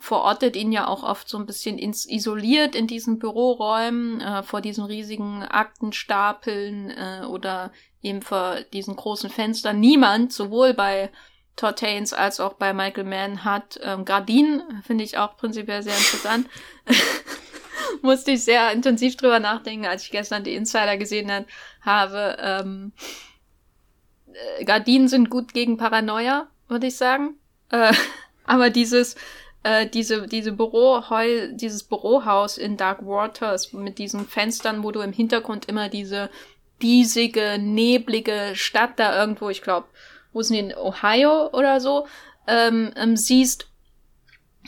verortet 0.00 0.56
ihn 0.56 0.72
ja 0.72 0.88
auch 0.88 1.02
oft 1.02 1.28
so 1.28 1.38
ein 1.38 1.46
bisschen 1.46 1.78
ins, 1.78 2.08
isoliert 2.08 2.74
in 2.74 2.86
diesen 2.86 3.18
Büroräumen, 3.18 4.20
äh, 4.20 4.42
vor 4.42 4.62
diesen 4.62 4.84
riesigen 4.84 5.42
Aktenstapeln 5.42 6.90
äh, 6.90 7.24
oder 7.26 7.70
eben 8.02 8.22
vor 8.22 8.56
diesen 8.72 8.96
großen 8.96 9.30
Fenstern. 9.30 9.78
Niemand, 9.78 10.32
sowohl 10.32 10.72
bei 10.72 11.10
Todd 11.54 11.82
als 11.82 12.40
auch 12.40 12.54
bei 12.54 12.72
Michael 12.72 13.04
Mann, 13.04 13.44
hat 13.44 13.78
ähm, 13.82 14.06
Gardinen, 14.06 14.82
finde 14.86 15.04
ich 15.04 15.18
auch 15.18 15.36
prinzipiell 15.36 15.82
sehr 15.82 15.96
interessant. 15.96 16.48
Musste 18.02 18.30
ich 18.30 18.44
sehr 18.44 18.72
intensiv 18.72 19.16
drüber 19.16 19.38
nachdenken, 19.38 19.84
als 19.84 20.04
ich 20.04 20.10
gestern 20.10 20.44
die 20.44 20.54
Insider 20.54 20.96
gesehen 20.96 21.30
habe. 21.82 22.36
Ähm, 22.40 22.92
äh, 24.32 24.64
Gardinen 24.64 25.08
sind 25.08 25.28
gut 25.28 25.52
gegen 25.52 25.76
Paranoia, 25.76 26.48
würde 26.68 26.86
ich 26.86 26.96
sagen. 26.96 27.34
Äh, 27.68 27.92
aber 28.44 28.70
dieses 28.70 29.16
äh, 29.62 29.86
diese, 29.86 30.26
diese 30.26 30.52
Büroheul, 30.52 31.52
dieses 31.54 31.82
Bürohaus 31.82 32.58
in 32.58 32.76
Dark 32.76 33.04
Waters 33.04 33.72
mit 33.72 33.98
diesen 33.98 34.26
Fenstern, 34.26 34.82
wo 34.82 34.90
du 34.90 35.00
im 35.00 35.12
Hintergrund 35.12 35.66
immer 35.66 35.88
diese 35.88 36.30
diesige, 36.82 37.58
neblige 37.58 38.52
Stadt 38.54 38.98
da 38.98 39.18
irgendwo, 39.18 39.50
ich 39.50 39.62
glaube, 39.62 39.86
wo 40.32 40.42
sind 40.42 40.54
die 40.54 40.60
in 40.60 40.76
Ohio 40.76 41.48
oder 41.52 41.80
so, 41.80 42.06
ähm, 42.46 42.92
ähm, 42.96 43.16
siehst. 43.16 43.66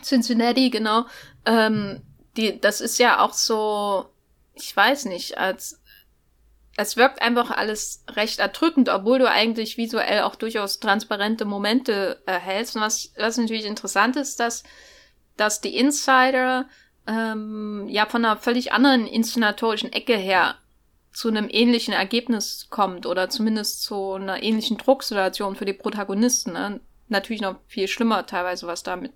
Cincinnati, 0.03 0.70
genau. 0.70 1.05
Ähm, 1.47 2.03
die, 2.36 2.61
das 2.61 2.80
ist 2.80 2.99
ja 2.99 3.20
auch 3.20 3.32
so, 3.32 4.07
ich 4.55 4.74
weiß 4.76 5.07
nicht, 5.07 5.38
als 5.38 5.82
es 6.77 6.97
wirkt 6.97 7.20
einfach 7.20 7.51
alles 7.51 8.05
recht 8.11 8.39
erdrückend, 8.39 8.89
obwohl 8.89 9.18
du 9.18 9.31
eigentlich 9.31 9.77
visuell 9.77 10.23
auch 10.23 10.37
durchaus 10.37 10.81
transparente 10.81 11.45
Momente 11.45 12.23
erhältst. 12.25 12.77
Und 12.77 12.83
was, 12.83 13.12
was 13.18 13.37
natürlich 13.37 13.66
interessant 13.66 14.16
ist, 14.16 14.41
dass, 14.41 14.64
dass 15.37 15.61
die 15.61 15.77
Insider 15.77 16.66
ähm, 17.07 17.87
ja 17.89 18.07
von 18.07 18.25
einer 18.25 18.37
völlig 18.37 18.73
anderen 18.73 19.07
inszenatorischen 19.07 19.93
Ecke 19.93 20.16
her 20.16 20.57
zu 21.12 21.29
einem 21.29 21.49
ähnlichen 21.51 21.93
Ergebnis 21.93 22.68
kommt 22.70 23.05
oder 23.05 23.29
zumindest 23.29 23.83
zu 23.83 24.14
einer 24.14 24.43
ähnlichen 24.43 24.79
Drucksituation 24.79 25.57
für 25.57 25.66
die 25.66 25.75
Protagonisten. 25.75 26.55
Ne? 26.55 26.81
Natürlich 27.09 27.43
noch 27.43 27.57
viel 27.66 27.87
schlimmer 27.87 28.25
teilweise, 28.25 28.66
was 28.66 28.83
da 28.83 28.97
mit 28.97 29.12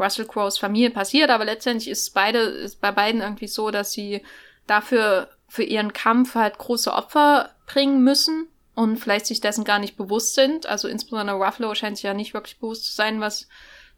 Russell 0.00 0.26
Crowes 0.26 0.58
Familie 0.58 0.90
passiert, 0.90 1.30
aber 1.30 1.44
letztendlich 1.44 1.88
ist 1.88 2.12
beide, 2.12 2.38
ist 2.38 2.80
bei 2.80 2.90
beiden 2.90 3.20
irgendwie 3.20 3.46
so, 3.46 3.70
dass 3.70 3.92
sie 3.92 4.22
dafür 4.66 5.28
für 5.52 5.64
ihren 5.64 5.92
Kampf 5.92 6.34
halt 6.34 6.56
große 6.56 6.90
Opfer 6.90 7.50
bringen 7.66 8.02
müssen 8.02 8.48
und 8.74 8.96
vielleicht 8.96 9.26
sich 9.26 9.42
dessen 9.42 9.64
gar 9.64 9.78
nicht 9.78 9.98
bewusst 9.98 10.34
sind. 10.34 10.64
Also 10.64 10.88
insbesondere 10.88 11.36
Ruffalo 11.36 11.74
scheint 11.74 11.98
sich 11.98 12.04
ja 12.04 12.14
nicht 12.14 12.32
wirklich 12.32 12.58
bewusst 12.58 12.86
zu 12.86 12.92
sein, 12.92 13.20
was, 13.20 13.48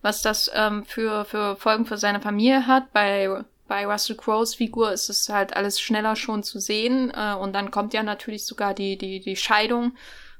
was 0.02 0.20
das 0.20 0.50
ähm, 0.52 0.84
für, 0.84 1.24
für 1.24 1.54
Folgen 1.54 1.86
für 1.86 1.96
seine 1.96 2.20
Familie 2.20 2.66
hat. 2.66 2.92
Bei, 2.92 3.44
bei 3.68 3.86
Russell 3.86 4.16
Crowes 4.16 4.56
Figur 4.56 4.90
ist 4.90 5.08
es 5.08 5.28
halt 5.28 5.54
alles 5.54 5.78
schneller 5.78 6.16
schon 6.16 6.42
zu 6.42 6.58
sehen 6.58 7.12
äh, 7.14 7.34
und 7.34 7.52
dann 7.52 7.70
kommt 7.70 7.94
ja 7.94 8.02
natürlich 8.02 8.46
sogar 8.46 8.74
die, 8.74 8.98
die, 8.98 9.20
die 9.20 9.36
Scheidung 9.36 9.92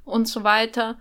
und 0.05 0.27
so 0.27 0.43
weiter. 0.43 0.99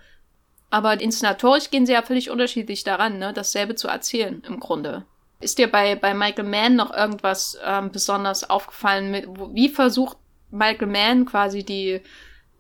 Aber 0.69 1.01
inszenatorisch 1.01 1.71
gehen 1.71 1.87
sie 1.87 1.93
ja 1.93 2.03
völlig 2.03 2.29
unterschiedlich 2.29 2.83
daran, 2.83 3.17
ne, 3.17 3.33
dasselbe 3.33 3.73
zu 3.73 3.87
erzählen 3.87 4.43
im 4.45 4.59
Grunde. 4.59 5.07
Ist 5.43 5.57
dir 5.57 5.69
bei, 5.69 5.95
bei 5.95 6.13
Michael 6.13 6.45
Mann 6.45 6.75
noch 6.75 6.95
irgendwas 6.95 7.57
ähm, 7.65 7.91
besonders 7.91 8.49
aufgefallen? 8.49 9.11
Mit, 9.11 9.27
wie 9.53 9.69
versucht 9.69 10.17
Michael 10.51 10.87
Mann 10.87 11.25
quasi 11.25 11.63
die, 11.63 12.01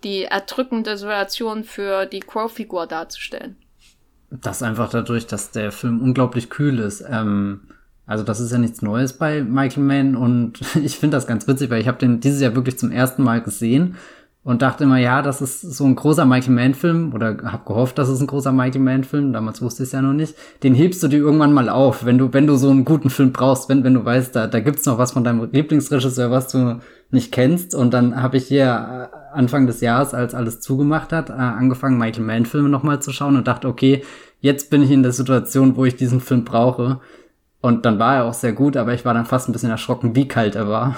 die 0.03 0.23
erdrückende 0.23 0.97
Situation 0.97 1.63
für 1.63 2.05
die 2.05 2.19
Crow-Figur 2.19 2.87
darzustellen? 2.87 3.55
Das 4.29 4.63
einfach 4.63 4.89
dadurch, 4.89 5.27
dass 5.27 5.51
der 5.51 5.71
Film 5.71 6.01
unglaublich 6.01 6.49
kühl 6.49 6.79
ist. 6.79 7.05
Ähm, 7.07 7.61
also 8.05 8.23
das 8.23 8.39
ist 8.39 8.51
ja 8.51 8.57
nichts 8.57 8.81
Neues 8.81 9.13
bei 9.13 9.43
Michael 9.43 9.83
Mann 9.83 10.15
und 10.15 10.59
ich 10.83 10.97
finde 10.97 11.17
das 11.17 11.27
ganz 11.27 11.47
witzig, 11.47 11.69
weil 11.69 11.81
ich 11.81 11.87
habe 11.87 11.99
den 11.99 12.19
dieses 12.19 12.41
Jahr 12.41 12.55
wirklich 12.55 12.77
zum 12.77 12.91
ersten 12.91 13.23
Mal 13.23 13.41
gesehen 13.41 13.95
und 14.43 14.61
dachte 14.61 14.83
immer, 14.83 14.97
ja, 14.97 15.21
das 15.21 15.41
ist 15.41 15.61
so 15.61 15.85
ein 15.85 15.95
großer 15.95 16.25
Michael 16.25 16.53
Mann-Film 16.53 17.13
oder 17.13 17.37
habe 17.45 17.63
gehofft, 17.65 17.97
dass 17.97 18.09
es 18.09 18.19
ein 18.19 18.27
großer 18.27 18.51
Michael 18.51 18.81
Mann-Film. 18.81 19.31
Damals 19.31 19.61
wusste 19.61 19.83
ich 19.83 19.87
es 19.87 19.93
ja 19.93 20.01
noch 20.01 20.13
nicht. 20.13 20.35
Den 20.63 20.75
hebst 20.75 21.01
du 21.01 21.07
dir 21.07 21.19
irgendwann 21.19 21.53
mal 21.53 21.69
auf, 21.69 22.05
wenn 22.05 22.17
du 22.17 22.33
wenn 22.33 22.47
du 22.47 22.55
so 22.55 22.69
einen 22.69 22.83
guten 22.83 23.09
Film 23.09 23.31
brauchst, 23.31 23.69
wenn 23.69 23.83
wenn 23.83 23.93
du 23.93 24.03
weißt, 24.03 24.35
da 24.35 24.47
da 24.47 24.59
gibt's 24.59 24.85
noch 24.85 24.97
was 24.97 25.13
von 25.13 25.23
deinem 25.23 25.49
Lieblingsregisseur, 25.51 26.29
was 26.29 26.49
du 26.49 26.79
nicht 27.09 27.31
kennst. 27.31 27.73
Und 27.73 27.93
dann 27.93 28.21
habe 28.21 28.37
ich 28.37 28.47
hier 28.47 29.09
äh, 29.13 29.37
Anfang 29.37 29.65
des 29.65 29.79
Jahres, 29.79 30.13
als 30.13 30.35
alles 30.35 30.59
zugemacht 30.59 31.13
hat, 31.13 31.29
äh, 31.29 31.33
angefangen 31.33 31.97
Michael 31.97 32.25
Mann-Filme 32.25 32.69
nochmal 32.69 33.01
zu 33.01 33.11
schauen 33.13 33.37
und 33.37 33.47
dachte, 33.47 33.67
okay, 33.67 34.03
jetzt 34.41 34.69
bin 34.69 34.83
ich 34.83 34.91
in 34.91 35.03
der 35.03 35.13
Situation, 35.13 35.77
wo 35.77 35.85
ich 35.85 35.95
diesen 35.95 36.19
Film 36.19 36.43
brauche. 36.43 36.99
Und 37.63 37.85
dann 37.85 37.97
war 37.97 38.17
er 38.17 38.25
auch 38.25 38.33
sehr 38.33 38.51
gut, 38.51 38.75
aber 38.75 38.93
ich 38.93 39.05
war 39.05 39.13
dann 39.13 39.25
fast 39.25 39.47
ein 39.47 39.53
bisschen 39.53 39.69
erschrocken, 39.69 40.17
wie 40.17 40.27
kalt 40.27 40.55
er 40.55 40.67
war. 40.67 40.97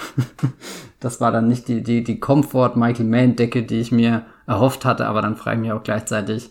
das 0.99 1.21
war 1.21 1.31
dann 1.31 1.47
nicht 1.47 1.67
die, 1.67 1.83
die, 1.83 2.03
die 2.03 2.19
Comfort 2.19 2.71
Michael 2.75 3.05
Mann 3.05 3.35
Decke, 3.35 3.61
die 3.61 3.79
ich 3.79 3.91
mir 3.91 4.23
erhofft 4.47 4.83
hatte, 4.83 5.05
aber 5.05 5.21
dann 5.21 5.35
frage 5.35 5.57
ich 5.57 5.61
mich 5.61 5.71
auch 5.73 5.83
gleichzeitig, 5.83 6.49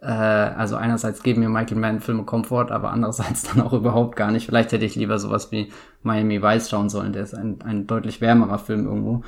äh, 0.00 0.06
also 0.06 0.76
einerseits 0.76 1.22
geben 1.22 1.40
mir 1.40 1.50
Michael 1.50 1.76
Mann 1.76 2.00
Filme 2.00 2.24
Komfort, 2.24 2.70
aber 2.70 2.92
andererseits 2.92 3.42
dann 3.54 3.60
auch 3.60 3.74
überhaupt 3.74 4.16
gar 4.16 4.30
nicht. 4.30 4.46
Vielleicht 4.46 4.72
hätte 4.72 4.86
ich 4.86 4.96
lieber 4.96 5.18
sowas 5.18 5.52
wie 5.52 5.70
Miami 6.02 6.42
Vice 6.42 6.70
schauen 6.70 6.88
sollen, 6.88 7.12
der 7.12 7.24
ist 7.24 7.34
ein, 7.34 7.58
ein 7.60 7.86
deutlich 7.86 8.22
wärmerer 8.22 8.58
Film 8.58 8.86
irgendwo. 8.86 9.22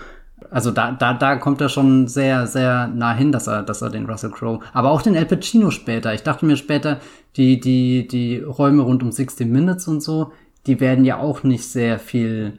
Also 0.51 0.70
da, 0.70 0.92
da, 0.92 1.14
da 1.14 1.36
kommt 1.36 1.61
er 1.61 1.68
schon 1.68 2.09
sehr, 2.09 2.47
sehr 2.47 2.88
nah 2.88 3.14
hin, 3.14 3.32
dass 3.32 3.47
er, 3.47 3.62
dass 3.62 3.82
er 3.82 3.90
den 3.90 4.07
Russell 4.07 4.30
Crowe, 4.30 4.61
aber 4.72 4.90
auch 4.90 5.03
den 5.03 5.16
Al 5.16 5.26
Pacino 5.26 5.70
später. 5.70 6.14
Ich 6.14 6.22
dachte 6.22 6.47
mir 6.47 6.57
später, 6.57 7.01
die, 7.36 7.61
die, 7.61 8.07
die 8.07 8.38
Räume 8.38 8.82
rund 8.82 9.03
um 9.03 9.12
60 9.12 9.49
Minutes 9.49 9.88
und 9.88 10.03
so, 10.03 10.32
die 10.66 10.80
werden 10.80 11.05
ja 11.05 11.18
auch 11.18 11.42
nicht 11.42 11.66
sehr 11.66 11.99
viel 11.99 12.59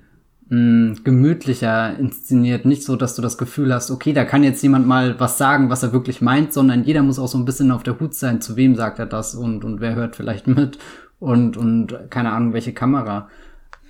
mh, 0.50 0.60
mm, 0.60 1.04
gemütlicher 1.04 1.98
inszeniert. 1.98 2.66
Nicht 2.66 2.84
so, 2.84 2.96
dass 2.96 3.16
du 3.16 3.22
das 3.22 3.38
Gefühl 3.38 3.74
hast, 3.74 3.92
okay, 3.92 4.14
da 4.14 4.26
kann 4.26 4.44
jetzt 4.44 4.62
jemand 4.62 4.88
mal 4.88 5.20
was 5.20 5.38
sagen, 5.38 5.70
was 5.70 5.84
er 5.84 5.94
wirklich 5.94 6.22
meint, 6.22 6.54
sondern 6.54 6.84
jeder 6.84 7.04
muss 7.04 7.20
auch 7.20 7.28
so 7.28 7.38
ein 7.38 7.46
bisschen 7.46 7.72
auf 7.72 7.84
der 7.84 8.00
Hut 8.00 8.14
sein, 8.14 8.42
zu 8.42 8.56
wem 8.56 8.76
sagt 8.76 9.00
er 9.00 9.06
das 9.06 9.36
und, 9.36 9.64
und 9.64 9.80
wer 9.82 9.96
hört 9.96 10.16
vielleicht 10.16 10.48
mit 10.48 10.78
und, 11.20 11.58
und 11.58 11.98
keine 12.10 12.32
Ahnung, 12.32 12.54
welche 12.54 12.74
Kamera 12.74 13.30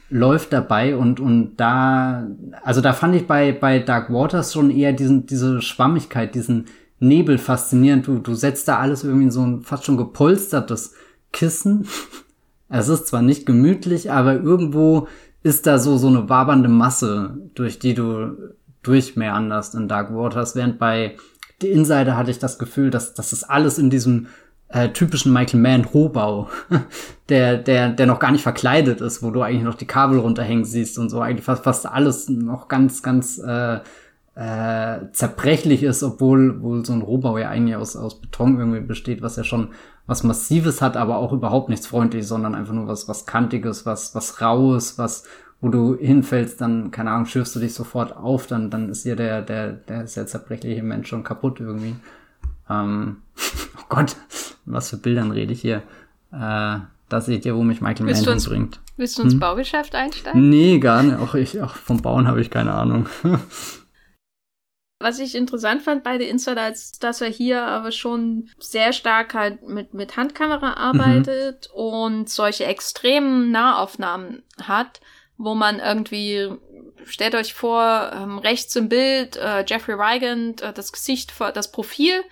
läuft 0.09 0.53
dabei 0.53 0.95
und, 0.95 1.19
und 1.19 1.57
da, 1.57 2.27
also 2.63 2.81
da 2.81 2.93
fand 2.93 3.15
ich 3.15 3.27
bei, 3.27 3.51
bei 3.51 3.79
Dark 3.79 4.11
Waters 4.11 4.53
schon 4.53 4.69
eher 4.69 4.93
diesen, 4.93 5.25
diese 5.25 5.61
Schwammigkeit, 5.61 6.35
diesen 6.35 6.65
Nebel 6.99 7.37
faszinierend. 7.37 8.07
Du, 8.07 8.19
du 8.19 8.35
setzt 8.35 8.67
da 8.67 8.79
alles 8.79 9.03
irgendwie 9.03 9.25
in 9.25 9.31
so 9.31 9.45
ein 9.45 9.61
fast 9.61 9.85
schon 9.85 9.97
gepolstertes 9.97 10.93
Kissen. 11.31 11.87
Es 12.67 12.89
ist 12.89 13.05
zwar 13.05 13.21
nicht 13.21 13.45
gemütlich, 13.45 14.11
aber 14.11 14.33
irgendwo 14.33 15.07
ist 15.43 15.67
da 15.67 15.77
so, 15.77 15.97
so 15.97 16.07
eine 16.07 16.29
wabernde 16.29 16.67
Masse, 16.67 17.37
durch 17.53 17.77
die 17.77 17.93
du 17.93 18.35
durchmeanderst 18.81 19.75
in 19.75 19.87
Dark 19.87 20.11
Waters, 20.11 20.55
während 20.55 20.79
bei 20.79 21.15
The 21.61 21.69
Insider 21.69 22.17
hatte 22.17 22.31
ich 22.31 22.39
das 22.39 22.57
Gefühl, 22.57 22.89
dass, 22.89 23.13
dass 23.13 23.29
das 23.29 23.43
alles 23.43 23.77
in 23.77 23.91
diesem 23.91 24.27
äh, 24.69 24.89
typischen 24.89 25.31
Michael 25.31 25.59
Mann 25.59 25.85
Rohbau, 25.85 26.49
der, 27.29 27.57
der, 27.57 27.89
der 27.89 28.05
noch 28.05 28.19
gar 28.19 28.31
nicht 28.31 28.43
verkleidet 28.43 29.01
ist, 29.01 29.21
wo 29.23 29.31
du 29.31 29.41
eigentlich 29.41 29.63
noch 29.63 29.75
die 29.75 29.87
Kabel 29.87 30.19
runterhängen 30.19 30.65
siehst 30.65 30.97
und 30.97 31.09
so, 31.09 31.21
eigentlich 31.21 31.45
fast, 31.45 31.63
fast 31.63 31.85
alles 31.85 32.29
noch 32.29 32.67
ganz, 32.67 33.03
ganz 33.03 33.37
äh, 33.37 33.79
äh, 34.35 35.11
zerbrechlich 35.13 35.83
ist, 35.83 36.03
obwohl 36.03 36.61
wohl 36.61 36.85
so 36.85 36.93
ein 36.93 37.01
Rohbau 37.01 37.37
ja 37.37 37.49
eigentlich 37.49 37.77
aus, 37.77 37.95
aus 37.95 38.19
Beton 38.19 38.59
irgendwie 38.59 38.81
besteht, 38.81 39.21
was 39.21 39.37
ja 39.37 39.43
schon 39.43 39.69
was 40.07 40.23
Massives 40.23 40.81
hat, 40.81 40.97
aber 40.97 41.17
auch 41.17 41.31
überhaupt 41.31 41.69
nichts 41.69 41.87
Freundliches, 41.87 42.27
sondern 42.27 42.53
einfach 42.53 42.73
nur 42.73 42.87
was, 42.87 43.07
was 43.07 43.25
Kantiges, 43.25 43.85
was, 43.85 44.13
was 44.13 44.41
Raues, 44.41 44.97
was, 44.97 45.23
wo 45.61 45.69
du 45.69 45.95
hinfällst, 45.95 46.61
dann, 46.61 46.91
keine 46.91 47.11
Ahnung, 47.11 47.25
schürfst 47.25 47.55
du 47.55 47.59
dich 47.59 47.73
sofort 47.73 48.15
auf, 48.15 48.45
dann, 48.45 48.69
dann 48.69 48.89
ist 48.89 49.03
hier 49.03 49.15
der, 49.15 49.41
der, 49.41 49.71
der 49.71 50.05
sehr 50.05 50.27
zerbrechliche 50.27 50.83
Mensch 50.83 51.07
schon 51.07 51.23
kaputt 51.23 51.59
irgendwie. 51.59 51.95
Ähm, 52.69 53.21
oh 53.77 53.85
Gott, 53.89 54.15
was 54.65 54.89
für 54.89 54.97
Bildern 54.97 55.31
rede 55.31 55.53
ich 55.53 55.61
hier? 55.61 55.83
Äh, 56.31 56.79
da 57.09 57.21
seht 57.21 57.45
ihr, 57.45 57.55
wo 57.55 57.63
mich 57.63 57.81
Michael 57.81 58.11
Mann 58.11 58.27
uns, 58.27 58.49
bringt. 58.49 58.79
Willst 58.97 59.17
du 59.17 59.23
ins 59.23 59.33
hm? 59.33 59.39
Baugeschäft 59.39 59.93
einsteigen? 59.93 60.49
Nee, 60.49 60.79
gar 60.79 61.03
nicht. 61.03 61.17
Auch 61.17 61.35
ich, 61.35 61.61
auch 61.61 61.75
vom 61.75 62.01
Bauen 62.01 62.27
habe 62.27 62.41
ich 62.41 62.49
keine 62.49 62.73
Ahnung. 62.73 63.07
Was 64.99 65.19
ich 65.19 65.35
interessant 65.35 65.81
fand 65.81 66.03
bei 66.03 66.17
The 66.17 66.27
Insider, 66.27 66.69
ist, 66.69 67.03
dass 67.03 67.21
er 67.21 67.27
hier 67.27 67.61
aber 67.63 67.91
schon 67.91 68.49
sehr 68.57 68.93
stark 68.93 69.33
halt 69.33 69.61
mit, 69.67 69.93
mit 69.93 70.15
Handkamera 70.15 70.73
arbeitet 70.73 71.69
mhm. 71.73 71.79
und 71.79 72.29
solche 72.29 72.65
extremen 72.65 73.51
Nahaufnahmen 73.51 74.43
hat, 74.61 75.01
wo 75.37 75.53
man 75.53 75.79
irgendwie, 75.79 76.49
stellt 77.03 77.35
euch 77.35 77.53
vor, 77.53 78.11
ähm, 78.13 78.39
rechts 78.39 78.75
im 78.77 78.87
Bild 78.87 79.35
äh, 79.35 79.65
Jeffrey 79.67 79.97
Wigand, 79.97 80.61
äh, 80.61 80.71
das 80.71 80.93
Gesicht, 80.93 81.33
das 81.53 81.71
Profil 81.71 82.23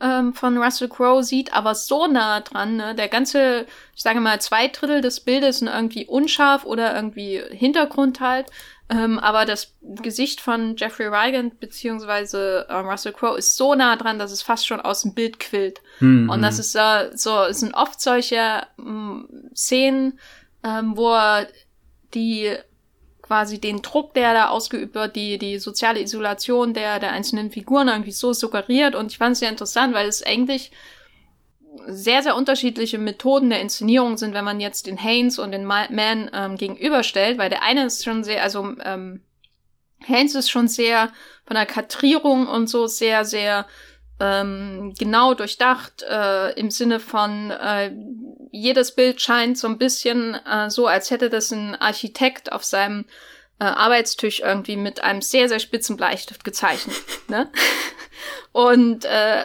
ähm, 0.00 0.34
von 0.34 0.58
Russell 0.58 0.88
Crowe 0.88 1.22
sieht, 1.22 1.52
aber 1.52 1.74
so 1.74 2.06
nah 2.06 2.40
dran, 2.40 2.76
ne? 2.76 2.94
Der 2.94 3.08
ganze, 3.08 3.66
ich 3.94 4.02
sage 4.02 4.20
mal, 4.20 4.40
zwei 4.40 4.68
Drittel 4.68 5.00
des 5.00 5.20
Bildes 5.20 5.58
sind 5.58 5.68
irgendwie 5.68 6.06
unscharf 6.06 6.64
oder 6.64 6.94
irgendwie 6.94 7.40
Hintergrund 7.50 8.20
halt. 8.20 8.46
Ähm, 8.88 9.20
aber 9.20 9.44
das 9.44 9.72
Gesicht 9.82 10.40
von 10.40 10.74
Jeffrey 10.76 11.12
Wigand 11.12 11.60
beziehungsweise 11.60 12.66
äh, 12.68 12.74
Russell 12.74 13.12
Crowe 13.12 13.38
ist 13.38 13.56
so 13.56 13.76
nah 13.76 13.94
dran, 13.94 14.18
dass 14.18 14.32
es 14.32 14.42
fast 14.42 14.66
schon 14.66 14.80
aus 14.80 15.02
dem 15.02 15.14
Bild 15.14 15.38
quillt. 15.38 15.80
Mhm. 16.00 16.28
Und 16.28 16.42
das 16.42 16.58
ist 16.58 16.74
äh, 16.74 17.10
so, 17.14 17.44
es 17.44 17.60
sind 17.60 17.74
oft 17.74 18.00
solche 18.00 18.62
mh, 18.78 19.26
Szenen, 19.54 20.18
ähm, 20.64 20.96
wo 20.96 21.14
er 21.14 21.46
die 22.14 22.56
quasi 23.30 23.60
den 23.60 23.80
Druck, 23.80 24.12
der 24.14 24.34
da 24.34 24.48
ausgeübt 24.48 24.96
wird, 24.96 25.14
die, 25.14 25.38
die 25.38 25.60
soziale 25.60 26.02
Isolation 26.02 26.74
der, 26.74 26.98
der 26.98 27.12
einzelnen 27.12 27.52
Figuren 27.52 27.86
irgendwie 27.86 28.10
so 28.10 28.32
suggeriert. 28.32 28.96
Und 28.96 29.12
ich 29.12 29.18
fand 29.18 29.34
es 29.34 29.38
sehr 29.38 29.50
interessant, 29.50 29.94
weil 29.94 30.08
es 30.08 30.26
eigentlich 30.26 30.72
sehr, 31.86 32.24
sehr 32.24 32.34
unterschiedliche 32.34 32.98
Methoden 32.98 33.50
der 33.50 33.60
Inszenierung 33.60 34.16
sind, 34.16 34.34
wenn 34.34 34.44
man 34.44 34.58
jetzt 34.58 34.88
den 34.88 35.00
Haynes 35.00 35.38
und 35.38 35.52
den 35.52 35.64
Man 35.64 36.28
ähm, 36.34 36.56
gegenüberstellt, 36.56 37.38
weil 37.38 37.50
der 37.50 37.62
eine 37.62 37.86
ist 37.86 38.02
schon 38.02 38.24
sehr, 38.24 38.42
also 38.42 38.74
ähm, 38.82 39.20
Haynes 40.04 40.34
ist 40.34 40.50
schon 40.50 40.66
sehr 40.66 41.12
von 41.46 41.54
der 41.54 41.66
Kadrierung 41.66 42.48
und 42.48 42.66
so 42.66 42.88
sehr, 42.88 43.24
sehr 43.24 43.64
ähm, 44.20 44.94
genau 44.98 45.34
durchdacht, 45.34 46.02
äh, 46.02 46.52
im 46.52 46.70
Sinne 46.70 47.00
von 47.00 47.50
äh, 47.50 47.92
jedes 48.52 48.94
Bild 48.94 49.20
scheint 49.20 49.58
so 49.58 49.66
ein 49.66 49.78
bisschen 49.78 50.34
äh, 50.46 50.70
so, 50.70 50.86
als 50.86 51.10
hätte 51.10 51.30
das 51.30 51.50
ein 51.50 51.74
Architekt 51.74 52.52
auf 52.52 52.64
seinem 52.64 53.06
äh, 53.58 53.64
Arbeitstisch 53.64 54.40
irgendwie 54.40 54.76
mit 54.76 55.02
einem 55.02 55.22
sehr, 55.22 55.48
sehr 55.48 55.58
spitzen 55.58 55.96
Bleistift 55.96 56.44
gezeichnet. 56.44 56.96
ne? 57.28 57.50
Und 58.52 59.04
äh, 59.04 59.44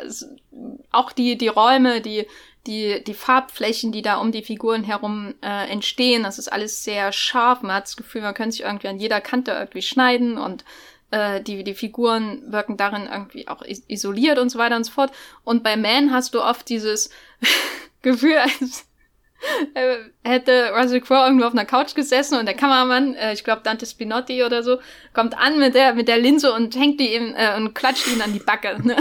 auch 0.92 1.12
die, 1.12 1.38
die 1.38 1.48
Räume, 1.48 2.02
die, 2.02 2.28
die, 2.66 3.04
die 3.04 3.14
Farbflächen, 3.14 3.92
die 3.92 4.02
da 4.02 4.18
um 4.18 4.32
die 4.32 4.44
Figuren 4.44 4.84
herum 4.84 5.36
äh, 5.42 5.70
entstehen, 5.70 6.24
das 6.24 6.40
ist 6.40 6.52
alles 6.52 6.84
sehr 6.84 7.12
scharf. 7.12 7.62
Man 7.62 7.76
hat 7.76 7.84
das 7.84 7.98
Gefühl, 7.98 8.22
man 8.22 8.34
könnte 8.34 8.54
sich 8.54 8.66
irgendwie 8.66 8.88
an 8.88 9.00
jeder 9.00 9.22
Kante 9.22 9.52
irgendwie 9.52 9.84
schneiden 9.84 10.38
und 10.38 10.66
äh, 11.16 11.42
die, 11.42 11.64
die 11.64 11.76
Figuren 11.76 12.44
wirken 12.52 12.76
darin 12.76 13.08
irgendwie 13.10 13.48
auch 13.48 13.64
isoliert 13.88 14.38
und 14.38 14.50
so 14.50 14.60
weiter 14.60 14.76
und 14.76 14.84
so 14.84 14.92
fort. 14.92 15.12
Und 15.46 15.64
bei 15.64 15.78
Man 15.78 16.12
hast 16.12 16.34
du 16.34 16.42
oft 16.42 16.68
dieses 16.68 17.10
Gefühl, 18.02 18.38
als 18.38 18.86
äh, 19.76 19.98
hätte 20.24 20.72
Russell 20.76 21.00
Crowe 21.00 21.26
irgendwo 21.26 21.46
auf 21.46 21.54
einer 21.54 21.66
Couch 21.66 21.96
gesessen 21.96 22.38
und 22.38 22.46
der 22.46 22.56
Kameramann, 22.56 23.16
äh, 23.16 23.32
ich 23.32 23.46
glaube 23.46 23.62
Dante 23.64 23.86
Spinotti 23.86 24.44
oder 24.44 24.62
so, 24.62 24.80
kommt 25.14 25.38
an 25.38 25.58
mit 25.58 25.74
der 25.74 25.94
mit 25.94 26.10
der 26.10 26.18
Linse 26.18 26.52
und 26.52 26.76
hängt 26.76 27.00
die 27.00 27.16
ihm 27.16 27.34
äh, 27.38 27.56
und 27.56 27.74
klatscht 27.74 28.08
ihn 28.08 28.22
an 28.22 28.34
die 28.34 28.40
Backe. 28.40 28.78
Ne? 28.86 28.98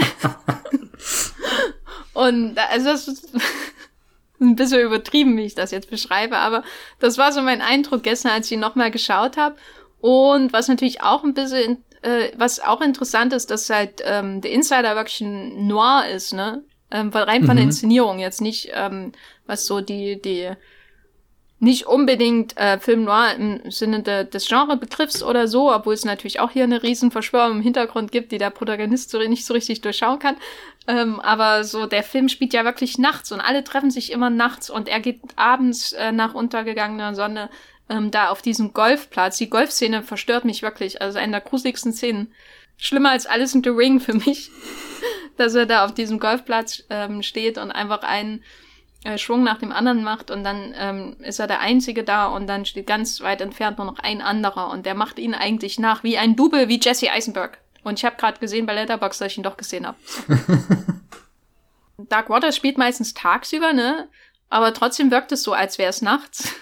und 2.13 2.57
also 2.57 2.85
das 2.85 3.07
ist 3.09 3.29
ein 4.39 4.55
bisschen 4.55 4.79
übertrieben, 4.79 5.35
wie 5.35 5.45
ich 5.45 5.55
das 5.55 5.71
jetzt 5.71 5.89
beschreibe, 5.89 6.37
aber 6.37 6.63
das 6.99 7.17
war 7.17 7.33
so 7.33 7.41
mein 7.41 7.61
Eindruck 7.61 8.03
gestern, 8.03 8.31
als 8.31 8.45
ich 8.45 8.53
ihn 8.53 8.61
nochmal 8.61 8.91
geschaut 8.91 9.35
habe. 9.35 9.57
Und 10.05 10.53
was 10.53 10.67
natürlich 10.67 11.01
auch 11.01 11.23
ein 11.23 11.33
bisschen, 11.33 11.83
äh, 12.05 12.31
was 12.37 12.59
auch 12.59 12.81
interessant 12.81 13.33
ist, 13.33 13.49
dass 13.49 13.69
halt 13.69 14.01
ähm, 14.05 14.41
der 14.41 14.51
Insider 14.51 14.95
wirklich 14.95 15.21
ein 15.21 15.67
Noir 15.67 16.05
ist, 16.13 16.33
ne? 16.33 16.63
Ähm, 16.91 17.09
rein 17.09 17.43
von 17.43 17.55
mhm. 17.55 17.57
der 17.57 17.65
Inszenierung 17.65 18.19
jetzt 18.19 18.41
nicht, 18.41 18.69
ähm, 18.73 19.11
was 19.47 19.65
so 19.65 19.81
die, 19.81 20.21
die 20.21 20.51
nicht 21.59 21.87
unbedingt 21.87 22.55
äh, 22.57 22.79
Film 22.79 23.05
Noir 23.05 23.33
im 23.35 23.71
Sinne 23.71 24.03
de, 24.03 24.29
des 24.29 24.47
Genrebegriffs 24.47 25.23
oder 25.23 25.47
so, 25.47 25.73
obwohl 25.73 25.95
es 25.95 26.05
natürlich 26.05 26.39
auch 26.39 26.51
hier 26.51 26.65
eine 26.65 26.83
Riesenverschwörung 26.83 27.53
im 27.53 27.61
Hintergrund 27.61 28.11
gibt, 28.11 28.31
die 28.31 28.37
der 28.37 28.51
Protagonist 28.51 29.09
so 29.09 29.17
nicht 29.17 29.45
so 29.45 29.53
richtig 29.53 29.81
durchschauen 29.81 30.19
kann. 30.19 30.35
Ähm, 30.87 31.19
aber 31.21 31.63
so 31.63 31.87
der 31.87 32.03
Film 32.03 32.29
spielt 32.29 32.53
ja 32.53 32.65
wirklich 32.65 32.99
nachts 32.99 33.31
und 33.31 33.41
alle 33.41 33.63
treffen 33.63 33.89
sich 33.89 34.11
immer 34.11 34.29
nachts 34.29 34.69
und 34.69 34.87
er 34.87 34.99
geht 34.99 35.21
abends 35.37 35.93
äh, 35.93 36.11
nach 36.11 36.35
untergegangener 36.35 37.15
Sonne 37.15 37.49
ähm, 37.89 38.11
da 38.11 38.29
auf 38.29 38.41
diesem 38.41 38.73
Golfplatz. 38.73 39.37
Die 39.37 39.49
Golfszene 39.49 40.03
verstört 40.03 40.45
mich 40.45 40.61
wirklich, 40.61 41.01
also 41.01 41.17
eine 41.19 41.33
der 41.33 41.41
gruseligsten 41.41 41.93
Szenen. 41.93 42.33
Schlimmer 42.77 43.11
als 43.11 43.25
alles 43.25 43.55
in 43.55 43.63
The 43.63 43.69
Ring 43.69 43.99
für 43.99 44.13
mich, 44.13 44.51
dass 45.37 45.55
er 45.55 45.65
da 45.65 45.85
auf 45.85 45.93
diesem 45.93 46.19
Golfplatz 46.19 46.83
ähm, 46.89 47.23
steht 47.23 47.57
und 47.57 47.71
einfach 47.71 48.03
einen 48.03 48.43
äh, 49.05 49.17
Schwung 49.17 49.43
nach 49.43 49.59
dem 49.59 49.71
anderen 49.71 50.03
macht 50.03 50.31
und 50.31 50.43
dann 50.43 50.73
ähm, 50.77 51.15
ist 51.19 51.39
er 51.39 51.47
der 51.47 51.59
Einzige 51.59 52.03
da 52.03 52.25
und 52.25 52.47
dann 52.47 52.65
steht 52.65 52.87
ganz 52.87 53.21
weit 53.21 53.39
entfernt 53.39 53.77
nur 53.77 53.85
noch 53.85 53.99
ein 53.99 54.21
anderer 54.21 54.71
und 54.71 54.85
der 54.85 54.95
macht 54.95 55.19
ihn 55.19 55.33
eigentlich 55.33 55.79
nach 55.79 56.03
wie 56.03 56.17
ein 56.17 56.35
Double 56.35 56.67
wie 56.67 56.79
Jesse 56.81 57.11
Eisenberg. 57.11 57.59
Und 57.83 57.99
ich 57.99 58.05
habe 58.05 58.15
gerade 58.15 58.39
gesehen 58.39 58.65
bei 58.65 58.73
Letterboxd, 58.73 59.21
dass 59.21 59.31
ich 59.31 59.37
ihn 59.37 59.43
doch 59.43 59.57
gesehen 59.57 59.85
habe. 59.85 59.97
Dark 62.09 62.29
Waters 62.29 62.55
spielt 62.55 62.79
meistens 62.79 63.13
tagsüber, 63.13 63.73
ne? 63.73 64.09
Aber 64.49 64.73
trotzdem 64.73 65.11
wirkt 65.11 65.31
es 65.31 65.43
so, 65.43 65.53
als 65.53 65.77
wäre 65.77 65.91
es 65.91 66.01
nachts. 66.01 66.55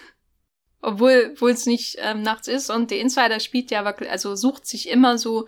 Obwohl 0.83 1.33
wo 1.37 1.47
es 1.47 1.65
nicht 1.65 1.97
ähm, 1.99 2.21
nachts 2.21 2.47
ist. 2.47 2.69
Und 2.69 2.91
der 2.91 2.99
Insider 2.99 3.39
spielt 3.39 3.71
ja 3.71 3.85
wirklich, 3.85 4.11
also 4.11 4.35
sucht 4.35 4.67
sich 4.67 4.89
immer 4.89 5.17
so 5.17 5.47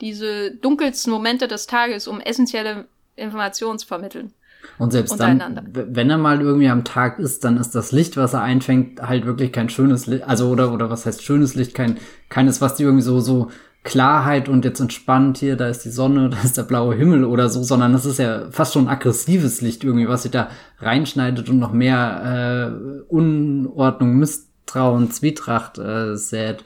diese 0.00 0.52
dunkelsten 0.52 1.12
Momente 1.12 1.46
des 1.46 1.66
Tages, 1.66 2.08
um 2.08 2.20
essentielle 2.20 2.86
Informationen 3.14 3.78
zu 3.78 3.86
vermitteln. 3.86 4.32
Und 4.78 4.92
selbst 4.92 5.18
dann, 5.20 5.68
wenn 5.72 6.10
er 6.10 6.18
mal 6.18 6.40
irgendwie 6.40 6.68
am 6.68 6.84
Tag 6.84 7.18
ist, 7.18 7.44
dann 7.44 7.56
ist 7.58 7.74
das 7.74 7.92
Licht, 7.92 8.16
was 8.16 8.34
er 8.34 8.42
einfängt, 8.42 9.02
halt 9.02 9.26
wirklich 9.26 9.52
kein 9.52 9.68
schönes 9.68 10.06
Licht, 10.06 10.24
also 10.24 10.48
oder 10.48 10.72
oder 10.72 10.90
was 10.90 11.06
heißt 11.06 11.22
schönes 11.22 11.54
Licht, 11.54 11.74
kein 11.74 11.98
keines, 12.28 12.60
was 12.60 12.74
die 12.74 12.84
irgendwie 12.84 13.02
so 13.02 13.20
so 13.20 13.50
Klarheit 13.82 14.50
und 14.50 14.66
jetzt 14.66 14.80
entspannt 14.80 15.38
hier, 15.38 15.56
da 15.56 15.68
ist 15.68 15.84
die 15.84 15.90
Sonne, 15.90 16.28
da 16.30 16.38
ist 16.42 16.56
der 16.56 16.64
blaue 16.64 16.94
Himmel 16.94 17.24
oder 17.24 17.48
so, 17.48 17.62
sondern 17.62 17.92
das 17.92 18.04
ist 18.04 18.18
ja 18.18 18.50
fast 18.50 18.74
schon 18.74 18.88
aggressives 18.88 19.60
Licht 19.60 19.84
irgendwie, 19.84 20.08
was 20.08 20.22
sich 20.22 20.32
da 20.32 20.50
reinschneidet 20.78 21.48
und 21.48 21.58
noch 21.58 21.72
mehr 21.72 22.70
äh, 22.70 23.12
Unordnung, 23.12 24.18
Misstrauen, 24.70 25.10
Zwietracht 25.10 25.78
äh, 25.78 26.16
sät. 26.16 26.64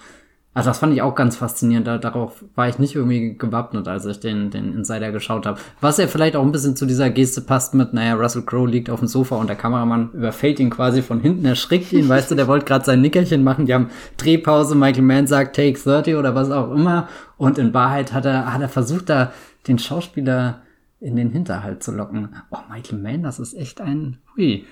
Also 0.52 0.70
das 0.70 0.78
fand 0.78 0.92
ich 0.92 1.02
auch 1.02 1.16
ganz 1.16 1.36
faszinierend. 1.36 1.86
Da, 1.86 1.98
darauf 1.98 2.44
war 2.54 2.68
ich 2.68 2.78
nicht 2.78 2.94
irgendwie 2.94 3.36
gewappnet, 3.36 3.88
als 3.88 4.06
ich 4.06 4.20
den, 4.20 4.50
den 4.50 4.72
Insider 4.72 5.10
geschaut 5.10 5.46
habe. 5.46 5.58
Was 5.80 5.96
ja 5.96 6.06
vielleicht 6.06 6.36
auch 6.36 6.44
ein 6.44 6.52
bisschen 6.52 6.76
zu 6.76 6.86
dieser 6.86 7.10
Geste 7.10 7.40
passt 7.40 7.74
mit, 7.74 7.92
naja, 7.92 8.14
Russell 8.14 8.42
Crowe 8.42 8.68
liegt 8.68 8.88
auf 8.88 9.00
dem 9.00 9.08
Sofa 9.08 9.36
und 9.36 9.48
der 9.48 9.56
Kameramann 9.56 10.12
überfällt 10.12 10.60
ihn 10.60 10.70
quasi 10.70 11.02
von 11.02 11.20
hinten, 11.20 11.44
erschrickt 11.44 11.92
ihn, 11.92 12.08
weißt 12.08 12.30
du, 12.30 12.34
der 12.36 12.46
wollte 12.46 12.66
gerade 12.66 12.84
sein 12.84 13.00
Nickerchen 13.00 13.42
machen. 13.42 13.66
Die 13.66 13.74
haben 13.74 13.90
Drehpause, 14.16 14.76
Michael 14.76 15.02
Mann 15.02 15.26
sagt 15.26 15.56
Take 15.56 15.78
30 15.78 16.14
oder 16.14 16.36
was 16.36 16.50
auch 16.50 16.70
immer. 16.70 17.08
Und 17.36 17.58
in 17.58 17.74
Wahrheit 17.74 18.12
hat 18.12 18.24
er, 18.26 18.52
hat 18.52 18.60
er 18.60 18.68
versucht, 18.68 19.08
da 19.08 19.32
den 19.66 19.78
Schauspieler 19.80 20.62
in 21.00 21.16
den 21.16 21.30
Hinterhalt 21.30 21.82
zu 21.82 21.90
locken. 21.90 22.36
Oh, 22.50 22.58
Michael 22.70 22.98
Mann, 22.98 23.22
das 23.24 23.40
ist 23.40 23.54
echt 23.54 23.80
ein 23.80 24.18
Hui. 24.36 24.66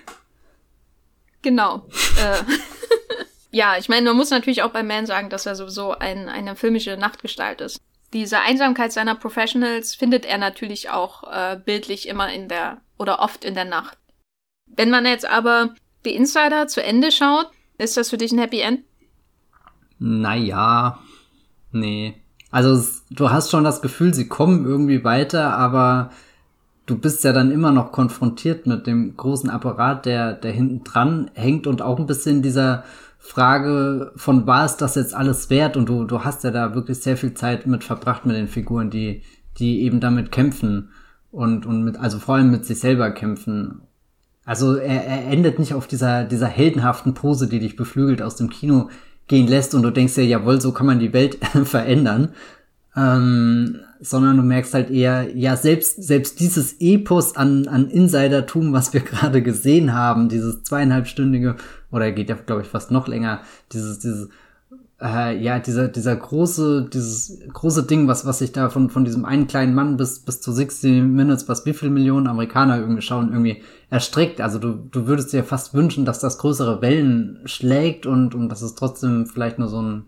Genau. 1.43 1.89
Ja, 3.53 3.77
ich 3.79 3.91
meine, 3.91 4.09
man 4.09 4.17
muss 4.17 4.31
natürlich 4.31 4.63
auch 4.63 4.71
bei 4.71 4.83
Man 4.83 5.05
sagen, 5.05 5.29
dass 5.29 5.45
er 5.45 5.55
sowieso 5.55 5.93
ein, 5.93 6.29
eine 6.29 6.57
filmische 6.57 6.97
Nachtgestalt 6.97 7.61
ist. 7.61 7.79
Diese 8.15 8.41
Einsamkeit 8.41 8.93
seiner 8.93 9.15
Professionals 9.15 9.95
findet 9.95 10.25
er 10.25 10.39
natürlich 10.39 10.91
auch 10.91 11.25
äh, 11.31 11.59
bildlich 11.63 12.09
immer 12.09 12.33
in 12.33 12.49
der 12.49 12.81
oder 12.99 13.21
oft 13.21 13.45
in 13.45 13.55
der 13.55 13.67
Nacht. 13.67 13.99
Wenn 14.67 14.91
man 14.91 15.05
jetzt 15.05 15.29
aber 15.29 15.75
die 16.05 16.15
Insider 16.15 16.67
zu 16.67 16.83
Ende 16.83 17.13
schaut, 17.13 17.51
ist 17.77 17.97
das 17.97 18.11
für 18.11 18.17
dich 18.17 18.33
ein 18.33 18.39
Happy 18.39 18.61
End? 18.61 18.81
Naja, 19.99 20.99
nee. 21.73 22.15
Also 22.51 22.83
du 23.11 23.31
hast 23.31 23.51
schon 23.51 23.65
das 23.65 23.83
Gefühl, 23.83 24.15
sie 24.15 24.29
kommen 24.29 24.65
irgendwie 24.65 25.05
weiter, 25.05 25.57
aber 25.57 26.11
du 26.87 26.99
bist 26.99 27.23
ja 27.25 27.33
dann 27.33 27.51
immer 27.51 27.71
noch 27.71 27.93
konfrontiert 27.93 28.67
mit 28.67 28.87
dem 28.87 29.17
großen 29.17 29.51
Apparat, 29.51 30.07
der, 30.07 30.33
der 30.33 30.53
hinten 30.53 30.85
dran 30.85 31.31
hängt 31.35 31.67
und 31.67 31.83
auch 31.83 31.99
ein 31.99 32.07
bisschen 32.07 32.43
dieser 32.43 32.85
Frage 33.25 34.13
von 34.17 34.49
war 34.49 34.65
es 34.65 34.77
das 34.77 34.97
jetzt 34.97 35.15
alles 35.15 35.49
wert 35.49 35.77
und 35.77 35.89
du, 35.89 36.05
du 36.05 36.25
hast 36.25 36.43
ja 36.43 36.51
da 36.51 36.75
wirklich 36.75 36.99
sehr 36.99 37.17
viel 37.17 37.35
Zeit 37.35 37.69
mit 37.69 37.85
verbracht 37.85 38.27
mit 38.27 38.35
den 38.35 38.49
Figuren, 38.49 38.91
die, 38.91 39.23
die 39.59 39.83
eben 39.83 40.01
damit 40.01 40.33
kämpfen 40.33 40.91
und, 41.31 41.65
und 41.65 41.85
mit, 41.85 41.97
also 41.99 42.19
vor 42.19 42.35
allem 42.35 42.51
mit 42.51 42.67
sich 42.67 42.81
selber 42.81 43.13
kämpfen. 43.13 43.83
Also 44.45 44.75
er, 44.75 45.07
er 45.07 45.29
endet 45.29 45.61
nicht 45.61 45.73
auf 45.73 45.87
dieser, 45.87 46.25
dieser 46.25 46.49
heldenhaften 46.49 47.15
Pose, 47.15 47.47
die 47.47 47.61
dich 47.61 47.77
beflügelt 47.77 48.23
aus 48.23 48.35
dem 48.35 48.51
Kino 48.51 48.91
gehen 49.29 49.47
lässt 49.47 49.77
und 49.77 49.85
du 49.85 49.91
denkst 49.91 50.17
ja, 50.17 50.25
jawohl, 50.25 50.61
so 50.61 50.73
kann 50.73 50.87
man 50.87 50.99
die 50.99 51.13
Welt 51.13 51.39
verändern. 51.65 52.31
Ähm, 52.97 53.79
sondern 54.01 54.37
du 54.37 54.43
merkst 54.43 54.75
halt 54.75 54.91
eher, 54.91 55.35
ja, 55.35 55.57
selbst, 55.57 56.03
selbst 56.03 56.41
dieses 56.41 56.81
Epos 56.81 57.37
an, 57.37 57.69
an 57.69 57.89
Insidertum, 57.89 58.73
was 58.73 58.93
wir 58.93 59.01
gerade 59.05 59.43
gesehen 59.43 59.95
haben, 59.95 60.29
dieses 60.29 60.65
zweieinhalbstündige 60.65 61.55
oder 61.93 62.11
geht 62.11 62.29
ja, 62.29 62.35
glaube 62.35 62.63
ich, 62.63 62.69
fast 62.69 62.91
noch 62.91 63.07
länger, 63.07 63.43
dieses, 63.71 64.01
dieses, 64.01 64.29
äh, 65.01 65.37
ja, 65.37 65.59
dieser, 65.59 65.89
dieser 65.89 66.15
große, 66.15 66.89
dieses 66.93 67.41
große 67.53 67.85
Ding, 67.85 68.07
was, 68.07 68.25
was 68.25 68.39
sich 68.39 68.53
da 68.53 68.71
von, 68.71 68.89
von 68.89 69.05
diesem 69.05 69.25
einen 69.25 69.47
kleinen 69.47 69.75
Mann 69.75 69.97
bis, 69.97 70.21
bis 70.21 70.41
zu 70.41 70.53
60 70.53 71.03
Minutes, 71.03 71.49
was 71.49 71.67
wie 71.67 71.75
viele 71.75 71.91
Millionen 71.91 72.29
Amerikaner 72.29 72.79
irgendwie 72.79 73.03
schauen, 73.03 73.31
irgendwie 73.31 73.63
erstreckt. 73.91 74.41
Also 74.41 74.59
du, 74.59 74.75
du 74.75 75.07
würdest 75.07 75.33
dir 75.33 75.45
fast 75.45 75.75
wünschen, 75.75 76.05
dass 76.05 76.21
das 76.21 76.39
größere 76.39 76.81
Wellen 76.81 77.41
schlägt 77.45 78.07
und, 78.07 78.35
und 78.35 78.49
dass 78.49 78.63
es 78.63 78.75
trotzdem 78.75 79.27
vielleicht 79.27 79.59
nur 79.59 79.69
so 79.69 79.83
ein, 79.83 80.07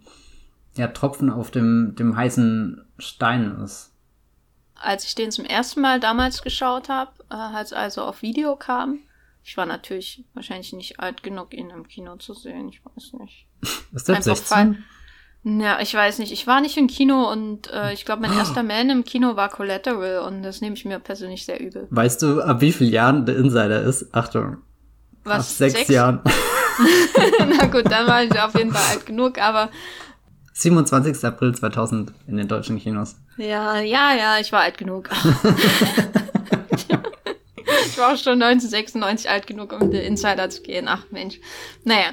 ja, 0.77 0.89
Tropfen 0.89 1.31
auf 1.31 1.51
dem, 1.51 1.95
dem 1.99 2.17
heißen 2.17 2.85
Stein 2.99 3.61
ist. 3.63 3.91
Als 4.81 5.05
ich 5.05 5.15
den 5.15 5.31
zum 5.31 5.45
ersten 5.45 5.81
Mal 5.81 5.99
damals 5.99 6.43
geschaut 6.43 6.89
habe, 6.89 7.11
äh, 7.31 7.35
als 7.35 7.73
also 7.73 8.03
auf 8.03 8.23
Video 8.23 8.55
kam, 8.57 9.01
ich 9.45 9.57
war 9.57 9.67
natürlich 9.67 10.25
wahrscheinlich 10.33 10.73
nicht 10.73 11.01
alt 11.01 11.23
genug, 11.23 11.53
ihn 11.53 11.71
im 11.71 11.87
Kino 11.87 12.17
zu 12.17 12.33
sehen. 12.33 12.71
Ich 12.71 12.81
weiß 12.85 13.13
nicht. 13.21 13.47
Ist 13.93 14.09
das 14.09 14.25
16? 14.25 14.83
Ja, 15.45 15.79
ich 15.81 15.93
weiß 15.93 16.19
nicht. 16.19 16.33
Ich 16.33 16.47
war 16.47 16.63
nicht 16.63 16.79
im 16.79 16.87
Kino 16.87 17.31
und 17.31 17.71
äh, 17.71 17.93
ich 17.93 18.07
glaube, 18.07 18.23
mein 18.23 18.33
oh. 18.33 18.39
erster 18.39 18.63
Man 18.65 18.89
im 18.89 19.05
Kino 19.05 19.37
war 19.37 19.51
Collateral 19.51 20.21
und 20.27 20.43
das 20.43 20.63
nehme 20.63 20.75
ich 20.75 20.87
mir 20.87 20.99
persönlich 20.99 21.45
sehr 21.45 21.61
übel. 21.61 21.87
Weißt 21.91 22.23
du, 22.23 22.41
ab 22.41 22.63
wie 22.63 22.73
vielen 22.73 22.91
Jahren 22.91 23.27
der 23.27 23.37
Insider 23.37 23.83
ist? 23.83 24.15
Achtung. 24.15 24.57
Was? 25.25 25.37
Ab 25.37 25.57
sechs, 25.57 25.75
sechs? 25.75 25.89
Jahren. 25.91 26.21
Na 27.59 27.67
gut, 27.67 27.91
dann 27.91 28.07
war 28.07 28.25
ich 28.25 28.41
auf 28.41 28.55
jeden 28.55 28.73
Fall 28.73 28.97
alt 28.97 29.07
genug, 29.07 29.39
aber 29.39 29.69
27. 30.55 31.25
April 31.25 31.55
2000 31.55 32.13
in 32.27 32.37
den 32.37 32.49
deutschen 32.49 32.79
Kinos. 32.79 33.17
Ja, 33.37 33.81
ja, 33.81 34.15
ja, 34.15 34.39
ich 34.41 34.53
war 34.53 34.61
alt 34.61 34.79
genug. 34.79 35.11
ich 37.95 37.99
war 37.99 38.13
auch 38.13 38.19
schon 38.19 38.43
1996 38.43 39.31
alt 39.31 39.47
genug, 39.47 39.73
um 39.73 39.91
den 39.91 40.03
Insider 40.03 40.51
zu 40.51 40.63
gehen. 40.63 40.89
Ach 40.89 41.05
Mensch. 41.11 41.39
Naja. 41.85 42.13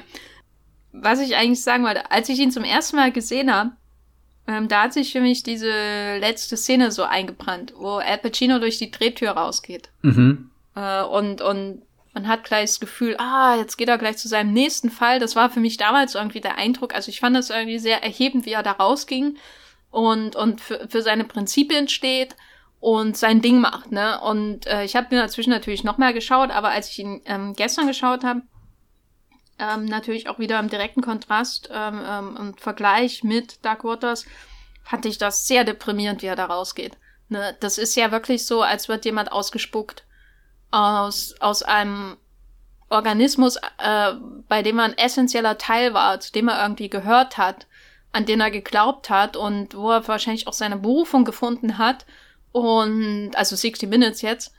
Was 0.92 1.20
ich 1.20 1.34
eigentlich 1.34 1.62
sagen 1.62 1.84
wollte, 1.84 2.10
als 2.10 2.28
ich 2.28 2.38
ihn 2.38 2.52
zum 2.52 2.64
ersten 2.64 2.96
Mal 2.96 3.10
gesehen 3.10 3.52
habe, 3.52 3.72
ähm, 4.46 4.68
da 4.68 4.82
hat 4.82 4.92
sich 4.92 5.10
für 5.10 5.20
mich 5.20 5.42
diese 5.42 6.18
letzte 6.18 6.56
Szene 6.56 6.92
so 6.92 7.02
eingebrannt, 7.02 7.74
wo 7.76 7.94
Al 7.94 8.18
Pacino 8.18 8.58
durch 8.58 8.78
die 8.78 8.90
Drehtür 8.90 9.30
rausgeht. 9.30 9.90
Mhm. 10.02 10.50
Äh, 10.76 11.02
und, 11.02 11.40
und 11.40 11.82
man 12.14 12.28
hat 12.28 12.44
gleich 12.44 12.70
das 12.70 12.80
Gefühl, 12.80 13.16
ah, 13.18 13.56
jetzt 13.56 13.76
geht 13.76 13.88
er 13.88 13.98
gleich 13.98 14.18
zu 14.18 14.28
seinem 14.28 14.52
nächsten 14.52 14.90
Fall. 14.90 15.18
Das 15.18 15.34
war 15.34 15.50
für 15.50 15.60
mich 15.60 15.78
damals 15.78 16.14
irgendwie 16.14 16.40
der 16.40 16.58
Eindruck. 16.58 16.94
Also 16.94 17.08
ich 17.08 17.18
fand 17.18 17.34
das 17.34 17.50
irgendwie 17.50 17.78
sehr 17.78 18.04
erhebend, 18.04 18.46
wie 18.46 18.52
er 18.52 18.62
da 18.62 18.72
rausging 18.72 19.36
und, 19.90 20.36
und 20.36 20.60
für, 20.60 20.86
für 20.88 21.02
seine 21.02 21.24
Prinzipien 21.24 21.88
steht 21.88 22.36
und 22.82 23.16
sein 23.16 23.40
Ding 23.40 23.60
macht, 23.60 23.92
ne? 23.92 24.20
Und 24.22 24.66
äh, 24.66 24.82
ich 24.82 24.96
habe 24.96 25.14
mir 25.14 25.22
dazwischen 25.22 25.50
natürlich 25.50 25.84
noch 25.84 25.98
mehr 25.98 26.12
geschaut, 26.12 26.50
aber 26.50 26.70
als 26.70 26.88
ich 26.88 26.98
ihn 26.98 27.22
ähm, 27.26 27.52
gestern 27.54 27.86
geschaut 27.86 28.24
habe, 28.24 28.42
ähm, 29.60 29.84
natürlich 29.84 30.28
auch 30.28 30.40
wieder 30.40 30.58
im 30.58 30.68
direkten 30.68 31.00
Kontrast 31.00 31.70
ähm, 31.72 32.00
ähm, 32.04 32.36
und 32.36 32.60
Vergleich 32.60 33.22
mit 33.22 33.64
Dark 33.64 33.84
Waters, 33.84 34.26
fand 34.82 35.06
ich 35.06 35.16
das 35.16 35.46
sehr 35.46 35.62
deprimierend, 35.62 36.22
wie 36.22 36.26
er 36.26 36.34
da 36.34 36.46
rausgeht. 36.46 36.98
Ne? 37.28 37.56
Das 37.60 37.78
ist 37.78 37.94
ja 37.94 38.10
wirklich 38.10 38.46
so, 38.46 38.62
als 38.62 38.88
wird 38.88 39.04
jemand 39.04 39.30
ausgespuckt 39.30 40.04
aus, 40.72 41.36
aus 41.38 41.62
einem 41.62 42.16
Organismus, 42.88 43.58
äh, 43.78 44.12
bei 44.48 44.62
dem 44.62 44.80
er 44.80 44.86
ein 44.86 44.98
essentieller 44.98 45.56
Teil 45.56 45.94
war, 45.94 46.18
zu 46.18 46.32
dem 46.32 46.48
er 46.48 46.60
irgendwie 46.60 46.90
gehört 46.90 47.38
hat, 47.38 47.68
an 48.10 48.26
den 48.26 48.40
er 48.40 48.50
geglaubt 48.50 49.08
hat 49.08 49.36
und 49.36 49.76
wo 49.76 49.92
er 49.92 50.08
wahrscheinlich 50.08 50.48
auch 50.48 50.52
seine 50.52 50.78
Berufung 50.78 51.24
gefunden 51.24 51.78
hat 51.78 52.06
und 52.52 53.32
also 53.34 53.56
60 53.56 53.88
Minutes 53.88 54.22
jetzt. 54.22 54.54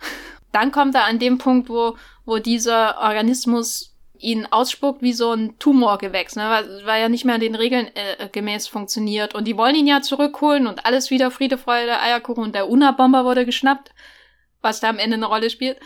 Dann 0.51 0.71
kommt 0.71 0.95
er 0.95 1.05
an 1.05 1.19
dem 1.19 1.37
Punkt, 1.37 1.69
wo, 1.69 1.95
wo 2.25 2.37
dieser 2.37 2.99
Organismus 2.99 3.95
ihn 4.19 4.47
ausspuckt 4.49 5.01
wie 5.01 5.13
so 5.13 5.31
ein 5.31 5.57
Tumorgewächs, 5.59 6.35
ne? 6.35 6.49
weil, 6.49 6.85
weil 6.85 7.01
er 7.01 7.09
nicht 7.09 7.25
mehr 7.25 7.39
den 7.39 7.55
Regeln 7.55 7.87
äh, 7.95 8.29
gemäß 8.31 8.67
funktioniert. 8.67 9.35
Und 9.35 9.45
die 9.45 9.57
wollen 9.57 9.75
ihn 9.75 9.87
ja 9.87 10.01
zurückholen 10.01 10.67
und 10.67 10.85
alles 10.85 11.09
wieder 11.09 11.29
Friede, 11.29 11.57
Freude, 11.57 11.99
Eierkuchen 11.99 12.43
und 12.43 12.55
der 12.55 12.69
Una-Bomber 12.69 13.25
wurde 13.25 13.45
geschnappt, 13.45 13.91
was 14.61 14.79
da 14.79 14.89
am 14.89 14.99
Ende 14.99 15.17
eine 15.17 15.25
Rolle 15.25 15.49
spielt. 15.49 15.77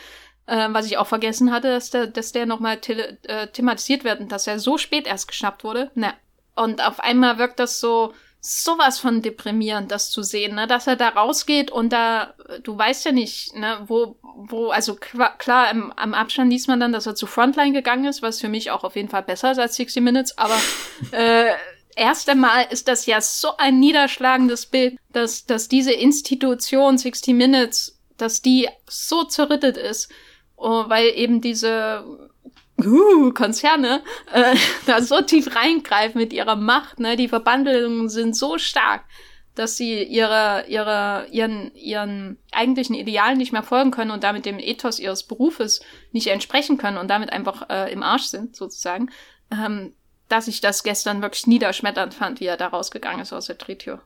Äh, 0.47 0.69
was 0.71 0.85
ich 0.85 0.97
auch 0.97 1.07
vergessen 1.07 1.51
hatte, 1.51 1.69
dass 1.69 1.89
der, 1.89 2.07
dass 2.07 2.31
der 2.31 2.45
nochmal 2.45 2.79
äh, 2.87 3.47
thematisiert 3.47 4.03
wird 4.05 4.21
und 4.21 4.31
dass 4.31 4.47
er 4.47 4.59
so 4.59 4.77
spät 4.77 5.05
erst 5.05 5.27
geschnappt 5.27 5.63
wurde. 5.63 5.91
Na. 5.93 6.13
Und 6.55 6.85
auf 6.85 6.99
einmal 6.99 7.37
wirkt 7.37 7.59
das 7.59 7.79
so, 7.79 8.13
sowas 8.47 8.97
von 8.99 9.21
deprimierend, 9.21 9.91
das 9.91 10.09
zu 10.09 10.23
sehen, 10.23 10.55
ne? 10.55 10.67
dass 10.67 10.87
er 10.87 10.95
da 10.95 11.09
rausgeht 11.09 11.69
und 11.69 11.91
da, 11.91 12.33
du 12.63 12.77
weißt 12.77 13.05
ja 13.05 13.11
nicht, 13.11 13.53
ne, 13.55 13.79
wo, 13.87 14.17
wo, 14.21 14.69
also 14.69 14.95
klar, 14.95 15.69
im, 15.69 15.91
am 15.91 16.13
Abstand 16.13 16.51
liest 16.51 16.69
man 16.69 16.79
dann, 16.79 16.93
dass 16.93 17.05
er 17.05 17.15
zu 17.15 17.27
Frontline 17.27 17.73
gegangen 17.73 18.05
ist, 18.05 18.21
was 18.21 18.39
für 18.39 18.47
mich 18.47 18.71
auch 18.71 18.85
auf 18.85 18.95
jeden 18.95 19.09
Fall 19.09 19.23
besser 19.23 19.51
ist 19.51 19.59
als 19.59 19.75
60 19.75 20.01
Minutes, 20.01 20.37
aber 20.37 20.55
äh, 21.11 21.51
erst 21.97 22.29
einmal 22.29 22.67
ist 22.69 22.87
das 22.87 23.05
ja 23.05 23.19
so 23.19 23.57
ein 23.57 23.79
niederschlagendes 23.79 24.67
Bild, 24.67 24.97
dass, 25.11 25.45
dass 25.45 25.67
diese 25.67 25.91
Institution 25.91 26.97
60 26.97 27.33
Minutes, 27.33 27.99
dass 28.15 28.41
die 28.41 28.69
so 28.87 29.25
zerrüttet 29.25 29.75
ist, 29.75 30.09
oh, 30.55 30.85
weil 30.87 31.07
eben 31.15 31.41
diese 31.41 32.05
uh, 32.85 33.31
Konzerne 33.33 34.01
äh, 34.33 34.55
da 34.85 35.01
so 35.01 35.21
tief 35.21 35.55
reingreifen 35.55 36.19
mit 36.19 36.33
ihrer 36.33 36.55
Macht, 36.55 36.99
ne? 36.99 37.15
Die 37.15 37.27
Verbandlungen 37.27 38.09
sind 38.09 38.35
so 38.35 38.57
stark, 38.57 39.03
dass 39.55 39.77
sie 39.77 40.03
ihre, 40.03 40.65
ihre, 40.67 41.27
ihren, 41.31 41.73
ihren 41.75 42.37
eigentlichen 42.51 42.95
Idealen 42.95 43.37
nicht 43.37 43.51
mehr 43.51 43.63
folgen 43.63 43.91
können 43.91 44.11
und 44.11 44.23
damit 44.23 44.45
dem 44.45 44.59
Ethos 44.59 44.99
ihres 44.99 45.23
Berufes 45.23 45.81
nicht 46.11 46.27
entsprechen 46.27 46.77
können 46.77 46.97
und 46.97 47.09
damit 47.09 47.31
einfach 47.31 47.69
äh, 47.69 47.91
im 47.91 48.03
Arsch 48.03 48.25
sind, 48.25 48.55
sozusagen, 48.55 49.09
ähm, 49.51 49.93
dass 50.29 50.47
ich 50.47 50.61
das 50.61 50.83
gestern 50.83 51.21
wirklich 51.21 51.47
niederschmetternd 51.47 52.13
fand, 52.13 52.39
wie 52.39 52.45
er 52.45 52.57
da 52.57 52.67
rausgegangen 52.67 53.21
ist 53.21 53.33
aus 53.33 53.47
der 53.47 53.55
Drehtür. 53.55 54.01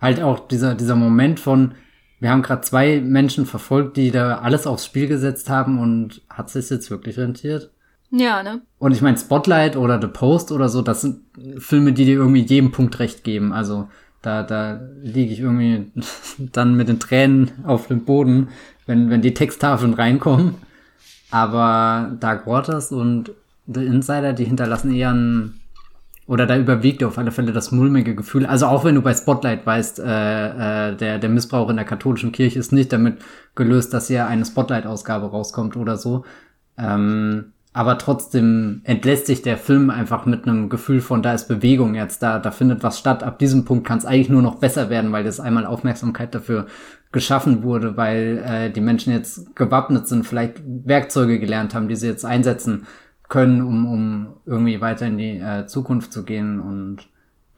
Halt 0.00 0.20
auch 0.20 0.48
dieser, 0.48 0.74
dieser 0.74 0.96
Moment 0.96 1.38
von, 1.38 1.74
wir 2.18 2.30
haben 2.30 2.42
gerade 2.42 2.62
zwei 2.62 3.00
Menschen 3.00 3.46
verfolgt, 3.46 3.96
die 3.96 4.10
da 4.10 4.38
alles 4.38 4.66
aufs 4.66 4.86
Spiel 4.86 5.06
gesetzt 5.06 5.50
haben 5.50 5.78
und 5.78 6.22
hat 6.28 6.54
es 6.54 6.70
jetzt 6.70 6.90
wirklich 6.90 7.18
rentiert? 7.18 7.70
Ja, 8.10 8.42
ne? 8.42 8.62
Und 8.78 8.92
ich 8.92 9.02
meine, 9.02 9.18
Spotlight 9.18 9.76
oder 9.76 10.00
The 10.00 10.08
Post 10.08 10.50
oder 10.52 10.68
so, 10.68 10.82
das 10.82 11.02
sind 11.02 11.20
Filme, 11.58 11.92
die 11.92 12.04
dir 12.04 12.16
irgendwie 12.16 12.42
jedem 12.42 12.72
Punkt 12.72 12.98
recht 12.98 13.22
geben. 13.22 13.52
Also 13.52 13.88
da, 14.22 14.42
da 14.42 14.80
liege 15.02 15.32
ich 15.32 15.40
irgendwie 15.40 15.92
dann 16.38 16.76
mit 16.76 16.88
den 16.88 17.00
Tränen 17.00 17.50
auf 17.64 17.86
dem 17.86 18.04
Boden, 18.04 18.48
wenn, 18.86 19.10
wenn 19.10 19.22
die 19.22 19.34
Texttafeln 19.34 19.94
reinkommen. 19.94 20.56
Aber 21.30 22.16
Dark 22.18 22.46
Waters 22.46 22.90
und 22.90 23.30
The 23.66 23.84
Insider, 23.84 24.32
die 24.32 24.44
hinterlassen 24.44 24.92
eher 24.92 25.12
ein, 25.12 25.60
oder 26.26 26.46
da 26.46 26.56
überwiegt 26.56 27.04
auf 27.04 27.18
alle 27.18 27.30
Fälle 27.30 27.52
das 27.52 27.70
mulmige 27.70 28.16
Gefühl. 28.16 28.46
Also 28.46 28.66
auch 28.66 28.84
wenn 28.84 28.96
du 28.96 29.02
bei 29.02 29.14
Spotlight 29.14 29.64
weißt, 29.64 30.00
äh, 30.00 30.90
äh, 30.90 30.96
der, 30.96 31.18
der 31.18 31.30
Missbrauch 31.30 31.70
in 31.70 31.76
der 31.76 31.84
katholischen 31.84 32.32
Kirche 32.32 32.58
ist 32.58 32.72
nicht 32.72 32.92
damit 32.92 33.18
gelöst, 33.54 33.94
dass 33.94 34.08
hier 34.08 34.26
eine 34.26 34.44
Spotlight-Ausgabe 34.44 35.26
rauskommt 35.26 35.76
oder 35.76 35.96
so. 35.96 36.24
Ähm, 36.76 37.52
aber 37.72 37.98
trotzdem 37.98 38.80
entlässt 38.84 39.26
sich 39.26 39.42
der 39.42 39.56
Film 39.56 39.90
einfach 39.90 40.26
mit 40.26 40.44
einem 40.44 40.68
Gefühl 40.68 41.00
von, 41.00 41.22
da 41.22 41.34
ist 41.34 41.46
Bewegung 41.46 41.94
jetzt, 41.94 42.20
da, 42.22 42.40
da 42.40 42.50
findet 42.50 42.82
was 42.82 42.98
statt. 42.98 43.22
Ab 43.22 43.38
diesem 43.38 43.64
Punkt 43.64 43.86
kann 43.86 43.98
es 43.98 44.04
eigentlich 44.04 44.28
nur 44.28 44.42
noch 44.42 44.56
besser 44.56 44.90
werden, 44.90 45.12
weil 45.12 45.22
das 45.22 45.38
einmal 45.38 45.66
Aufmerksamkeit 45.66 46.34
dafür 46.34 46.66
geschaffen 47.12 47.62
wurde, 47.62 47.96
weil 47.96 48.42
äh, 48.44 48.70
die 48.70 48.80
Menschen 48.80 49.12
jetzt 49.12 49.54
gewappnet 49.54 50.08
sind, 50.08 50.26
vielleicht 50.26 50.60
Werkzeuge 50.64 51.38
gelernt 51.38 51.74
haben, 51.74 51.88
die 51.88 51.96
sie 51.96 52.08
jetzt 52.08 52.24
einsetzen 52.24 52.86
können, 53.28 53.62
um, 53.62 53.86
um 53.86 54.26
irgendwie 54.46 54.80
weiter 54.80 55.06
in 55.06 55.18
die 55.18 55.38
äh, 55.38 55.66
Zukunft 55.66 56.12
zu 56.12 56.24
gehen 56.24 56.60
und 56.60 57.08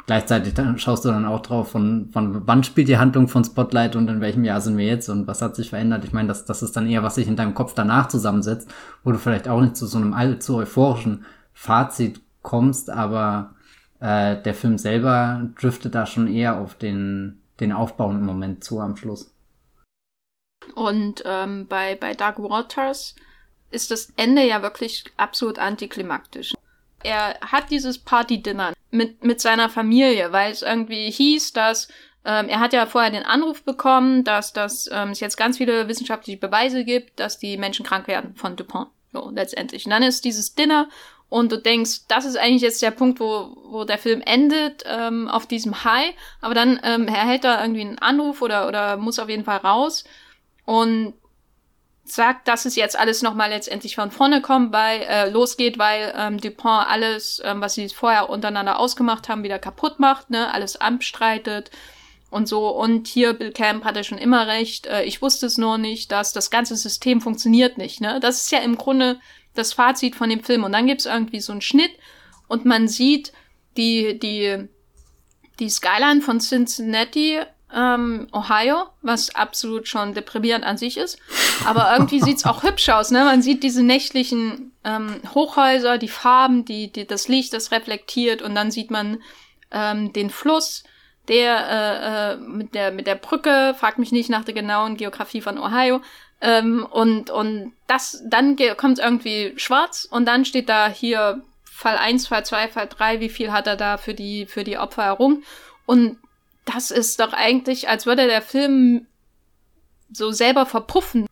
gleichzeitig 0.06 0.54
dann 0.54 0.78
schaust 0.78 1.04
du 1.04 1.08
dann 1.08 1.26
auch 1.26 1.40
drauf, 1.40 1.70
von, 1.70 2.10
von 2.12 2.46
wann 2.46 2.64
spielt 2.64 2.88
die 2.88 2.98
Handlung 2.98 3.28
von 3.28 3.44
Spotlight 3.44 3.96
und 3.96 4.08
in 4.08 4.20
welchem 4.20 4.44
Jahr 4.44 4.60
sind 4.60 4.76
wir 4.76 4.86
jetzt 4.86 5.08
und 5.08 5.26
was 5.26 5.42
hat 5.42 5.56
sich 5.56 5.70
verändert. 5.70 6.04
Ich 6.04 6.12
meine, 6.12 6.28
das, 6.28 6.44
das 6.44 6.62
ist 6.62 6.76
dann 6.76 6.88
eher, 6.88 7.02
was 7.02 7.14
sich 7.14 7.28
in 7.28 7.36
deinem 7.36 7.54
Kopf 7.54 7.74
danach 7.74 8.08
zusammensetzt, 8.08 8.70
wo 9.04 9.12
du 9.12 9.18
vielleicht 9.18 9.48
auch 9.48 9.60
nicht 9.60 9.76
zu 9.76 9.86
so 9.86 9.98
einem 9.98 10.14
allzu 10.14 10.56
euphorischen 10.56 11.24
Fazit 11.52 12.20
kommst, 12.42 12.90
aber 12.90 13.54
äh, 14.00 14.40
der 14.42 14.54
Film 14.54 14.78
selber 14.78 15.48
driftet 15.60 15.94
da 15.94 16.06
schon 16.06 16.26
eher 16.26 16.58
auf 16.58 16.74
den, 16.74 17.40
den 17.60 17.72
aufbauenden 17.72 18.26
Moment 18.26 18.64
zu 18.64 18.80
am 18.80 18.96
Schluss. 18.96 19.32
Und 20.74 21.22
ähm, 21.24 21.66
bei, 21.68 21.96
bei 21.96 22.14
Dark 22.14 22.38
Waters 22.38 23.14
ist 23.70 23.90
das 23.90 24.12
Ende 24.16 24.46
ja 24.46 24.62
wirklich 24.62 25.04
absolut 25.16 25.58
antiklimaktisch. 25.58 26.54
Er 27.04 27.38
hat 27.40 27.70
dieses 27.70 27.98
Party-Dinner 27.98 28.72
mit, 28.90 29.24
mit 29.24 29.40
seiner 29.40 29.68
Familie, 29.68 30.32
weil 30.32 30.52
es 30.52 30.62
irgendwie 30.62 31.10
hieß, 31.10 31.52
dass 31.52 31.88
ähm, 32.24 32.48
er 32.48 32.60
hat 32.60 32.72
ja 32.72 32.86
vorher 32.86 33.10
den 33.10 33.24
Anruf 33.24 33.64
bekommen, 33.64 34.24
dass, 34.24 34.52
dass 34.52 34.88
ähm, 34.92 35.10
es 35.10 35.20
jetzt 35.20 35.36
ganz 35.36 35.58
viele 35.58 35.88
wissenschaftliche 35.88 36.38
Beweise 36.38 36.84
gibt, 36.84 37.18
dass 37.18 37.38
die 37.38 37.56
Menschen 37.56 37.84
krank 37.84 38.06
werden 38.06 38.34
von 38.36 38.56
Dupont. 38.56 38.88
So, 39.12 39.30
letztendlich. 39.30 39.84
Und 39.84 39.90
dann 39.90 40.02
ist 40.02 40.24
dieses 40.24 40.54
Dinner 40.54 40.88
und 41.28 41.50
du 41.50 41.56
denkst, 41.56 42.06
das 42.08 42.24
ist 42.24 42.36
eigentlich 42.36 42.62
jetzt 42.62 42.82
der 42.82 42.90
Punkt, 42.90 43.18
wo, 43.18 43.56
wo 43.64 43.84
der 43.84 43.98
Film 43.98 44.22
endet, 44.24 44.84
ähm, 44.86 45.28
auf 45.28 45.46
diesem 45.46 45.84
High. 45.84 46.14
Aber 46.40 46.54
dann 46.54 46.78
ähm, 46.84 47.08
erhält 47.08 47.44
er 47.44 47.60
irgendwie 47.60 47.80
einen 47.80 47.98
Anruf 47.98 48.42
oder, 48.42 48.68
oder 48.68 48.96
muss 48.96 49.18
auf 49.18 49.28
jeden 49.28 49.44
Fall 49.44 49.58
raus. 49.58 50.04
Und 50.64 51.14
sagt, 52.14 52.48
dass 52.48 52.64
es 52.64 52.76
jetzt 52.76 52.98
alles 52.98 53.22
nochmal 53.22 53.50
letztendlich 53.50 53.96
von 53.96 54.10
vorne 54.10 54.42
kommt, 54.42 54.72
weil 54.72 55.02
äh, 55.02 55.30
losgeht, 55.30 55.78
weil 55.78 56.12
ähm, 56.16 56.38
Dupont 56.38 56.86
alles, 56.88 57.42
ähm, 57.44 57.60
was 57.60 57.74
sie 57.74 57.88
vorher 57.88 58.30
untereinander 58.30 58.78
ausgemacht 58.78 59.28
haben, 59.28 59.42
wieder 59.42 59.58
kaputt 59.58 59.98
macht, 59.98 60.30
ne, 60.30 60.52
alles 60.52 60.80
abstreitet 60.80 61.70
und 62.30 62.46
so. 62.46 62.68
Und 62.68 63.06
hier 63.08 63.32
Bill 63.32 63.52
Camp 63.52 63.84
hatte 63.84 64.04
schon 64.04 64.18
immer 64.18 64.46
recht. 64.46 64.86
Äh, 64.86 65.04
ich 65.04 65.22
wusste 65.22 65.46
es 65.46 65.58
nur 65.58 65.78
nicht, 65.78 66.12
dass 66.12 66.32
das 66.32 66.50
ganze 66.50 66.76
System 66.76 67.20
funktioniert 67.20 67.78
nicht. 67.78 68.00
Ne, 68.00 68.20
das 68.20 68.42
ist 68.42 68.52
ja 68.52 68.58
im 68.58 68.76
Grunde 68.76 69.18
das 69.54 69.72
Fazit 69.72 70.16
von 70.16 70.30
dem 70.30 70.42
Film. 70.42 70.64
Und 70.64 70.72
dann 70.72 70.86
gibt's 70.86 71.06
irgendwie 71.06 71.40
so 71.40 71.52
einen 71.52 71.60
Schnitt 71.60 71.92
und 72.48 72.64
man 72.64 72.88
sieht 72.88 73.32
die 73.76 74.18
die 74.18 74.68
die 75.58 75.70
Skyline 75.70 76.22
von 76.22 76.40
Cincinnati 76.40 77.40
ähm, 77.74 78.28
Ohio, 78.32 78.84
was 79.00 79.34
absolut 79.34 79.88
schon 79.88 80.14
deprimierend 80.14 80.64
an 80.64 80.76
sich 80.76 80.96
ist. 80.96 81.18
Aber 81.64 81.92
irgendwie 81.92 82.20
sieht's 82.22 82.44
auch 82.44 82.62
hübsch 82.62 82.88
aus, 82.88 83.10
ne? 83.10 83.24
Man 83.24 83.42
sieht 83.42 83.62
diese 83.62 83.82
nächtlichen 83.82 84.72
ähm, 84.84 85.20
Hochhäuser, 85.34 85.98
die 85.98 86.08
Farben, 86.08 86.64
die, 86.64 86.92
die, 86.92 87.06
das 87.06 87.28
Licht, 87.28 87.52
das 87.52 87.70
reflektiert 87.72 88.42
und 88.42 88.54
dann 88.54 88.70
sieht 88.70 88.90
man 88.90 89.18
ähm, 89.70 90.12
den 90.12 90.30
Fluss, 90.30 90.84
der 91.28 91.56
äh, 91.68 92.32
äh, 92.32 92.36
mit 92.36 92.74
der 92.74 92.90
mit 92.90 93.06
der 93.06 93.14
Brücke, 93.14 93.74
fragt 93.78 93.98
mich 93.98 94.12
nicht 94.12 94.28
nach 94.28 94.44
der 94.44 94.54
genauen 94.54 94.96
Geografie 94.96 95.40
von 95.40 95.58
Ohio. 95.58 96.00
Ähm, 96.40 96.86
und 96.90 97.30
und 97.30 97.72
das 97.86 98.22
dann 98.26 98.56
kommt 98.76 98.98
irgendwie 98.98 99.52
schwarz 99.56 100.06
und 100.10 100.26
dann 100.26 100.44
steht 100.44 100.68
da 100.68 100.88
hier 100.88 101.42
Fall 101.64 101.96
1, 101.96 102.26
Fall 102.26 102.44
2, 102.44 102.68
Fall 102.68 102.88
3, 102.88 103.20
wie 103.20 103.28
viel 103.28 103.52
hat 103.52 103.66
er 103.66 103.76
da 103.76 103.96
für 103.96 104.14
die 104.14 104.46
für 104.46 104.64
die 104.64 104.78
Opfer 104.78 105.04
herum 105.04 105.44
und 105.86 106.18
das 106.64 106.90
ist 106.90 107.20
doch 107.20 107.32
eigentlich, 107.32 107.88
als 107.88 108.06
würde 108.06 108.26
der 108.26 108.42
Film 108.42 109.06
so 110.12 110.30
selber 110.30 110.66
verpuffen. 110.66 111.26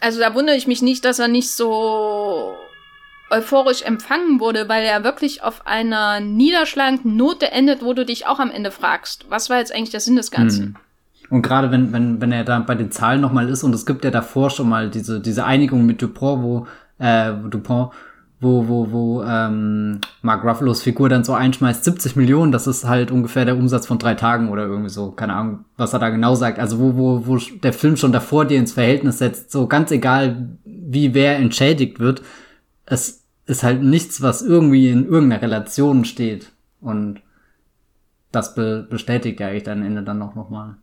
Also 0.00 0.20
da 0.20 0.34
wundere 0.34 0.56
ich 0.56 0.66
mich 0.66 0.82
nicht, 0.82 1.04
dass 1.04 1.18
er 1.18 1.28
nicht 1.28 1.50
so 1.50 2.54
euphorisch 3.30 3.82
empfangen 3.82 4.40
wurde, 4.40 4.68
weil 4.68 4.84
er 4.84 5.04
wirklich 5.04 5.42
auf 5.42 5.66
einer 5.66 6.20
niederschlagenden 6.20 7.16
Note 7.16 7.50
endet, 7.50 7.82
wo 7.82 7.92
du 7.92 8.06
dich 8.06 8.26
auch 8.26 8.38
am 8.38 8.50
Ende 8.50 8.70
fragst, 8.70 9.26
was 9.28 9.50
war 9.50 9.58
jetzt 9.58 9.74
eigentlich 9.74 9.90
der 9.90 10.00
Sinn 10.00 10.16
des 10.16 10.30
Ganzen? 10.30 10.64
Hm. 10.64 10.76
Und 11.30 11.42
gerade 11.42 11.70
wenn, 11.70 11.92
wenn, 11.92 12.20
wenn 12.20 12.32
er 12.32 12.44
da 12.44 12.58
bei 12.60 12.74
den 12.74 12.90
Zahlen 12.90 13.20
nochmal 13.20 13.48
ist 13.50 13.62
und 13.62 13.74
es 13.74 13.84
gibt 13.84 14.04
ja 14.04 14.10
davor 14.10 14.48
schon 14.48 14.68
mal 14.68 14.88
diese, 14.88 15.20
diese 15.20 15.44
Einigung 15.44 15.84
mit 15.84 16.00
Dupont, 16.00 16.42
wo, 16.42 16.66
äh, 16.98 17.32
Dupont, 17.50 17.92
wo, 18.40 18.68
wo, 18.68 18.92
wo 18.92 19.22
ähm, 19.24 20.00
Mark 20.22 20.44
Ruffalo's 20.44 20.82
Figur 20.82 21.08
dann 21.08 21.24
so 21.24 21.34
einschmeißt, 21.34 21.82
70 21.82 22.14
Millionen, 22.14 22.52
das 22.52 22.68
ist 22.68 22.86
halt 22.86 23.10
ungefähr 23.10 23.44
der 23.44 23.56
Umsatz 23.56 23.86
von 23.86 23.98
drei 23.98 24.14
Tagen 24.14 24.50
oder 24.50 24.64
irgendwie 24.64 24.90
so, 24.90 25.10
keine 25.10 25.34
Ahnung, 25.34 25.64
was 25.76 25.92
er 25.92 25.98
da 25.98 26.10
genau 26.10 26.36
sagt. 26.36 26.60
Also 26.60 26.78
wo, 26.78 26.96
wo, 26.96 27.26
wo 27.26 27.38
der 27.62 27.72
Film 27.72 27.96
schon 27.96 28.12
davor 28.12 28.44
dir 28.44 28.58
ins 28.58 28.72
Verhältnis 28.72 29.18
setzt, 29.18 29.50
so 29.50 29.66
ganz 29.66 29.90
egal, 29.90 30.50
wie 30.64 31.14
wer 31.14 31.36
entschädigt 31.36 31.98
wird, 31.98 32.22
es 32.86 33.24
ist 33.46 33.64
halt 33.64 33.82
nichts, 33.82 34.22
was 34.22 34.42
irgendwie 34.42 34.90
in 34.90 35.06
irgendeiner 35.06 35.42
Relation 35.42 36.04
steht. 36.04 36.52
Und 36.80 37.20
das 38.30 38.54
be 38.54 38.86
bestätigt 38.88 39.40
ja 39.40 39.48
eigentlich 39.48 39.64
dann 39.64 39.82
Ende 39.82 40.02
dann 40.02 40.18
noch, 40.18 40.36
noch 40.36 40.50
mal. 40.50 40.76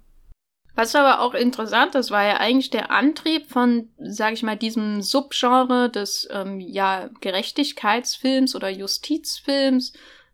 Was 0.76 0.94
aber 0.94 1.22
auch 1.22 1.34
interessant 1.34 1.96
ist, 1.96 2.12
war 2.12 2.26
ja 2.26 2.38
eigentlich 2.38 2.70
der 2.70 2.92
Antrieb 2.92 3.50
von, 3.50 3.90
sag 3.98 4.34
ich 4.34 4.44
mal, 4.44 4.58
diesem 4.58 5.02
Subgenre 5.02 5.90
des 5.90 6.28
ähm, 6.32 6.60
ja 6.60 7.10
Gerechtigkeitsfilms 7.22 8.56
oder 8.56 8.70
Justizfilms, 8.70 9.94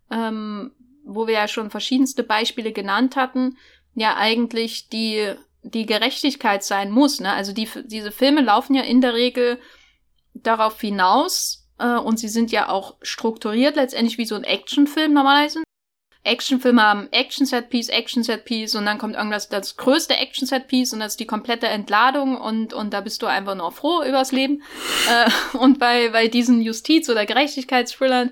ähm, 0.10 0.72
wo 1.04 1.28
wir 1.28 1.36
ja 1.36 1.48
schon 1.48 1.70
verschiedenste 1.70 2.24
Beispiele 2.24 2.72
genannt 2.72 3.16
hatten, 3.16 3.58
ja 3.94 4.18
eigentlich 4.18 4.90
die 4.90 5.36
die 5.64 5.86
Gerechtigkeit 5.86 6.64
sein 6.64 6.92
muss. 6.92 7.20
Ne? 7.20 7.32
Also 7.32 7.54
die, 7.54 7.70
diese 7.86 8.12
Filme 8.12 8.42
laufen 8.42 8.74
ja 8.74 8.82
in 8.82 9.02
der 9.02 9.14
Regel 9.14 9.60
darauf 10.34 10.80
hinaus 10.82 11.68
äh, 11.78 11.98
und 11.98 12.18
sie 12.18 12.30
sind 12.30 12.52
ja 12.52 12.70
auch 12.70 12.96
strukturiert 13.02 13.76
letztendlich 13.76 14.18
wie 14.18 14.26
so 14.26 14.36
ein 14.36 14.44
Actionfilm 14.44 15.14
normalerweise. 15.14 15.62
Actionfilme 16.24 16.84
haben 16.84 17.08
Action-Set-Piece, 17.12 17.90
Action-Set-Piece 17.90 18.76
und 18.76 18.86
dann 18.86 19.00
kommt 19.00 19.16
irgendwas, 19.16 19.50
das 19.50 19.76
größte 19.76 20.16
Action-Set-Piece 20.16 20.94
und 20.94 21.00
das 21.00 21.14
ist 21.14 21.20
die 21.20 21.26
komplette 21.26 21.68
Entladung 21.68 22.40
und, 22.40 22.74
und 22.74 22.94
da 22.94 23.02
bist 23.02 23.22
du 23.24 23.26
einfach 23.26 23.56
nur 23.56 23.72
froh 23.72 24.04
übers 24.04 24.32
Leben. 24.32 24.62
äh, 25.10 25.58
und 25.58 25.80
bei, 25.80 26.10
bei 26.10 26.28
diesen 26.28 26.62
Justiz- 26.62 27.10
oder 27.10 27.26
Gerechtigkeitsthrillern 27.26 28.32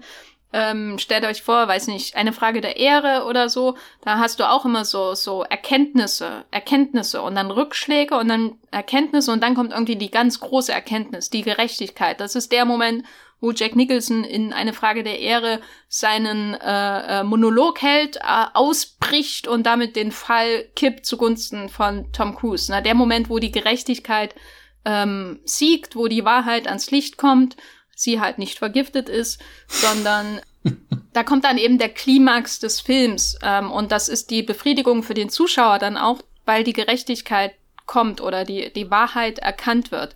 ähm, 0.51 0.97
stellt 0.97 1.25
euch 1.25 1.43
vor, 1.43 1.67
weiß 1.67 1.87
nicht, 1.87 2.15
eine 2.15 2.33
Frage 2.33 2.61
der 2.61 2.77
Ehre 2.77 3.25
oder 3.25 3.49
so, 3.49 3.75
da 4.01 4.17
hast 4.17 4.39
du 4.39 4.49
auch 4.49 4.65
immer 4.65 4.83
so, 4.83 5.13
so 5.13 5.43
Erkenntnisse, 5.43 6.45
Erkenntnisse 6.49 7.21
und 7.21 7.35
dann 7.35 7.51
Rückschläge 7.51 8.15
und 8.15 8.29
dann 8.29 8.57
Erkenntnisse 8.71 9.31
und 9.31 9.43
dann 9.43 9.53
kommt 9.53 9.71
irgendwie 9.71 9.95
die 9.95 10.09
ganz 10.09 10.39
große 10.39 10.71
Erkenntnis, 10.71 11.29
die 11.29 11.43
Gerechtigkeit. 11.43 12.19
Das 12.19 12.35
ist 12.35 12.51
der 12.51 12.65
Moment, 12.65 13.03
wo 13.41 13.51
Jack 13.51 13.75
Nicholson 13.75 14.23
in 14.23 14.53
eine 14.53 14.73
Frage 14.73 15.03
der 15.03 15.19
Ehre 15.19 15.61
seinen 15.87 16.53
äh, 16.55 17.19
äh, 17.19 17.23
Monolog 17.23 17.81
hält, 17.81 18.17
äh, 18.17 18.45
ausbricht 18.53 19.47
und 19.47 19.63
damit 19.63 19.95
den 19.95 20.11
Fall 20.11 20.65
kippt 20.75 21.05
zugunsten 21.05 21.69
von 21.69 22.11
Tom 22.11 22.35
Cruise. 22.35 22.71
Na, 22.71 22.81
der 22.81 22.95
Moment, 22.95 23.29
wo 23.29 23.39
die 23.39 23.51
Gerechtigkeit 23.51 24.35
ähm, 24.85 25.39
siegt, 25.45 25.95
wo 25.95 26.07
die 26.07 26.25
Wahrheit 26.25 26.67
ans 26.67 26.91
Licht 26.91 27.17
kommt, 27.17 27.55
sie 27.95 28.19
halt 28.19 28.37
nicht 28.39 28.57
vergiftet 28.57 29.09
ist, 29.09 29.41
sondern 29.67 30.41
da 31.13 31.23
kommt 31.23 31.45
dann 31.45 31.57
eben 31.57 31.77
der 31.77 31.89
Klimax 31.89 32.59
des 32.59 32.81
Films 32.81 33.37
ähm, 33.41 33.71
und 33.71 33.91
das 33.91 34.09
ist 34.09 34.29
die 34.29 34.43
Befriedigung 34.43 35.03
für 35.03 35.13
den 35.13 35.29
Zuschauer 35.29 35.79
dann 35.79 35.97
auch, 35.97 36.21
weil 36.45 36.63
die 36.63 36.73
Gerechtigkeit 36.73 37.53
kommt 37.85 38.21
oder 38.21 38.45
die, 38.45 38.71
die 38.73 38.91
Wahrheit 38.91 39.39
erkannt 39.39 39.91
wird. 39.91 40.13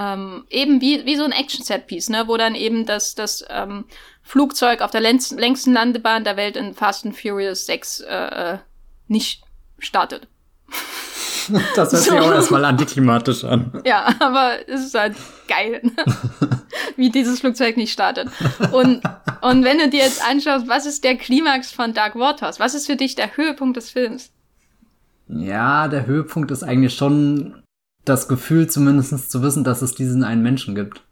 Ähm, 0.00 0.44
eben 0.48 0.80
wie, 0.80 1.04
wie 1.04 1.16
so 1.16 1.24
ein 1.24 1.32
Action-Set-Piece, 1.32 2.08
ne, 2.08 2.24
wo 2.26 2.38
dann 2.38 2.54
eben 2.54 2.86
das, 2.86 3.14
das 3.14 3.44
ähm, 3.50 3.84
Flugzeug 4.22 4.80
auf 4.80 4.90
der 4.90 5.02
längsten, 5.02 5.36
längsten 5.36 5.74
Landebahn 5.74 6.24
der 6.24 6.38
Welt 6.38 6.56
in 6.56 6.72
Fast 6.72 7.04
and 7.04 7.14
Furious 7.14 7.66
6 7.66 8.00
äh, 8.00 8.14
äh, 8.14 8.58
nicht 9.08 9.42
startet. 9.78 10.26
Das 11.74 11.92
hört 11.92 12.04
so. 12.04 12.10
sich 12.12 12.20
auch 12.20 12.30
erstmal 12.30 12.64
antiklimatisch 12.64 13.42
an. 13.42 13.82
Ja, 13.84 14.14
aber 14.20 14.68
es 14.68 14.84
ist 14.84 14.94
halt 14.94 15.16
geil, 15.48 15.80
ne? 15.82 15.92
wie 16.96 17.10
dieses 17.10 17.40
Flugzeug 17.40 17.76
nicht 17.76 17.92
startet. 17.92 18.28
Und, 18.70 19.02
und 19.40 19.64
wenn 19.64 19.78
du 19.78 19.88
dir 19.88 20.04
jetzt 20.04 20.24
anschaust, 20.24 20.68
was 20.68 20.86
ist 20.86 21.02
der 21.02 21.16
Klimax 21.16 21.72
von 21.72 21.92
Dark 21.92 22.14
Waters? 22.14 22.60
Was 22.60 22.74
ist 22.74 22.86
für 22.86 22.94
dich 22.94 23.16
der 23.16 23.36
Höhepunkt 23.36 23.76
des 23.76 23.90
Films? 23.90 24.30
Ja, 25.26 25.88
der 25.88 26.06
Höhepunkt 26.06 26.52
ist 26.52 26.62
eigentlich 26.62 26.94
schon 26.94 27.59
das 28.04 28.28
Gefühl 28.28 28.68
zumindest 28.68 29.30
zu 29.30 29.42
wissen, 29.42 29.64
dass 29.64 29.82
es 29.82 29.94
diesen 29.94 30.24
einen 30.24 30.42
Menschen 30.42 30.74
gibt. 30.74 31.02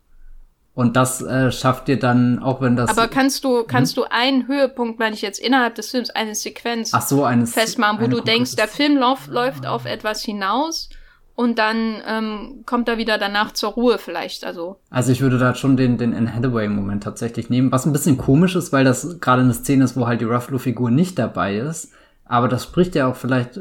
Und 0.74 0.94
das 0.94 1.20
äh, 1.22 1.50
schafft 1.50 1.88
dir 1.88 1.98
dann, 1.98 2.38
auch 2.38 2.60
wenn 2.60 2.76
das. 2.76 2.90
Aber 2.90 3.08
kannst 3.08 3.42
du, 3.42 3.64
kannst 3.64 3.96
hm? 3.96 4.04
du 4.04 4.10
einen 4.10 4.46
Höhepunkt, 4.46 5.00
meine 5.00 5.12
ich 5.12 5.22
jetzt 5.22 5.40
innerhalb 5.40 5.74
des 5.74 5.90
Films, 5.90 6.10
eine 6.10 6.36
Sequenz 6.36 6.94
Ach 6.94 7.02
so, 7.02 7.24
eine 7.24 7.48
festmachen, 7.48 8.00
wo 8.00 8.06
du 8.06 8.20
denkst, 8.20 8.54
der 8.54 8.68
Film 8.68 8.96
lauf, 8.96 9.26
läuft 9.26 9.66
auf 9.66 9.86
etwas 9.86 10.22
hinaus 10.22 10.88
und 11.34 11.58
dann 11.58 12.00
ähm, 12.06 12.62
kommt 12.64 12.88
er 12.88 12.96
wieder 12.96 13.18
danach 13.18 13.52
zur 13.52 13.70
Ruhe 13.70 13.98
vielleicht. 13.98 14.44
Also. 14.44 14.80
Also 14.88 15.10
ich 15.10 15.20
würde 15.20 15.38
da 15.38 15.54
schon 15.54 15.76
den, 15.76 15.98
den 15.98 16.14
Anne 16.14 16.32
Hathaway-Moment 16.32 17.02
tatsächlich 17.02 17.50
nehmen, 17.50 17.72
was 17.72 17.84
ein 17.84 17.92
bisschen 17.92 18.16
komisch 18.16 18.54
ist, 18.54 18.72
weil 18.72 18.84
das 18.84 19.20
gerade 19.20 19.42
eine 19.42 19.54
Szene 19.54 19.82
ist, 19.84 19.96
wo 19.96 20.06
halt 20.06 20.20
die 20.20 20.26
Ruffalo-Figur 20.26 20.92
nicht 20.92 21.18
dabei 21.18 21.58
ist. 21.58 21.92
Aber 22.24 22.46
das 22.46 22.64
spricht 22.64 22.94
ja 22.94 23.08
auch 23.08 23.16
vielleicht 23.16 23.60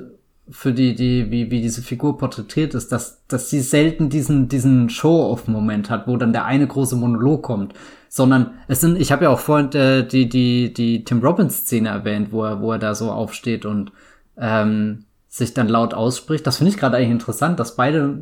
für 0.49 0.71
die, 0.71 0.95
die, 0.95 1.29
wie, 1.29 1.51
wie 1.51 1.61
diese 1.61 1.81
Figur 1.81 2.17
porträtiert 2.17 2.73
ist, 2.73 2.91
dass, 2.91 3.25
dass 3.27 3.49
sie 3.49 3.59
selten 3.59 4.09
diesen, 4.09 4.47
diesen 4.47 4.89
Show-off-Moment 4.89 5.89
hat, 5.89 6.07
wo 6.07 6.15
dann 6.17 6.31
der 6.31 6.45
eine 6.45 6.67
große 6.67 6.95
Monolog 6.95 7.43
kommt, 7.43 7.73
sondern 8.09 8.51
es 8.67 8.81
sind, 8.81 8.99
ich 8.99 9.11
habe 9.11 9.25
ja 9.25 9.29
auch 9.29 9.39
vorhin 9.39 9.71
äh, 9.73 10.07
die, 10.07 10.29
die, 10.29 10.73
die 10.73 11.03
Tim 11.03 11.19
Robbins-Szene 11.19 11.89
erwähnt, 11.89 12.31
wo 12.31 12.43
er, 12.43 12.61
wo 12.61 12.71
er 12.71 12.79
da 12.79 12.95
so 12.95 13.11
aufsteht 13.11 13.65
und 13.65 13.91
ähm, 14.37 15.05
sich 15.27 15.53
dann 15.53 15.67
laut 15.67 15.93
ausspricht. 15.93 16.47
Das 16.47 16.57
finde 16.57 16.71
ich 16.71 16.77
gerade 16.77 16.97
eigentlich 16.97 17.11
interessant, 17.11 17.59
dass 17.59 17.75
beide, 17.75 18.17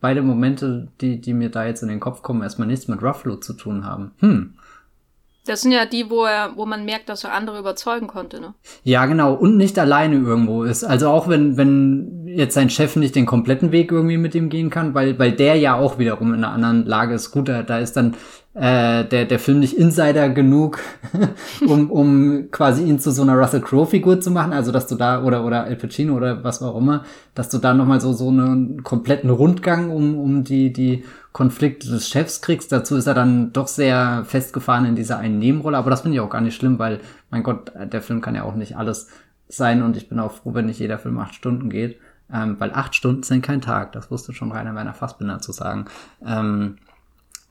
beide 0.00 0.22
Momente, 0.22 0.88
die, 1.00 1.20
die 1.20 1.32
mir 1.32 1.50
da 1.50 1.64
jetzt 1.64 1.82
in 1.82 1.88
den 1.88 2.00
Kopf 2.00 2.22
kommen, 2.22 2.42
erstmal 2.42 2.68
nichts 2.68 2.88
mit 2.88 3.02
Ruffalo 3.02 3.36
zu 3.36 3.54
tun 3.54 3.86
haben. 3.86 4.12
Hm. 4.18 4.54
Das 5.44 5.62
sind 5.62 5.72
ja 5.72 5.86
die, 5.86 6.08
wo 6.08 6.24
er, 6.24 6.52
wo 6.56 6.66
man 6.66 6.84
merkt, 6.84 7.08
dass 7.08 7.24
er 7.24 7.32
andere 7.32 7.58
überzeugen 7.58 8.06
konnte, 8.06 8.40
ne? 8.40 8.54
Ja, 8.84 9.06
genau. 9.06 9.34
Und 9.34 9.56
nicht 9.56 9.76
alleine 9.76 10.16
irgendwo 10.16 10.62
ist. 10.62 10.84
Also 10.84 11.08
auch 11.08 11.28
wenn, 11.28 11.56
wenn 11.56 12.26
jetzt 12.26 12.54
sein 12.54 12.70
Chef 12.70 12.94
nicht 12.94 13.16
den 13.16 13.26
kompletten 13.26 13.72
Weg 13.72 13.90
irgendwie 13.90 14.18
mit 14.18 14.36
ihm 14.36 14.50
gehen 14.50 14.70
kann, 14.70 14.94
weil, 14.94 15.18
weil 15.18 15.32
der 15.32 15.56
ja 15.56 15.74
auch 15.74 15.98
wiederum 15.98 16.32
in 16.32 16.44
einer 16.44 16.52
anderen 16.52 16.86
Lage 16.86 17.14
ist. 17.14 17.32
Gut, 17.32 17.48
da, 17.48 17.62
da 17.62 17.78
ist 17.78 17.96
dann 17.96 18.14
äh, 18.54 19.04
der, 19.04 19.24
der 19.24 19.38
Film 19.38 19.60
nicht 19.60 19.78
Insider 19.78 20.28
genug, 20.28 20.78
um, 21.66 21.90
um 21.90 22.50
quasi 22.50 22.84
ihn 22.84 22.98
zu 22.98 23.10
so 23.10 23.22
einer 23.22 23.34
Russell 23.34 23.62
Crowe-Figur 23.62 24.20
zu 24.20 24.30
machen, 24.30 24.52
also 24.52 24.72
dass 24.72 24.86
du 24.86 24.94
da, 24.94 25.22
oder, 25.22 25.44
oder 25.44 25.64
Al 25.64 25.76
Pacino 25.76 26.14
oder 26.14 26.44
was 26.44 26.62
auch 26.62 26.76
immer, 26.76 27.04
dass 27.34 27.48
du 27.48 27.58
da 27.58 27.72
nochmal 27.72 28.00
so, 28.00 28.12
so 28.12 28.28
einen 28.28 28.82
kompletten 28.82 29.30
Rundgang 29.30 29.90
um, 29.90 30.18
um 30.18 30.44
die, 30.44 30.72
die 30.72 31.04
Konflikte 31.32 31.88
des 31.88 32.08
Chefs 32.08 32.42
kriegst. 32.42 32.70
Dazu 32.72 32.96
ist 32.96 33.06
er 33.06 33.14
dann 33.14 33.52
doch 33.54 33.68
sehr 33.68 34.24
festgefahren 34.26 34.84
in 34.84 34.96
dieser 34.96 35.18
einen 35.18 35.38
Nebenrolle, 35.38 35.78
aber 35.78 35.88
das 35.88 36.02
finde 36.02 36.16
ich 36.16 36.20
auch 36.20 36.30
gar 36.30 36.42
nicht 36.42 36.54
schlimm, 36.54 36.78
weil, 36.78 37.00
mein 37.30 37.42
Gott, 37.42 37.72
der 37.74 38.02
Film 38.02 38.20
kann 38.20 38.34
ja 38.34 38.42
auch 38.42 38.54
nicht 38.54 38.76
alles 38.76 39.08
sein. 39.48 39.82
Und 39.82 39.96
ich 39.96 40.10
bin 40.10 40.18
auch 40.18 40.32
froh, 40.32 40.52
wenn 40.52 40.66
nicht 40.66 40.78
jeder 40.78 40.98
Film 40.98 41.18
acht 41.18 41.34
Stunden 41.34 41.70
geht, 41.70 41.98
ähm, 42.30 42.56
weil 42.58 42.72
acht 42.72 42.94
Stunden 42.94 43.22
sind 43.22 43.42
kein 43.42 43.62
Tag, 43.62 43.92
das 43.92 44.10
wusste 44.10 44.34
schon 44.34 44.52
Rainer 44.52 44.74
Werner 44.74 44.94
Fassbinder 44.94 45.38
zu 45.38 45.52
sagen. 45.52 45.86
Ähm, 46.24 46.76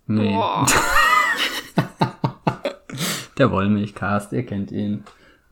Nee. 0.07 0.37
der 3.37 3.51
Wollmilchcast, 3.51 4.33
ihr 4.33 4.45
kennt 4.45 4.71
ihn. 4.71 5.03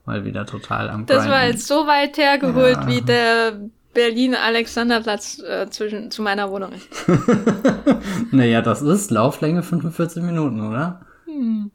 Mal 0.06 0.26
wieder 0.26 0.46
total 0.46 0.90
am 0.90 1.06
Das 1.06 1.20
Grinden. 1.20 1.32
war 1.32 1.46
jetzt 1.46 1.68
so 1.68 1.86
weit 1.86 2.18
hergeholt, 2.18 2.78
ja. 2.82 2.88
wie 2.88 3.02
der 3.02 3.60
Berlin-Alexanderplatz 3.94 5.40
äh, 5.40 5.70
zwischen, 5.70 6.10
zu 6.12 6.22
meiner 6.22 6.50
Wohnung 6.52 6.72
ist. 6.72 6.88
naja, 8.32 8.62
das 8.62 8.82
ist 8.82 9.12
Lauflänge 9.12 9.62
45 9.64 10.24
Minuten, 10.24 10.62
oder? 10.62 11.02
Hm. 11.26 11.72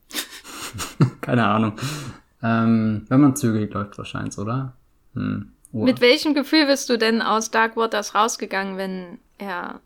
Keine 1.20 1.46
Ahnung. 1.46 1.74
Ähm, 2.42 3.06
wenn 3.08 3.20
man 3.20 3.36
zügig 3.36 3.72
läuft, 3.72 3.98
wahrscheinlich, 3.98 4.36
oder? 4.38 4.74
Hm. 5.14 5.52
Mit 5.72 6.00
welchem 6.00 6.34
Gefühl 6.34 6.66
bist 6.66 6.88
du 6.88 6.96
denn 6.96 7.20
aus 7.20 7.50
Dark 7.50 7.76
Waters 7.76 8.14
rausgegangen, 8.14 8.76
wenn 8.76 9.18
er 9.38 9.80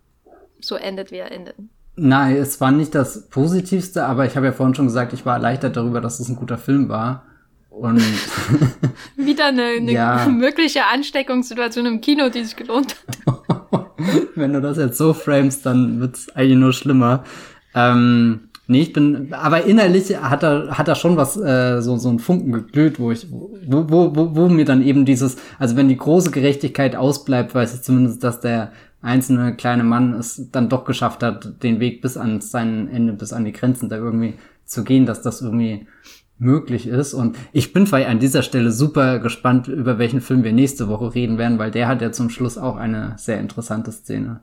so 0.59 0.75
endet, 0.75 1.11
wie 1.11 1.17
er 1.17 1.31
endet? 1.31 1.55
Nein, 2.01 2.37
es 2.37 2.61
war 2.61 2.71
nicht 2.71 2.95
das 2.95 3.27
Positivste, 3.29 4.05
aber 4.05 4.25
ich 4.25 4.37
habe 4.37 4.45
ja 4.45 4.51
vorhin 4.53 4.73
schon 4.73 4.85
gesagt, 4.85 5.11
ich 5.11 5.25
war 5.25 5.35
erleichtert 5.35 5.75
darüber, 5.75 5.99
dass 5.99 6.19
es 6.19 6.29
ein 6.29 6.35
guter 6.35 6.57
Film 6.57 6.87
war. 6.87 7.23
Und 7.69 8.01
wieder 9.17 9.47
eine, 9.47 9.63
eine 9.77 9.91
ja. 9.91 10.27
mögliche 10.27 10.85
Ansteckungssituation 10.91 11.85
im 11.85 12.01
Kino, 12.01 12.29
die 12.29 12.43
sich 12.43 12.55
gelohnt 12.55 12.95
hat. 13.25 13.85
Wenn 14.35 14.53
du 14.53 14.61
das 14.61 14.77
jetzt 14.77 14.97
so 14.97 15.13
framest, 15.13 15.65
dann 15.65 15.99
wird's 15.99 16.29
eigentlich 16.29 16.57
nur 16.57 16.73
schlimmer. 16.73 17.23
Ähm, 17.75 18.49
nee, 18.67 18.81
ich 18.81 18.93
bin, 18.93 19.33
aber 19.33 19.65
innerlich 19.65 20.15
hat 20.17 20.43
er, 20.43 20.77
hat 20.77 20.87
er 20.87 20.95
schon 20.95 21.17
was, 21.17 21.37
äh, 21.37 21.81
so, 21.81 21.97
so 21.97 22.09
ein 22.09 22.19
Funken 22.19 22.53
geglüht, 22.53 22.99
wo 22.99 23.11
ich, 23.11 23.27
wo, 23.29 23.51
wo, 23.89 24.15
wo, 24.15 24.35
wo 24.35 24.49
mir 24.49 24.65
dann 24.65 24.81
eben 24.81 25.05
dieses, 25.05 25.37
also 25.57 25.75
wenn 25.75 25.89
die 25.89 25.97
große 25.97 26.31
Gerechtigkeit 26.31 26.95
ausbleibt, 26.95 27.53
weiß 27.53 27.75
ich 27.75 27.81
zumindest, 27.81 28.23
dass 28.23 28.39
der 28.39 28.71
einzelne 29.01 29.55
kleine 29.55 29.83
Mann 29.83 30.13
es 30.13 30.49
dann 30.51 30.69
doch 30.69 30.85
geschafft 30.85 31.23
hat, 31.23 31.63
den 31.63 31.79
Weg 31.79 32.01
bis 32.01 32.17
an 32.17 32.41
sein 32.41 32.89
Ende, 32.89 33.13
bis 33.13 33.33
an 33.33 33.45
die 33.45 33.53
Grenzen 33.53 33.89
da 33.89 33.95
irgendwie 33.95 34.35
zu 34.65 34.83
gehen, 34.83 35.05
dass 35.05 35.21
das 35.21 35.41
irgendwie 35.41 35.87
möglich 36.37 36.87
ist. 36.87 37.13
Und 37.13 37.37
ich 37.51 37.73
bin 37.73 37.91
an 37.93 38.19
dieser 38.19 38.43
Stelle 38.43 38.71
super 38.71 39.19
gespannt, 39.19 39.67
über 39.67 39.99
welchen 39.99 40.21
Film 40.21 40.43
wir 40.43 40.53
nächste 40.53 40.87
Woche 40.87 41.13
reden 41.13 41.37
werden, 41.37 41.59
weil 41.59 41.71
der 41.71 41.87
hat 41.87 42.01
ja 42.01 42.11
zum 42.11 42.29
Schluss 42.29 42.57
auch 42.57 42.77
eine 42.77 43.13
sehr 43.17 43.39
interessante 43.39 43.91
Szene. 43.91 44.39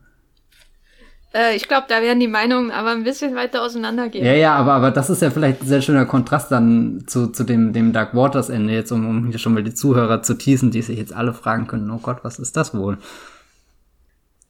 Äh, 1.34 1.56
ich 1.56 1.68
glaube, 1.68 1.86
da 1.88 2.00
werden 2.02 2.20
die 2.20 2.28
Meinungen 2.28 2.70
aber 2.70 2.90
ein 2.90 3.04
bisschen 3.04 3.34
weiter 3.34 3.62
auseinandergehen. 3.62 4.24
Ja, 4.24 4.34
ja, 4.34 4.54
aber, 4.54 4.74
aber 4.74 4.90
das 4.90 5.10
ist 5.10 5.22
ja 5.22 5.30
vielleicht 5.30 5.62
ein 5.62 5.66
sehr 5.66 5.82
schöner 5.82 6.06
Kontrast 6.06 6.52
dann 6.52 7.04
zu, 7.06 7.28
zu 7.28 7.44
dem, 7.44 7.72
dem 7.72 7.92
Dark 7.92 8.14
Waters 8.14 8.48
Ende 8.48 8.72
jetzt, 8.72 8.92
um, 8.92 9.08
um 9.08 9.26
hier 9.26 9.38
schon 9.38 9.54
mal 9.54 9.62
die 9.62 9.74
Zuhörer 9.74 10.22
zu 10.22 10.34
teasen, 10.34 10.70
die 10.70 10.82
sich 10.82 10.98
jetzt 10.98 11.14
alle 11.14 11.34
fragen 11.34 11.66
können, 11.66 11.90
oh 11.90 11.98
Gott, 11.98 12.18
was 12.22 12.38
ist 12.38 12.56
das 12.56 12.74
wohl? 12.74 12.98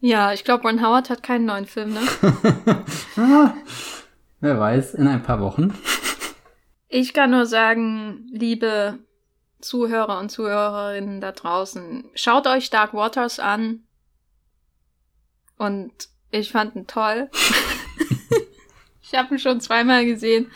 Ja, 0.00 0.32
ich 0.32 0.44
glaube, 0.44 0.68
Ron 0.68 0.82
Howard 0.82 1.10
hat 1.10 1.22
keinen 1.22 1.46
neuen 1.46 1.66
Film, 1.66 1.94
ne? 1.94 2.00
ah, 3.16 3.54
wer 4.40 4.60
weiß, 4.60 4.94
in 4.94 5.08
ein 5.08 5.22
paar 5.22 5.40
Wochen. 5.40 5.72
Ich 6.88 7.14
kann 7.14 7.30
nur 7.30 7.46
sagen, 7.46 8.26
liebe 8.30 8.98
Zuhörer 9.60 10.18
und 10.18 10.30
Zuhörerinnen 10.30 11.20
da 11.20 11.32
draußen, 11.32 12.04
schaut 12.14 12.46
euch 12.46 12.70
Dark 12.70 12.94
Waters 12.94 13.40
an. 13.40 13.80
Und 15.58 15.92
ich 16.30 16.52
fand 16.52 16.76
ihn 16.76 16.86
toll. 16.86 17.30
ich 19.02 19.14
habe 19.14 19.34
ihn 19.34 19.38
schon 19.38 19.60
zweimal 19.60 20.04
gesehen. 20.04 20.50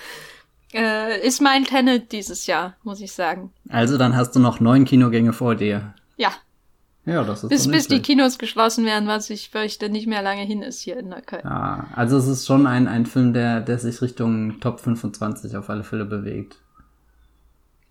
Äh, 0.72 1.26
ist 1.26 1.41
mein 1.41 1.64
Tenet 1.64 2.12
dieses 2.12 2.47
Jahr, 2.47 2.76
muss 2.82 3.01
ich 3.01 3.12
sagen. 3.12 3.53
Also 3.68 3.99
dann 3.99 4.14
hast 4.14 4.36
du 4.36 4.41
noch 4.41 4.61
neun 4.61 4.84
Kinogänge 4.84 5.32
vor 5.32 5.57
dir. 5.57 5.95
Ja. 7.07 7.24
Das 7.24 7.42
ist 7.42 7.48
Bis, 7.48 7.68
bis 7.68 7.88
die 7.88 8.01
Kinos 8.01 8.38
geschlossen 8.38 8.84
werden, 8.84 9.09
was 9.09 9.30
ich 9.30 9.51
fürchte 9.51 9.88
nicht 9.88 10.07
mehr 10.07 10.22
lange 10.22 10.42
hin 10.42 10.62
ist 10.62 10.80
hier 10.80 10.98
in 10.98 11.09
Neukölln. 11.09 11.42
Ja, 11.44 11.86
also 11.96 12.18
es 12.18 12.26
ist 12.26 12.46
schon 12.46 12.66
ein, 12.66 12.86
ein 12.88 13.07
Film, 13.07 13.32
der, 13.32 13.61
der 13.61 13.78
sich 13.78 14.03
Richtung 14.03 14.61
Top 14.61 14.80
25 14.80 15.57
auf 15.57 15.70
alle 15.70 15.82
Fälle 15.82 16.05
bewegt. 16.05 16.59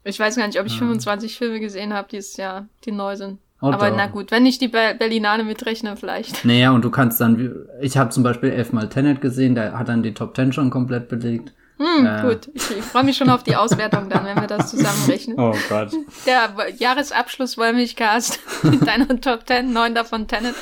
Ich 0.04 0.20
weiß 0.20 0.36
gar 0.36 0.48
nicht, 0.48 0.60
ob 0.60 0.66
ich 0.66 0.74
ja. 0.74 0.80
25 0.80 1.38
Filme 1.38 1.60
gesehen 1.60 1.94
habe 1.94 2.08
dieses 2.10 2.38
Jahr, 2.38 2.68
die 2.86 2.92
neu 2.92 3.16
sind. 3.16 3.40
Oh, 3.62 3.72
Aber 3.72 3.90
doch. 3.90 3.98
na 3.98 4.08
gut, 4.08 4.32
wenn 4.32 4.46
ich 4.46 4.58
die 4.58 4.70
Berlinale 4.70 5.44
mitrechne, 5.44 5.98
vielleicht. 5.98 6.46
Naja, 6.46 6.72
und 6.72 6.86
du 6.86 6.90
kannst 6.90 7.20
dann, 7.20 7.68
ich 7.82 7.98
habe 7.98 8.10
zum 8.10 8.24
Beispiel 8.24 8.52
elfmal 8.52 8.88
Tenet 8.88 9.20
gesehen, 9.20 9.56
der 9.56 9.78
hat 9.78 9.90
dann 9.90 10.02
die 10.02 10.14
Top 10.14 10.36
10 10.36 10.54
schon 10.54 10.70
komplett 10.70 11.10
belegt. 11.10 11.54
Hm, 11.80 12.06
äh. 12.06 12.22
gut. 12.22 12.50
Ich, 12.54 12.70
ich 12.72 12.84
freue 12.84 13.06
mich 13.06 13.16
schon 13.18 13.30
auf 13.30 13.44
die 13.44 13.56
Auswertung 13.56 14.10
dann, 14.10 14.26
wenn 14.26 14.36
wir 14.36 14.48
das 14.48 14.70
zusammenrechnen. 14.70 15.40
Oh 15.40 15.56
Gott. 15.70 15.92
Der 16.26 16.54
Jahresabschluss 16.78 17.58
Wollmilchcast 17.58 18.40
mit 18.64 18.86
deiner 18.88 19.20
Top 19.22 19.48
10, 19.48 19.72
neun 19.72 19.96
davon 19.96 20.28
Tenet. 20.28 20.56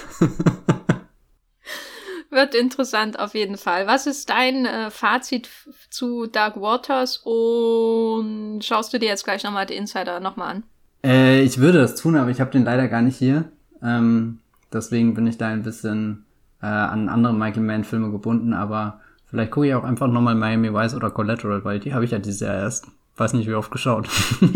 Wird 2.30 2.54
interessant 2.54 3.18
auf 3.20 3.34
jeden 3.34 3.58
Fall. 3.58 3.88
Was 3.88 4.06
ist 4.06 4.30
dein 4.30 4.66
äh, 4.66 4.92
Fazit 4.92 5.50
zu 5.90 6.28
Dark 6.28 6.62
Waters 6.62 7.18
und 7.24 8.62
schaust 8.62 8.94
du 8.94 9.00
dir 9.00 9.08
jetzt 9.08 9.24
gleich 9.24 9.44
nochmal 9.44 9.66
die 9.66 9.76
Insider 9.76 10.20
nochmal 10.20 10.58
an? 10.58 10.64
Äh, 11.04 11.42
ich 11.42 11.58
würde 11.58 11.80
das 11.80 11.96
tun, 11.96 12.16
aber 12.16 12.30
ich 12.30 12.40
habe 12.40 12.52
den 12.52 12.66
leider 12.66 12.88
gar 12.90 13.02
nicht 13.02 13.18
hier. 13.18 13.46
Ähm, 13.82 14.40
deswegen 14.72 15.16
bin 15.16 15.26
ich 15.26 15.38
da 15.38 15.48
ein 15.48 15.64
bisschen 15.64 16.26
äh, 16.62 16.68
an 16.68 17.10
andere 17.10 17.34
Michael 17.34 17.64
Mann 17.64 17.84
Filme 17.86 18.12
gebunden, 18.12 18.54
aber 18.54 19.00
vielleicht 19.30 19.52
gucke 19.52 19.68
ich 19.68 19.74
auch 19.76 19.84
einfach 19.84 20.08
nochmal 20.08 20.36
Miami 20.36 20.74
Vice 20.74 20.96
oder 20.96 21.12
Collateral, 21.12 21.64
weil 21.64 21.80
die 21.80 21.94
habe 21.94 22.06
ich 22.06 22.12
ja 22.12 22.20
dieses 22.20 22.42
Jahr 22.42 22.56
erst. 22.56 22.88
Weiß 23.16 23.34
nicht, 23.34 23.48
wie 23.48 23.56
oft 23.56 23.72
geschaut. 23.72 24.08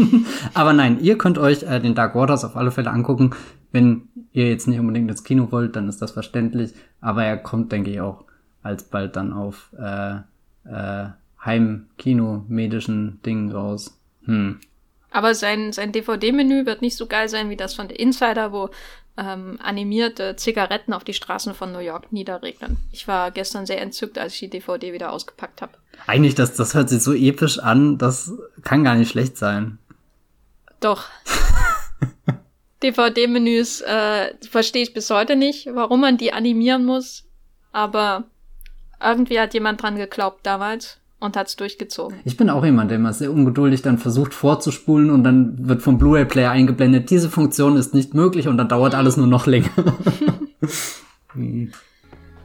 aber 0.54 0.74
nein, 0.74 1.00
ihr 1.02 1.18
könnt 1.18 1.40
euch 1.40 1.64
äh, 1.64 1.80
den 1.80 1.96
Dark 1.96 2.14
Waters 2.14 2.46
auf 2.46 2.56
alle 2.56 2.70
Fälle 2.70 2.92
angucken. 2.92 3.32
Wenn 3.72 4.04
ihr 4.34 4.50
jetzt 4.50 4.68
nicht 4.68 4.80
unbedingt 4.80 5.10
ins 5.10 5.24
Kino 5.24 5.52
wollt, 5.52 5.76
dann 5.76 5.90
ist 5.90 6.00
das 6.02 6.12
verständlich. 6.12 6.74
Aber 7.00 7.24
er 7.24 7.38
kommt, 7.38 7.72
denke 7.72 7.90
ich, 7.90 8.02
auch 8.02 8.24
alsbald 8.62 9.16
dann 9.16 9.34
auf 9.34 9.72
äh, 9.80 10.18
äh, 10.66 11.10
Heimkino-medischen 11.44 13.20
Dingen 13.24 13.52
raus. 13.52 14.00
Hm. 14.26 14.60
Aber 15.10 15.36
sein, 15.36 15.74
sein 15.74 15.92
DVD-Menü 15.92 16.66
wird 16.66 16.82
nicht 16.82 16.96
so 16.96 17.06
geil 17.06 17.28
sein 17.28 17.50
wie 17.50 17.58
das 17.58 17.74
von 17.74 17.90
The 17.90 17.96
Insider, 17.96 18.54
wo 18.54 18.70
ähm, 19.22 19.60
animierte 19.62 20.36
Zigaretten 20.36 20.94
auf 20.94 21.04
die 21.04 21.14
Straßen 21.14 21.54
von 21.54 21.72
New 21.72 21.80
York 21.80 22.12
niederregnen. 22.12 22.78
Ich 22.92 23.08
war 23.08 23.32
gestern 23.32 23.66
sehr 23.66 23.82
entzückt, 23.82 24.18
als 24.18 24.34
ich 24.34 24.40
die 24.40 24.50
DVD 24.50 24.94
wieder 24.94 25.12
ausgepackt 25.12 25.62
habe. 25.62 25.74
Eigentlich, 26.08 26.36
das, 26.36 26.56
das 26.56 26.74
hört 26.74 26.90
sich 26.90 27.04
so 27.04 27.14
episch 27.14 27.60
an, 27.60 27.98
das 27.98 28.32
kann 28.64 28.84
gar 28.84 28.96
nicht 28.96 29.12
schlecht 29.12 29.38
sein. 29.38 29.78
Doch. 30.80 31.06
DVD-Menüs 32.84 33.82
äh, 33.82 34.34
verstehe 34.50 34.82
ich 34.82 34.94
bis 34.94 35.10
heute 35.12 35.36
nicht, 35.36 35.70
warum 35.72 36.02
man 36.02 36.18
die 36.18 36.34
animieren 36.34 36.84
muss. 36.84 37.26
Aber 37.72 38.24
irgendwie 39.00 39.40
hat 39.40 39.54
jemand 39.54 39.82
dran 39.82 39.98
geglaubt 39.98 40.40
damals 40.44 41.01
und 41.22 41.38
hat's 41.38 41.56
durchgezogen. 41.56 42.18
Ich 42.26 42.36
bin 42.36 42.50
auch 42.50 42.66
jemand, 42.66 42.92
der 42.92 42.98
immer 42.98 43.14
sehr 43.14 43.32
ungeduldig 43.32 43.82
dann 43.82 43.98
versucht 43.98 44.34
vorzuspulen 44.34 45.10
und 45.10 45.24
dann 45.24 45.70
wird 45.70 45.82
vom 45.82 45.98
Blu-ray-Player 45.98 46.52
eingeblendet, 46.52 47.10
diese 47.10 47.30
Funktion 47.30 47.78
ist 47.78 47.94
nicht 47.94 48.14
möglich 48.14 48.50
und 48.50 48.58
dann 48.58 48.68
dauert 48.68 48.96
alles 48.96 49.16
nur 49.16 49.28
noch 49.28 49.46
länger. 49.46 49.70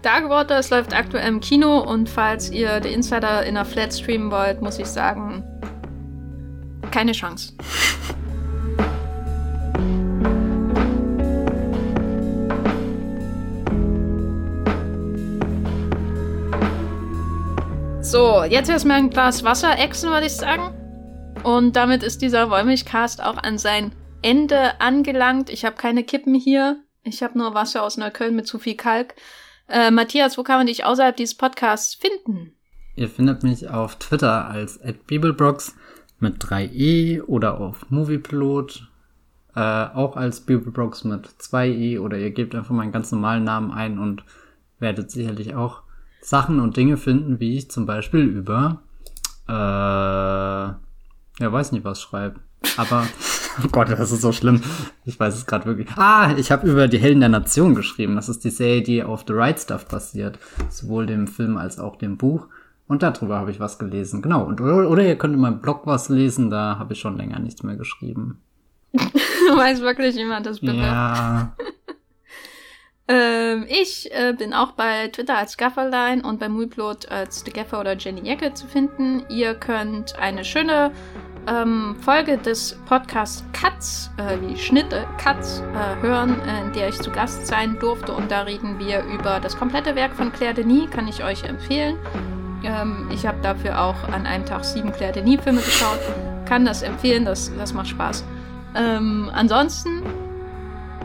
Dark 0.03 0.29
Waters 0.29 0.71
läuft 0.71 0.95
aktuell 0.95 1.27
im 1.27 1.41
Kino 1.41 1.81
und 1.81 2.09
falls 2.09 2.53
ihr 2.53 2.81
The 2.83 2.93
Insider 2.93 3.43
in 3.43 3.57
einer 3.57 3.65
Flat 3.65 3.93
streamen 3.93 4.31
wollt, 4.31 4.63
muss 4.63 4.79
ich 4.79 4.87
sagen, 4.87 5.43
keine 6.93 7.13
Chance. 7.13 7.55
So, 18.09 18.45
jetzt 18.45 18.71
erstmal 18.71 18.99
ein 18.99 19.11
Glas 19.11 19.43
Wasser 19.43 19.81
exen, 19.81 20.11
würde 20.11 20.27
ich 20.27 20.37
sagen. 20.37 20.73
Und 21.43 21.75
damit 21.75 22.05
ist 22.05 22.23
dieser 22.23 22.51
Wollmilchcast 22.51 23.21
auch 23.21 23.37
an 23.37 23.59
sein 23.59 23.91
Ende 24.23 24.81
angelangt. 24.81 25.51
Ich 25.51 25.65
habe 25.65 25.75
keine 25.75 26.05
Kippen 26.05 26.33
hier. 26.33 26.79
Ich 27.03 27.25
habe 27.25 27.37
nur 27.37 27.55
Wasser 27.55 27.83
aus 27.83 27.97
Neukölln 27.97 28.37
mit 28.37 28.47
zu 28.47 28.61
viel 28.61 28.77
Kalk. 28.77 29.17
Äh, 29.69 29.91
Matthias, 29.91 30.39
wo 30.39 30.45
kann 30.45 30.59
man 30.59 30.69
dich 30.69 30.85
außerhalb 30.85 31.17
dieses 31.17 31.35
Podcasts 31.37 31.97
finden? 31.97 32.53
Ihr 32.95 33.09
findet 33.09 33.43
mich 33.43 33.69
auf 33.71 33.97
Twitter 33.97 34.47
als 34.47 34.79
@bibelbrox 35.09 35.75
mit 36.21 36.41
3e 36.41 37.23
oder 37.23 37.61
auf 37.61 37.91
Moviepilot 37.91 38.89
äh, 39.57 39.61
auch 39.61 40.17
als 40.17 40.43
Bibelbrox 40.43 41.03
mit 41.03 41.27
2e 41.27 41.99
oder 41.99 42.17
ihr 42.17 42.31
gebt 42.31 42.55
einfach 42.55 42.71
meinen 42.71 42.93
ganz 42.93 43.11
normalen 43.11 43.43
Namen 43.43 43.73
ein 43.73 43.99
und 43.99 44.23
werdet 44.79 45.11
sicherlich 45.11 45.57
auch 45.57 45.83
Sachen 46.27 46.59
und 46.59 46.77
Dinge 46.77 46.97
finden, 46.97 47.39
wie 47.39 47.57
ich 47.57 47.71
zum 47.71 47.87
Beispiel 47.87 48.23
über, 48.23 48.83
äh, 49.49 49.53
ja, 49.53 50.77
weiß 51.39 51.71
nicht, 51.71 51.85
was 51.85 52.01
schreibe. 52.01 52.41
Aber, 52.77 53.07
oh 53.65 53.69
Gott, 53.71 53.91
das 53.91 54.11
ist 54.11 54.23
so 54.23 54.33
schlimm. 54.33 54.61
Ich 55.05 55.21
weiß 55.21 55.37
es 55.37 55.47
gerade 55.47 55.67
wirklich. 55.67 55.89
Ah, 55.97 56.35
ich 56.37 56.51
habe 56.51 56.69
über 56.69 56.89
die 56.89 56.99
Helden 56.99 57.21
der 57.21 57.29
Nation 57.29 57.77
geschrieben. 57.77 58.17
Das 58.17 58.29
ist 58.29 58.43
die 58.43 58.51
Serie, 58.51 58.83
die 58.83 59.05
auf 59.05 59.23
The 59.25 59.35
Right 59.35 59.61
Stuff 59.61 59.87
basiert. 59.87 60.41
Sowohl 60.69 61.07
dem 61.07 61.29
Film 61.29 61.57
als 61.57 61.79
auch 61.79 61.95
dem 61.95 62.17
Buch. 62.17 62.49
Und 62.89 63.05
darüber 63.05 63.39
habe 63.39 63.53
ich 63.53 63.61
was 63.61 63.79
gelesen. 63.79 64.21
Genau. 64.21 64.43
Und, 64.47 64.61
oder, 64.61 64.91
oder 64.91 65.05
ihr 65.05 65.17
könnt 65.17 65.35
in 65.35 65.41
meinem 65.41 65.61
Blog 65.61 65.83
was 65.85 66.09
lesen. 66.09 66.51
Da 66.51 66.77
habe 66.77 66.95
ich 66.95 66.99
schon 66.99 67.17
länger 67.17 67.39
nichts 67.39 67.63
mehr 67.63 67.77
geschrieben. 67.77 68.39
Weiß 68.93 69.81
wirklich 69.81 70.17
jemand 70.17 70.47
das 70.47 70.59
bitte? 70.59 70.75
Ja. 70.75 71.55
Ähm, 73.09 73.67
ich 73.69 74.11
äh, 74.13 74.33
bin 74.33 74.53
auch 74.53 74.73
bei 74.73 75.09
Twitter 75.09 75.39
als 75.39 75.57
Gafferline 75.57 76.23
und 76.23 76.41
bei 76.41 76.49
Mulplot 76.49 77.09
als 77.09 77.45
The 77.45 77.53
Gaffer 77.53 77.81
oder 77.81 77.97
Jenny 77.97 78.29
Jacke 78.29 78.53
zu 78.55 78.67
finden. 78.67 79.25
Ihr 79.29 79.55
könnt 79.55 80.19
eine 80.19 80.45
schöne 80.45 80.91
ähm, 81.49 81.95
Folge 82.01 82.37
des 82.37 82.77
Podcasts 82.87 83.45
Katz, 83.53 84.11
äh, 84.17 84.41
wie 84.41 84.57
Schnitte 84.57 85.07
Katz, 85.19 85.63
äh, 85.75 86.03
hören, 86.03 86.41
in 86.67 86.73
der 86.73 86.89
ich 86.89 87.01
zu 87.01 87.13
Gast 87.13 87.47
sein 87.47 87.79
durfte. 87.79 88.13
Und 88.13 88.33
da 88.33 88.43
reden 88.43 88.81
wir 88.81 89.05
über 89.05 89.39
das 89.39 89.57
komplette 89.57 89.95
Werk 89.95 90.15
von 90.15 90.33
Claire 90.33 90.55
Denis, 90.55 90.91
kann 90.91 91.07
ich 91.07 91.23
euch 91.23 91.45
empfehlen. 91.45 91.97
Ähm, 92.65 93.09
ich 93.13 93.25
habe 93.25 93.39
dafür 93.41 93.81
auch 93.81 94.03
an 94.09 94.27
einem 94.27 94.45
Tag 94.45 94.65
sieben 94.65 94.91
Claire 94.91 95.13
Denis-Filme 95.13 95.61
geschaut. 95.61 96.01
Kann 96.47 96.65
das 96.65 96.83
empfehlen, 96.83 97.25
das, 97.25 97.53
das 97.57 97.73
macht 97.73 97.89
Spaß. 97.89 98.25
Ähm, 98.75 99.31
ansonsten, 99.33 100.03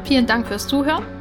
vielen 0.04 0.26
Dank 0.26 0.48
fürs 0.48 0.68
Zuhören. 0.68 1.21